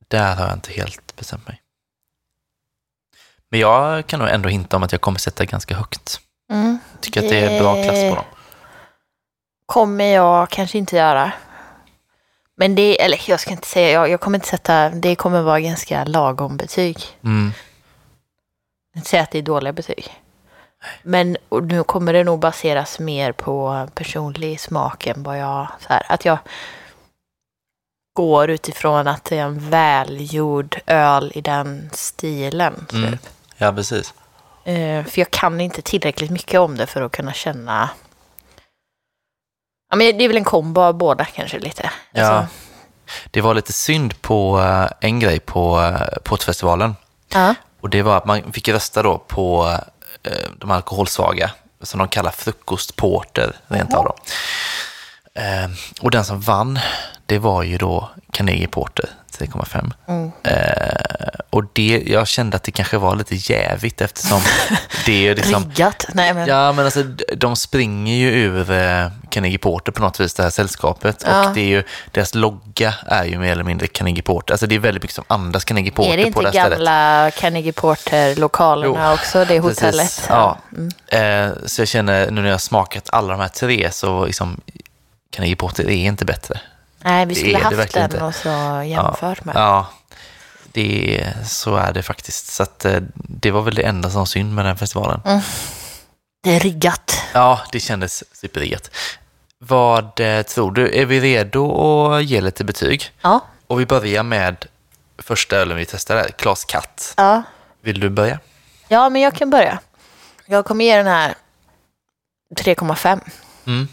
där 0.08 0.36
har 0.36 0.46
jag 0.46 0.54
inte 0.54 0.72
helt 0.74 1.16
bestämt 1.16 1.48
mig. 1.48 1.62
Men 3.52 3.60
jag 3.60 4.08
kan 4.08 4.20
nog 4.20 4.30
ändå 4.30 4.50
hinta 4.50 4.76
om 4.78 4.84
att 4.84 4.92
jag 4.92 5.02
kommer 5.02 5.20
sätta 5.20 5.46
ganska 5.46 5.76
högt. 5.76 6.20
Mm. 6.52 6.80
Tycker 7.02 7.24
att 7.24 7.30
det 7.30 7.40
är 7.40 7.60
bra 7.62 7.74
klass 7.84 8.02
på 8.10 8.16
dem. 8.16 8.26
kommer 9.66 10.06
jag 10.06 10.50
kanske 10.50 10.78
inte 10.78 10.96
göra. 10.96 11.32
Men 12.58 12.76
det, 12.76 13.02
eller 13.02 13.22
jag 13.28 13.40
ska 13.40 13.52
inte 13.52 13.68
säga, 13.68 13.90
jag, 13.92 14.10
jag 14.10 14.20
kommer 14.22 14.38
inte 14.38 14.48
sätta, 14.48 14.90
det 14.90 15.16
kommer 15.16 15.42
vara 15.42 15.60
ganska 15.60 16.04
lagom 16.04 16.58
betyg. 16.58 16.98
Mm. 17.24 17.52
Jag 18.94 19.00
inte 19.00 19.10
säga 19.10 19.24
att 19.24 19.32
det 19.32 19.38
är 19.38 19.42
dåliga 19.42 19.74
betyg. 19.74 20.14
Men 21.04 21.38
nu 21.64 21.84
kommer 21.84 22.14
det 22.14 22.24
nog 22.24 22.40
baseras 22.40 23.00
mer 23.00 23.32
på 23.32 23.88
personlig 23.94 24.60
smak 24.60 25.08
än 25.08 25.24
vad 25.24 25.40
jag, 25.40 25.68
så 25.80 25.94
här, 25.94 26.06
att 26.10 26.26
jag 26.26 26.38
går 28.16 28.50
utifrån 28.50 29.08
att 29.08 29.24
det 29.26 29.38
är 29.38 29.44
en 29.44 29.70
välgjord 29.70 30.80
öl 30.86 31.32
i 31.36 31.42
den 31.42 31.90
stilen. 31.94 32.86
Mm. 32.94 33.12
Typ. 33.12 33.22
Ja, 33.58 33.72
precis. 33.74 34.14
Eh, 34.64 35.06
för 35.06 35.20
jag 35.20 35.32
kan 35.32 35.62
inte 35.62 35.82
tillräckligt 35.82 36.32
mycket 36.32 36.60
om 36.60 36.78
det 36.78 36.86
för 36.88 37.02
att 37.02 37.12
kunna 37.12 37.34
känna... 37.34 37.90
Ja, 39.90 39.96
men 39.96 40.18
det 40.18 40.24
är 40.24 40.28
väl 40.28 40.38
en 40.38 40.44
kombo 40.44 40.82
av 40.82 40.94
båda 40.94 41.26
kanske 41.26 41.60
lite. 41.60 41.90
Ja. 42.12 42.26
Alltså, 42.26 42.48
Det 43.32 43.42
var 43.42 43.54
lite 43.54 43.74
synd 43.74 44.22
på 44.22 44.60
eh, 44.60 44.88
en 45.10 45.20
grej 45.20 45.40
på 45.40 45.82
eh, 45.82 46.18
Portfestivalen. 46.24 46.96
ja. 47.34 47.56
Och 47.82 47.90
det 47.90 48.02
var 48.02 48.18
att 48.18 48.26
man 48.26 48.52
fick 48.54 48.68
rösta 48.68 49.04
då 49.04 49.18
på 49.18 49.78
de 50.58 50.72
alkoholsvaga, 50.72 51.52
som 51.82 52.00
de 52.00 52.08
kallar 52.08 52.32
frukostporter, 52.32 53.56
rent 53.68 53.94
av. 53.94 54.16
Eh, 55.36 55.70
och 56.02 56.12
den 56.12 56.26
som 56.26 56.42
vann, 56.42 56.80
det 57.26 57.40
var 57.40 57.64
ju 57.64 57.78
då 57.78 58.10
Carnegie 58.32 58.68
Porter 58.68 59.10
3,5. 59.40 59.94
Mm. 60.08 60.32
Eh, 60.44 61.40
och 61.50 61.64
det, 61.74 62.04
jag 62.06 62.28
kände 62.28 62.58
att 62.58 62.64
det 62.64 62.72
kanske 62.72 62.98
var 62.98 63.16
lite 63.16 63.36
jävigt 63.36 64.02
eftersom 64.02 64.42
det 65.06 65.28
är 65.28 65.36
liksom... 65.36 65.64
Riggat. 65.64 66.06
Nej, 66.14 66.34
men, 66.34 66.48
Ja, 66.48 66.72
men 66.72 66.86
alltså 66.86 67.04
de 67.38 67.56
springer 67.56 68.16
ju 68.16 68.30
ur 68.30 68.72
eh, 68.72 69.08
Carnegie 69.30 69.58
Porter 69.58 69.92
på 69.92 70.02
något 70.02 70.20
vis, 70.20 70.34
det 70.34 70.44
här 70.44 70.50
sällskapet. 70.50 71.24
Ja. 71.28 71.48
Och 71.48 71.56
det 71.56 71.62
är 71.62 71.68
ju, 71.68 71.84
deras 72.12 72.36
logga 72.36 72.94
är 73.08 73.26
ju 73.26 73.38
mer 73.40 73.52
eller 73.52 73.64
mindre 73.64 73.88
Carnegie 73.88 74.24
Porter. 74.24 74.54
Alltså 74.54 74.68
det 74.68 74.76
är 74.76 74.80
väldigt 74.80 75.04
mycket 75.04 75.16
som 75.16 75.26
andas 75.28 75.66
Carnegie 75.66 75.92
Porter 75.92 76.32
på 76.32 76.42
det 76.42 76.50
stället. 76.50 76.50
Är 76.50 76.50
det 76.50 76.50
inte 76.50 76.60
stället. 76.60 76.78
gamla 76.78 77.32
Carnegie 77.32 77.74
Porter-lokalerna 77.74 79.14
också, 79.14 79.40
det 79.40 79.62
Precis, 79.62 79.84
hotellet? 79.84 80.26
Ja. 80.30 80.58
Mm. 80.72 81.50
Eh, 81.52 81.58
så 81.66 81.82
jag 81.82 81.88
känner, 81.88 82.32
nu 82.32 82.42
när 82.42 82.48
jag 82.48 82.54
har 82.54 82.60
smakat 82.60 83.10
alla 83.12 83.34
de 83.34 83.42
här 83.42 83.48
tre, 83.48 83.92
så 83.92 84.26
liksom, 84.26 84.62
Carnegie 85.32 85.56
Porter 85.56 85.84
är 85.84 86.06
inte 86.06 86.26
bättre. 86.26 86.60
Nej, 87.06 87.26
vi 87.26 87.36
skulle 87.36 87.58
haft 87.58 87.94
den 87.94 88.04
inte. 88.04 88.24
och 88.24 88.36
så 88.36 88.84
jämfört 88.86 89.46
med. 89.46 89.56
Ja, 89.56 89.88
det, 90.72 91.20
är- 91.22 91.44
så 91.44 91.76
är 91.76 91.94
det 91.94 92.04
faktiskt. 92.04 92.48
Så 92.54 92.64
att, 92.64 92.86
eh, 92.86 93.00
det 93.16 93.52
var 93.52 93.62
väl 93.62 93.76
det 93.76 93.84
enda 93.84 94.10
som 94.10 94.28
synd 94.28 94.54
med 94.56 94.66
den 94.66 94.78
festivalen. 94.78 95.22
Det 96.44 96.56
är 96.56 96.60
riggat. 96.60 97.22
Ja, 97.34 97.62
det 97.72 97.80
kändes 97.80 98.24
superriggat. 98.38 98.92
Vad 99.58 100.20
eh, 100.20 100.42
tror 100.42 100.72
du? 100.72 100.96
Är 101.02 101.06
vi 101.06 101.20
redo 101.20 101.72
att 102.12 102.26
ge 102.26 102.42
lite 102.42 102.64
betyg? 102.64 103.12
Ja. 103.22 103.40
Och 103.68 103.80
vi 103.80 103.86
börjar 103.86 104.24
med 104.24 104.66
första 105.18 105.56
ölen 105.56 105.78
vi 105.78 105.86
testade, 105.86 106.32
Klas 106.32 106.66
Katt. 106.66 107.14
ja. 107.18 107.44
Vill 107.82 108.00
du 108.00 108.10
börja? 108.10 108.40
Ja, 108.88 109.10
men 109.10 109.22
jag 109.22 109.36
kan 109.36 109.50
börja. 109.50 109.80
Jag 110.46 110.66
kommer 110.66 110.86
ge 110.86 110.98
den 110.98 111.08
här 111.08 111.36
3,5. 112.56 113.20
Mm. 113.68 113.88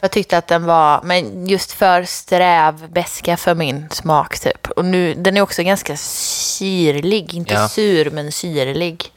Jag 0.00 0.10
tyckte 0.10 0.38
att 0.38 0.46
den 0.46 0.64
var, 0.64 1.00
men 1.02 1.46
just 1.46 1.72
för 1.72 2.02
sträv 2.04 2.90
beska 2.90 3.36
för 3.36 3.54
min 3.54 3.88
smak 3.90 4.38
typ. 4.38 4.70
Och 4.70 4.84
nu, 4.84 5.14
den 5.14 5.36
är 5.36 5.40
också 5.40 5.62
ganska 5.62 5.96
syrlig, 5.96 7.34
inte 7.34 7.54
Ja. 7.54 7.68
sur 7.68 8.10
men 8.10 8.32
syrlig. 8.32 9.12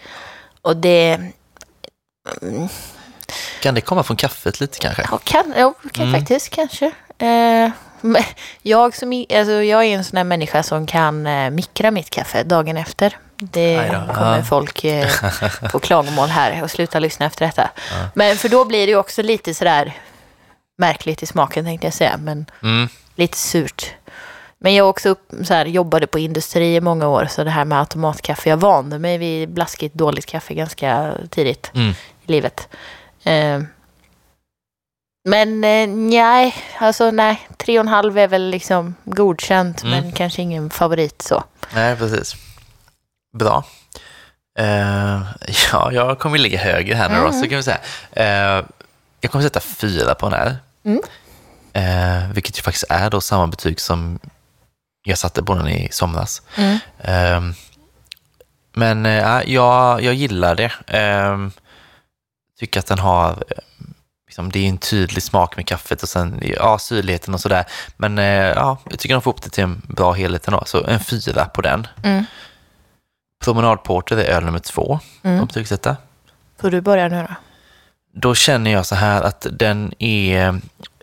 Och 0.61 0.77
det 0.77 1.19
mm, 2.41 2.67
Kan 3.61 3.75
det 3.75 3.81
komma 3.81 4.03
från 4.03 4.17
kaffet 4.17 4.59
lite 4.59 4.79
kanske? 4.79 5.05
ja, 5.11 5.17
kan, 5.23 5.53
ja, 5.57 5.73
kan 5.91 6.07
Mm. 6.07 6.19
faktiskt 6.21 6.49
kanske. 6.49 6.91
Eh, 7.17 7.69
jag, 8.61 8.95
som, 8.95 9.25
alltså, 9.33 9.51
jag 9.53 9.85
är 9.85 9.95
en 9.97 10.03
sån 10.03 10.17
här 10.17 10.23
människa 10.23 10.63
som 10.63 10.87
kan 10.87 11.27
eh, 11.27 11.49
mikra 11.49 11.91
mitt 11.91 12.09
kaffe 12.09 12.43
dagen 12.43 12.77
efter. 12.77 13.17
Det 13.35 13.87
kommer 14.15 14.37
Ja. 14.37 14.43
folk 14.43 14.83
eh, 14.83 15.07
få 15.71 15.79
klagomål 15.79 16.29
här 16.29 16.63
och 16.63 16.71
sluta 16.71 16.99
lyssna 16.99 17.25
efter 17.25 17.45
detta. 17.45 17.69
Men 18.13 18.37
för 18.37 18.49
då 18.49 18.65
blir 18.65 18.85
det 18.87 18.91
ju 18.91 18.97
också 18.97 19.21
lite 19.21 19.53
sådär 19.53 19.93
märkligt 20.81 21.23
i 21.23 21.25
smaken 21.25 21.65
tänkte 21.65 21.87
jag 21.87 21.93
säga. 21.93 22.17
Men 22.17 22.45
Mm. 22.63 22.87
lite 23.15 23.37
surt. 23.37 23.93
Men 24.63 24.75
jag 24.75 24.89
också 24.89 25.09
upp, 25.09 25.31
så 25.43 25.53
här, 25.53 25.65
jobbade 25.65 26.07
på 26.07 26.19
industri 26.19 26.75
i 26.75 26.81
många 26.81 27.07
år, 27.07 27.25
så 27.29 27.43
det 27.43 27.49
här 27.49 27.65
med 27.65 27.79
automatkaffe, 27.79 28.49
jag 28.49 28.57
vande 28.57 28.99
mig 28.99 29.17
vid 29.17 29.49
blaskigt 29.49 29.93
dåligt 29.95 30.25
kaffe 30.25 30.53
ganska 30.53 31.13
tidigt 31.29 31.71
Mm. 31.75 31.89
i 32.25 32.31
livet. 32.31 32.67
Eh, 33.23 33.61
men 35.29 35.63
eh, 35.63 35.87
nej, 35.87 36.55
alltså 36.79 37.11
nej, 37.11 37.47
tre 37.57 37.79
och 37.79 37.83
en 37.83 37.87
halv 37.87 38.17
är 38.17 38.27
väl 38.27 38.49
liksom 38.49 38.95
godkänt, 39.03 39.83
Mm. 39.83 39.91
men 40.03 40.11
kanske 40.11 40.41
ingen 40.41 40.69
favorit 40.69 41.21
så. 41.21 41.43
Nej, 41.73 41.95
precis. 41.95 42.35
Bra. 43.37 43.63
Eh, 44.59 45.21
ja, 45.71 45.91
jag 45.91 46.19
kommer 46.19 46.37
ligga 46.37 46.59
högre 46.59 46.95
här 46.95 47.09
nu 47.09 47.15
då, 47.15 47.27
Mm. 47.27 47.41
så 47.41 47.47
kan 47.49 47.57
vi 47.57 47.63
säga. 47.63 47.79
Eh, 48.11 48.65
jag 49.21 49.31
kommer 49.31 49.43
sätta 49.43 49.59
fyra 49.59 50.15
på 50.15 50.29
den 50.29 50.39
här. 50.39 50.55
Mm. 50.83 51.01
Eh, 51.73 52.29
vilket 52.33 52.57
ju 52.59 52.61
faktiskt 52.61 52.85
är 52.89 53.09
då 53.09 53.21
samma 53.21 53.47
betyg 53.47 53.79
som 53.79 54.19
jag 55.03 55.17
satte 55.17 55.43
på 55.43 55.55
den 55.55 55.67
i 55.67 55.89
somras. 55.91 56.41
Mm. 56.55 56.77
Eh, 56.99 57.55
men 58.73 59.05
eh, 59.05 59.13
ja, 59.13 59.43
jag, 59.43 60.01
jag 60.03 60.13
gillar 60.13 60.55
det. 60.55 60.71
Eh, 60.97 61.47
tycker 62.59 62.79
att 62.79 62.87
den 62.87 62.99
har, 62.99 63.29
eh, 63.29 63.57
liksom, 64.27 64.51
det 64.51 64.59
är 64.59 64.69
en 64.69 64.77
tydlig 64.77 65.23
smak 65.23 65.55
med 65.57 65.67
kaffet 65.67 66.03
och 66.03 66.09
sen 66.09 66.39
ja, 66.43 66.79
syrligheten 66.79 67.33
och 67.33 67.39
sådär. 67.41 67.65
Men 67.97 68.17
eh, 68.19 68.25
ja, 68.35 68.77
jag 68.89 68.99
tycker 68.99 69.15
de 69.15 69.21
får 69.21 69.31
upp 69.31 69.41
det 69.41 69.49
till 69.49 69.63
en 69.63 69.81
bra 69.87 70.11
helhet 70.11 70.47
ändå, 70.47 70.63
så 70.65 70.85
en 70.85 70.99
fyra 70.99 71.45
på 71.45 71.61
den. 71.61 71.87
Mm. 72.03 72.25
Promenadporter 73.43 74.17
är 74.17 74.23
öl 74.35 74.45
nummer 74.45 74.59
två 74.59 74.99
Mm. 75.23 75.41
att 75.43 75.47
betygsätta. 75.47 75.97
Får 76.61 76.69
du 76.71 76.81
börja 76.81 77.07
nu 77.07 77.27
då? 77.29 77.35
Då 78.11 78.35
känner 78.35 78.71
jag 78.71 78.85
så 78.85 78.95
här 78.95 79.21
att 79.21 79.47
den 79.51 79.93
är 79.99 80.47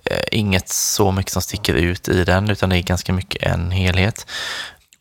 eh, 0.04 0.22
inget 0.32 0.68
så 0.68 1.12
mycket 1.12 1.32
som 1.32 1.42
sticker 1.42 1.74
ut 1.74 2.08
i 2.08 2.24
den, 2.24 2.50
utan 2.50 2.68
det 2.70 2.76
är 2.78 2.82
ganska 2.82 3.12
mycket 3.12 3.42
en 3.42 3.70
helhet. 3.70 4.26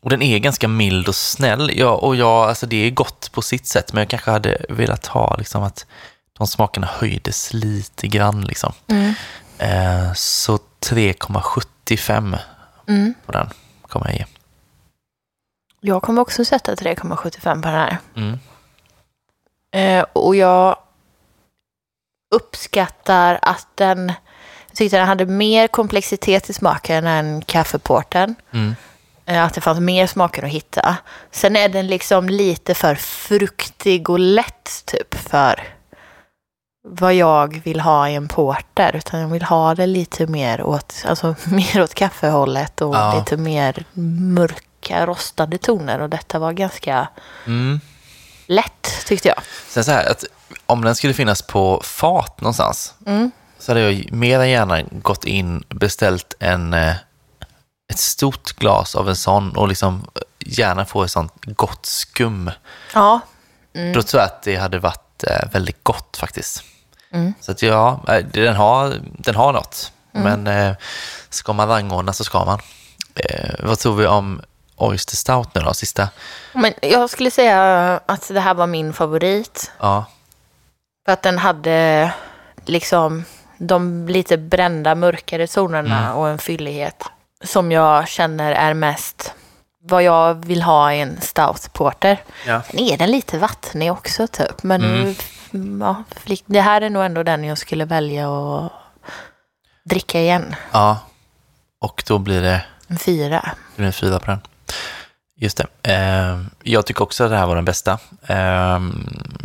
Och 0.00 0.10
den 0.10 0.22
är 0.22 0.38
ganska 0.38 0.68
mild 0.68 1.08
och 1.08 1.14
snäll. 1.14 1.70
Ja, 1.74 1.90
och 1.90 2.16
ja, 2.16 2.48
alltså 2.48 2.66
det 2.66 2.76
är 2.76 2.90
gott 2.90 3.30
på 3.32 3.42
sitt 3.42 3.66
sätt, 3.66 3.92
men 3.92 4.00
jag 4.00 4.08
kanske 4.10 4.30
hade 4.30 4.64
velat 4.68 5.06
ha 5.06 5.36
liksom 5.36 5.62
att 5.62 5.86
de 6.38 6.46
smakerna 6.46 6.86
höjdes 6.86 7.52
lite 7.52 8.06
grann. 8.06 8.40
Liksom. 8.40 8.72
Mm. 8.86 9.14
Eh, 9.58 10.12
så 10.14 10.58
3,75 10.80 12.38
Mm. 12.88 13.14
på 13.26 13.32
den 13.32 13.50
kommer 13.82 14.06
jag 14.06 14.14
ge. 14.14 14.24
Jag 15.80 16.02
kommer 16.02 16.22
också 16.22 16.44
sätta 16.44 16.74
3,75 16.74 17.62
på 17.62 17.68
den 17.68 17.74
här. 17.74 17.98
Mm. 18.16 18.38
Eh, 19.70 20.06
och 20.12 20.36
jag 20.36 20.76
uppskattar 22.30 23.38
att 23.42 23.66
den... 23.74 24.12
Jag 24.68 24.76
tyckte 24.76 24.96
den 24.98 25.08
hade 25.08 25.26
mer 25.26 25.66
komplexitet 25.68 26.50
i 26.50 26.52
smaken 26.52 27.06
än 27.06 27.42
kaffeporten. 27.42 28.34
Mm. 28.52 28.74
Eh, 29.26 29.44
Att 29.44 29.54
det 29.54 29.60
fanns 29.60 29.80
mer 29.80 30.06
smaker 30.06 30.42
att 30.42 30.50
hitta. 30.50 30.96
Sen 31.30 31.56
är 31.56 31.68
den 31.68 31.86
liksom 31.86 32.28
lite 32.28 32.74
för 32.74 32.94
fruktig 32.94 34.10
och 34.10 34.18
lätt 34.18 34.82
typ 34.84 35.14
för 35.14 35.62
vad 36.88 37.14
jag 37.14 37.60
vill 37.64 37.80
ha 37.80 38.08
i 38.08 38.14
en 38.14 38.28
porter. 38.28 38.96
Utan 38.96 39.20
jag 39.20 39.28
vill 39.28 39.42
ha 39.42 39.74
det 39.74 39.86
lite 39.86 40.26
mer 40.26 40.62
åt, 40.62 40.94
alltså, 41.06 41.34
mer 41.46 41.82
åt 41.82 41.94
kaffehållet 41.94 42.80
och 42.80 42.94
Ja. 42.94 43.18
lite 43.18 43.36
mer 43.36 43.84
mörka 44.34 45.06
rostade 45.06 45.58
toner. 45.58 46.00
Och 46.00 46.10
detta 46.10 46.38
var 46.38 46.52
ganska 46.52 47.08
Mm. 47.46 47.80
lätt 48.46 49.06
tyckte 49.06 49.28
jag. 49.28 49.38
Sen 49.68 49.84
så 49.84 49.90
här, 49.90 50.10
att 50.10 50.24
om 50.68 50.84
den 50.84 50.94
skulle 50.94 51.14
finnas 51.14 51.42
på 51.42 51.80
fat 51.84 52.40
någonstans 52.40 52.94
Mm. 53.06 53.30
så 53.58 53.70
hade 53.72 53.80
jag 53.92 54.12
mer 54.12 54.40
än 54.40 54.50
gärna 54.50 54.82
gått 54.82 55.24
in 55.24 55.64
beställt 55.68 56.34
en, 56.38 56.74
eh, 56.74 56.94
ett 57.92 57.98
stort 57.98 58.52
glas 58.52 58.94
av 58.94 59.08
en 59.08 59.16
sån 59.16 59.56
och 59.56 59.68
liksom 59.68 60.06
eh, 60.14 60.22
gärna 60.38 60.84
få 60.84 61.02
ett 61.04 61.10
sånt 61.10 61.32
gott 61.44 61.86
skum. 61.86 62.50
Ja, 62.94 63.20
Då 63.94 64.02
tror 64.02 64.20
jag 64.20 64.26
att 64.26 64.42
det 64.42 64.56
hade 64.56 64.78
varit 64.78 65.24
eh, 65.24 65.48
väldigt 65.52 65.84
gott 65.84 66.16
faktiskt. 66.16 66.62
Mm. 67.12 67.34
Så 67.40 67.52
att 67.52 67.62
ja, 67.62 68.00
den 68.32 68.56
har, 68.56 68.94
den 69.18 69.34
har 69.34 69.52
något. 69.52 69.92
Men 70.12 70.46
eh, 70.46 70.74
ska 71.30 71.52
man 71.52 71.68
rangordna 71.68 72.12
så 72.12 72.24
ska 72.24 72.44
man. 72.44 72.58
Eh, 73.14 73.54
vad 73.58 73.78
tror 73.78 73.96
vi 73.96 74.06
om 74.06 74.42
Oyster 74.76 75.16
Stout 75.16 75.54
nu 75.54 75.60
då, 75.60 75.74
sista? 75.74 76.08
men 76.52 76.74
jag 76.82 77.10
skulle 77.10 77.30
säga 77.30 78.00
att 78.06 78.28
det 78.28 78.40
här 78.40 78.54
var 78.54 78.66
min 78.66 78.92
favorit. 78.92 79.70
Ja, 79.80 80.04
För 81.08 81.12
att 81.12 81.22
den 81.22 81.38
hade 81.38 82.12
liksom 82.64 83.24
de 83.58 84.08
lite 84.08 84.36
brända 84.38 84.94
mörkare 84.94 85.46
tonerna 85.46 86.14
och 86.14 86.28
en 86.28 86.38
fyllighet 86.38 87.02
som 87.44 87.72
jag 87.72 88.08
känner 88.08 88.52
är 88.52 88.74
mest 88.74 89.34
vad 89.82 90.02
jag 90.02 90.46
vill 90.46 90.62
ha 90.62 90.92
i 90.92 91.00
en 91.00 91.20
stout 91.20 91.72
porter. 91.72 92.20
ja. 92.46 92.62
Sen 92.62 92.80
är 92.80 92.98
den 92.98 93.10
lite 93.10 93.38
vattnig 93.38 93.92
också 93.92 94.26
typ. 94.26 94.62
Men 94.62 95.14
Mm. 95.52 95.80
ja, 95.80 96.04
det 96.46 96.60
här 96.60 96.80
är 96.80 96.90
nog 96.90 97.04
ändå 97.04 97.22
den 97.22 97.44
jag 97.44 97.58
skulle 97.58 97.84
välja 97.84 98.30
att 98.30 98.72
dricka 99.84 100.20
igen. 100.20 100.54
ja. 100.72 100.98
Och 101.80 102.02
då 102.06 102.18
blir 102.18 102.42
det 102.42 102.64
En 102.88 102.98
fyra. 102.98 103.40
Det 103.44 103.76
blir 103.76 103.86
en 103.86 103.92
fyra 103.92 104.18
på 104.18 104.26
den. 104.26 104.40
Just 105.40 105.56
det. 105.56 105.92
Eh, 105.92 106.42
jag 106.62 106.86
tycker 106.86 107.02
också 107.02 107.24
att 107.24 107.30
det 107.30 107.36
här 107.36 107.46
var 107.46 107.54
den 107.56 107.64
bästa. 107.64 107.98
Eh, 108.26 108.80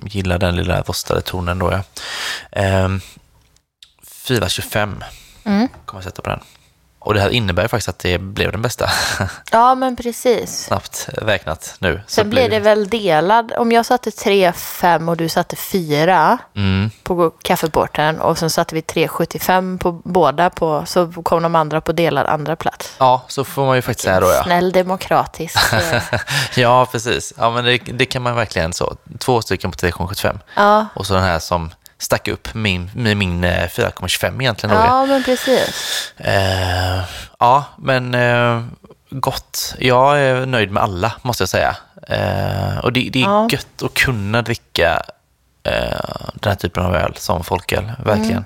gillar 0.05 0.37
den 0.37 0.55
lilla 0.55 0.81
rostade 0.81 1.21
tonen 1.21 1.59
då. 1.59 1.71
Ja. 1.71 1.83
Eh, 2.61 2.89
4,25 4.27 5.03
Mm. 5.45 5.67
kommer 5.85 6.01
jag 6.01 6.03
sätta 6.03 6.21
på 6.21 6.29
den. 6.29 6.39
Och 7.05 7.13
det 7.13 7.21
här 7.21 7.29
innebär 7.29 7.67
faktiskt 7.67 7.89
att 7.89 7.99
det 7.99 8.17
blev 8.17 8.51
den 8.51 8.61
bästa. 8.61 8.89
Ja, 9.51 9.75
men 9.75 9.95
precis. 9.95 10.63
Snabbt 10.65 11.09
räknat 11.13 11.75
nu. 11.79 12.01
Så 12.07 12.13
Sen 12.15 12.29
blir 12.29 12.49
det 12.49 12.59
väl 12.59 12.87
delad. 12.89 13.51
Om 13.57 13.71
jag 13.71 13.85
satte 13.85 14.09
3,5 14.09 15.09
och 15.09 15.17
du 15.17 15.29
satte 15.29 15.55
4 15.55 16.37
Mm, 16.55 16.89
på 17.03 17.29
kaffeporten 17.41 18.21
och 18.21 18.37
sen 18.37 18.49
satte 18.49 18.75
vi 18.75 18.81
3,75 18.81 19.77
på 19.79 19.91
båda 19.91 20.49
på, 20.49 20.83
så 20.85 21.11
kom 21.11 21.43
de 21.43 21.55
andra 21.55 21.81
på 21.81 21.91
delad 21.91 22.27
andra 22.27 22.55
plats. 22.55 22.95
ja, 22.99 23.23
så 23.27 23.43
får 23.43 23.65
man 23.65 23.75
ju 23.75 23.81
faktiskt 23.81 24.03
säga 24.05 24.19
då 24.19 24.27
ja. 24.27 24.43
Snäll 24.43 24.71
demokratisk. 24.71 25.73
eh, 25.73 26.01
Ja, 26.55 26.85
precis. 26.91 27.33
Ja, 27.37 27.49
men 27.51 27.65
det, 27.65 27.77
det 27.77 28.05
kan 28.05 28.21
man 28.21 28.35
verkligen 28.35 28.73
så. 28.73 28.95
Två 29.19 29.41
stycken 29.41 29.71
på 29.71 29.77
3,75. 29.77 30.39
ja, 30.55 30.85
Och 30.95 31.05
så 31.07 31.13
den 31.13 31.23
här 31.23 31.39
som 31.39 31.71
stack 32.03 32.27
upp 32.27 32.53
min, 32.53 32.91
med 32.95 33.17
min 33.17 33.43
eh, 33.43 33.67
4,25 33.67 34.41
egentligen. 34.41 34.75
Då. 34.75 34.81
ja, 34.81 35.05
men 35.05 35.23
precis. 35.23 36.13
Eh, 36.17 37.01
ja, 37.39 37.65
men 37.77 38.15
eh, 38.15 38.63
gott. 39.09 39.75
Jag 39.79 40.19
är 40.21 40.45
nöjd 40.45 40.71
med 40.71 40.83
alla, 40.83 41.13
måste 41.21 41.41
jag 41.41 41.49
säga. 41.49 41.75
Eh, 42.07 42.77
och 42.77 42.93
det, 42.93 43.09
det 43.13 43.19
är 43.21 43.23
Ja. 43.23 43.47
gött 43.51 43.83
att 43.83 43.93
kunna 43.93 44.41
dricka 44.41 45.03
eh, 45.63 45.99
den 46.33 46.49
här 46.49 46.55
typen 46.55 46.85
av 46.85 46.95
öl 46.95 47.13
som 47.17 47.43
folköl, 47.43 47.91
verkligen. 48.05 48.45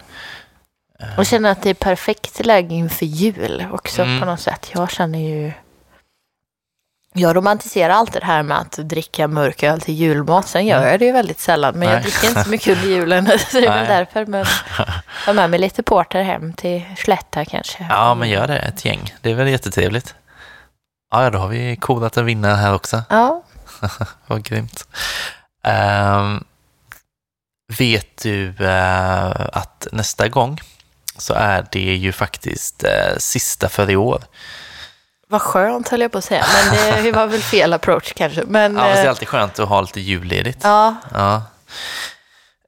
Och 1.17 1.25
känner 1.25 1.51
att 1.51 1.61
det 1.63 1.69
är 1.69 1.73
perfekt 1.73 2.45
läge 2.45 2.75
inför 2.75 3.05
jul 3.05 3.65
också 3.71 4.01
Mm. 4.01 4.19
på 4.19 4.25
något 4.25 4.39
sätt. 4.39 4.71
Jag 4.73 4.91
känner 4.91 5.19
ju... 5.19 5.51
Jag 7.19 7.35
romantiserar 7.35 7.93
alltid 7.93 8.21
det 8.21 8.25
här 8.25 8.43
med 8.43 8.57
att 8.57 8.71
dricka 8.71 9.27
mörk 9.27 9.63
öl 9.63 9.81
till 9.81 9.93
julmat. 9.93 10.47
Sen 10.47 10.65
gör 10.65 10.87
jag 10.87 10.99
det 10.99 11.05
ju 11.05 11.11
väldigt 11.11 11.39
sällan. 11.39 11.73
Men 11.79 11.87
jag 11.87 11.95
Nej. 11.95 12.03
dricker 12.03 12.27
inte 12.27 12.43
så 12.43 12.49
mycket 12.49 12.77
under 12.77 12.87
julen. 12.89 13.25
Så 13.25 13.31
det 13.59 13.67
är 13.67 13.77
väl 13.77 13.87
därför. 13.87 14.25
Men 14.25 14.39
jag 14.77 14.85
har 15.25 15.33
med 15.33 15.49
mig 15.49 15.59
lite 15.59 15.83
porter 15.83 16.23
hem 16.23 16.53
till 16.53 16.85
Slätta 16.97 17.45
kanske. 17.45 17.87
Ja, 17.89 18.15
men 18.15 18.29
gör 18.29 18.47
det, 18.47 18.57
ett 18.57 18.85
gäng. 18.85 19.13
Det 19.21 19.31
är 19.31 19.35
väl 19.35 19.47
jättetrevligt. 19.47 20.15
Ja, 21.11 21.29
då 21.29 21.39
har 21.39 21.47
vi 21.47 21.75
kodat 21.75 22.17
en 22.17 22.25
vinnare 22.25 22.55
här 22.55 22.73
också. 22.73 23.03
Ja, 23.09 23.43
Vad 24.27 24.43
grymt. 24.43 24.87
Ehm, 25.63 26.43
vet 27.77 28.23
du 28.23 28.53
eh, 28.59 29.31
att 29.53 29.87
nästa 29.91 30.27
gång 30.27 30.59
så 31.17 31.33
är 31.33 31.67
det 31.71 31.95
ju 31.95 32.11
faktiskt 32.11 32.83
eh, 32.83 33.17
sista 33.17 33.69
för 33.69 33.89
i 33.89 33.95
år. 33.95 34.23
Vad 35.27 35.41
skönt 35.41 35.89
höll 35.89 36.01
jag 36.01 36.11
på 36.11 36.17
att 36.17 36.23
säga. 36.23 36.45
Men 36.71 37.03
det 37.03 37.11
var 37.11 37.27
väl 37.27 37.41
fel 37.41 37.73
approach 37.73 38.13
kanske. 38.13 38.43
Men, 38.47 38.75
Ja, 38.75 38.83
det 38.83 38.89
är 38.89 39.03
eh, 39.03 39.09
alltid 39.09 39.27
skönt 39.27 39.59
att 39.59 39.69
ha 39.69 39.81
lite 39.81 39.99
julledigt. 39.99 40.59
ja, 40.63 40.95
Ja. 41.13 41.41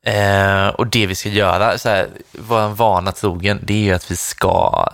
Eh, 0.04 0.68
och 0.68 0.88
det 0.88 1.08
vi 1.08 1.16
ska 1.16 1.30
göra, 1.30 1.78
så 1.78 1.90
här, 1.90 2.10
vår 2.32 2.68
vana 2.68 3.12
trogen, 3.12 3.60
det 3.64 3.74
är 3.74 3.78
ju 3.84 3.94
att 3.94 4.12
vi 4.12 4.16
ska 4.16 4.86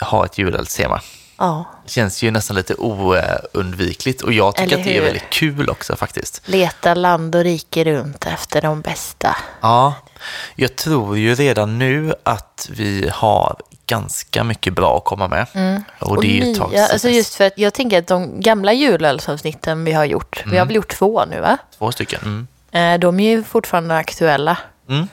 ha 0.00 0.24
ett 0.24 0.38
julölstema. 0.38 1.00
ja. 1.38 1.64
Det 1.84 1.90
känns 1.90 2.22
ju 2.22 2.30
nästan 2.30 2.56
lite 2.56 2.74
oundvikligt 2.74 4.22
och 4.22 4.32
jag 4.32 4.54
tycker 4.56 4.78
att 4.78 4.84
det 4.84 4.96
är 4.96 5.02
väldigt 5.02 5.30
kul 5.30 5.70
också 5.70 5.96
faktiskt. 5.96 6.42
Leta 6.44 6.94
land 6.94 7.34
och 7.34 7.44
rike 7.44 7.84
runt 7.84 8.26
efter 8.26 8.62
de 8.62 8.80
bästa. 8.80 9.36
Ja, 9.60 9.94
jag 10.56 10.76
tror 10.76 11.18
ju 11.18 11.34
redan 11.34 11.78
nu 11.78 12.14
att 12.22 12.68
vi 12.70 13.10
har 13.12 13.56
ganska 13.86 14.44
mycket 14.44 14.74
bra 14.74 14.96
att 14.96 15.04
komma 15.04 15.28
med. 15.28 15.46
Och 15.98 16.22
det 16.22 16.26
är 16.40 16.44
ju 16.44 16.52
ett 16.52 16.58
tag 16.58 16.70
nya, 16.70 16.86
alltså 16.86 17.08
just 17.08 17.34
för 17.34 17.46
att 17.46 17.52
jag 17.58 17.74
tänker 17.74 17.98
att 17.98 18.06
de 18.06 18.40
gamla 18.40 18.72
julölsavsnitten 18.72 19.84
vi 19.84 19.92
har 19.92 20.04
gjort, 20.04 20.44
vi 20.46 20.58
har 20.58 20.66
väl 20.66 20.74
gjort 20.76 20.88
två 20.96 21.24
nu 21.24 21.40
va? 21.40 21.58
Två 21.78 21.92
stycken. 21.92 22.20
Mm. 22.22 22.46
Eh, 22.94 23.00
De 23.00 23.20
är 23.20 23.30
ju 23.30 23.42
fortfarande 23.44 23.96
aktuella. 23.96 24.56
Mm. 24.88 25.08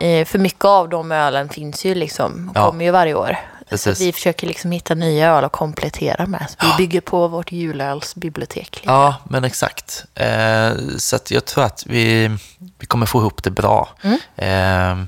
Eh, 0.00 0.24
För 0.26 0.38
mycket 0.38 0.64
av 0.64 0.88
de 0.88 1.12
ölen 1.12 1.48
finns 1.48 1.84
ju 1.84 1.94
liksom, 1.94 2.52
Ja. 2.54 2.66
kommer 2.66 2.84
ju 2.84 2.90
varje 2.90 3.14
år. 3.14 3.36
Så 3.76 3.92
vi 3.92 4.12
försöker 4.12 4.46
liksom 4.46 4.70
hitta 4.72 4.94
nya 4.94 5.28
öl 5.30 5.44
och 5.44 5.52
komplettera 5.52 6.26
med. 6.26 6.46
Så 6.50 6.66
vi 6.66 6.72
bygger 6.76 7.00
på 7.00 7.28
vårt 7.28 7.52
julölsbibliotek. 7.52 8.76
lite. 8.76 8.86
Ja, 8.92 9.14
men 9.24 9.44
exakt. 9.44 10.04
Eh, 10.14 10.70
så 10.98 11.18
jag 11.28 11.44
tror 11.44 11.64
att 11.64 11.86
vi, 11.86 12.30
vi 12.78 12.86
kommer 12.86 13.06
få 13.06 13.18
ihop 13.20 13.42
det 13.42 13.50
bra. 13.50 13.88
Mm. 14.02 14.18
Eh, 14.36 15.06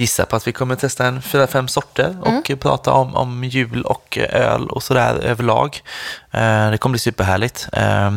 gissar 0.00 0.24
på 0.24 0.36
att 0.36 0.46
vi 0.46 0.52
kommer 0.52 0.76
testa 0.76 1.06
en 1.06 1.22
fyra, 1.22 1.46
fem 1.46 1.68
sorter 1.68 2.16
och 2.20 2.50
Mm. 2.50 2.58
prata 2.58 2.92
om, 2.92 3.14
om 3.16 3.44
jul 3.44 3.82
och 3.82 4.18
öl 4.30 4.66
och 4.68 4.82
sådär 4.82 5.14
överlag. 5.14 5.82
Eh, 6.30 6.70
det 6.70 6.78
kommer 6.78 6.92
bli 6.92 6.98
superhärligt. 6.98 7.68
Eh, 7.72 8.10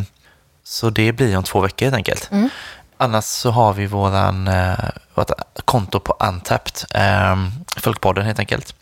så 0.64 0.90
det 0.90 1.12
blir 1.12 1.38
om 1.38 1.44
två 1.44 1.60
veckor 1.60 1.86
helt 1.86 1.96
enkelt. 1.96 2.30
Mm. 2.32 2.50
Annars 2.98 3.24
så 3.24 3.52
har 3.52 3.74
vi 3.74 3.86
våran, 3.86 4.48
eh, 4.48 4.74
vårt 5.14 5.32
konto 5.66 6.00
på 6.00 6.16
Untapped, 6.20 6.74
eh, 7.02 7.36
Folkpodden 7.78 8.26
helt 8.26 8.40
enkelt. 8.40 8.76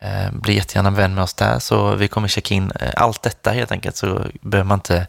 Eh, 0.00 0.30
bli 0.32 0.54
jättegärna 0.54 0.90
vän 0.90 1.14
med 1.14 1.24
oss 1.24 1.34
där, 1.34 1.58
så 1.58 1.94
vi 1.94 2.08
kommer 2.08 2.28
checka 2.28 2.54
in 2.54 2.72
eh, 2.80 2.90
allt 2.96 3.22
detta 3.22 3.50
helt 3.50 3.72
enkelt, 3.72 3.96
så 3.96 4.24
behöver 4.40 4.68
man 4.68 4.78
inte 4.78 4.96
eh, 4.96 5.04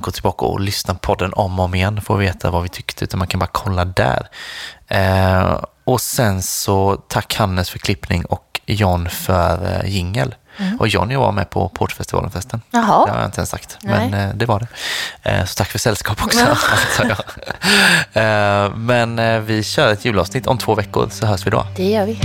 gå 0.00 0.10
tillbaka 0.10 0.46
och 0.46 0.60
lyssna 0.60 0.94
på 0.94 1.00
podden 1.00 1.32
om 1.32 1.58
och 1.58 1.64
om 1.64 1.74
igen 1.74 2.00
för 2.00 2.14
att 2.14 2.20
veta 2.20 2.50
vad 2.50 2.62
vi 2.62 2.68
tyckte, 2.68 3.04
utan 3.04 3.18
man 3.18 3.28
kan 3.28 3.40
bara 3.40 3.50
kolla 3.52 3.84
där. 3.84 4.28
Eh, 4.88 5.60
och 5.84 6.00
sen 6.00 6.42
så 6.42 6.96
tack 7.08 7.34
Hannes 7.34 7.70
för 7.70 7.78
klippning 7.78 8.24
och 8.24 8.60
John 8.66 9.08
för 9.08 9.80
eh, 9.84 9.90
jingel. 9.90 10.34
Och 10.78 10.88
John 10.88 11.18
var 11.18 11.32
med 11.32 11.50
på 11.50 11.68
Portfestivalen 11.68 12.30
förresten. 12.30 12.62
Jaha. 12.70 13.06
Det 13.06 13.12
har 13.12 13.18
jag 13.18 13.28
inte 13.28 13.40
ens 13.40 13.50
sagt, 13.50 13.78
Nej. 13.82 14.10
men 14.10 14.28
eh, 14.28 14.34
det 14.34 14.46
var 14.46 14.60
det. 14.60 15.30
Eh, 15.30 15.44
så 15.44 15.54
tack 15.54 15.68
för 15.68 15.78
sällskap 15.78 16.24
också, 16.24 16.38
antar 17.00 17.16
jag. 18.14 18.64
Eh, 18.64 18.74
men 18.76 19.18
eh, 19.18 19.40
vi 19.40 19.62
kör 19.62 19.92
ett 19.92 20.04
julavsnitt 20.04 20.46
om 20.46 20.58
två 20.58 20.74
veckor, 20.74 21.08
så 21.10 21.26
hörs 21.26 21.46
vi 21.46 21.50
då. 21.50 21.66
Det 21.76 21.90
gör 21.90 22.06
vi. 22.06 22.20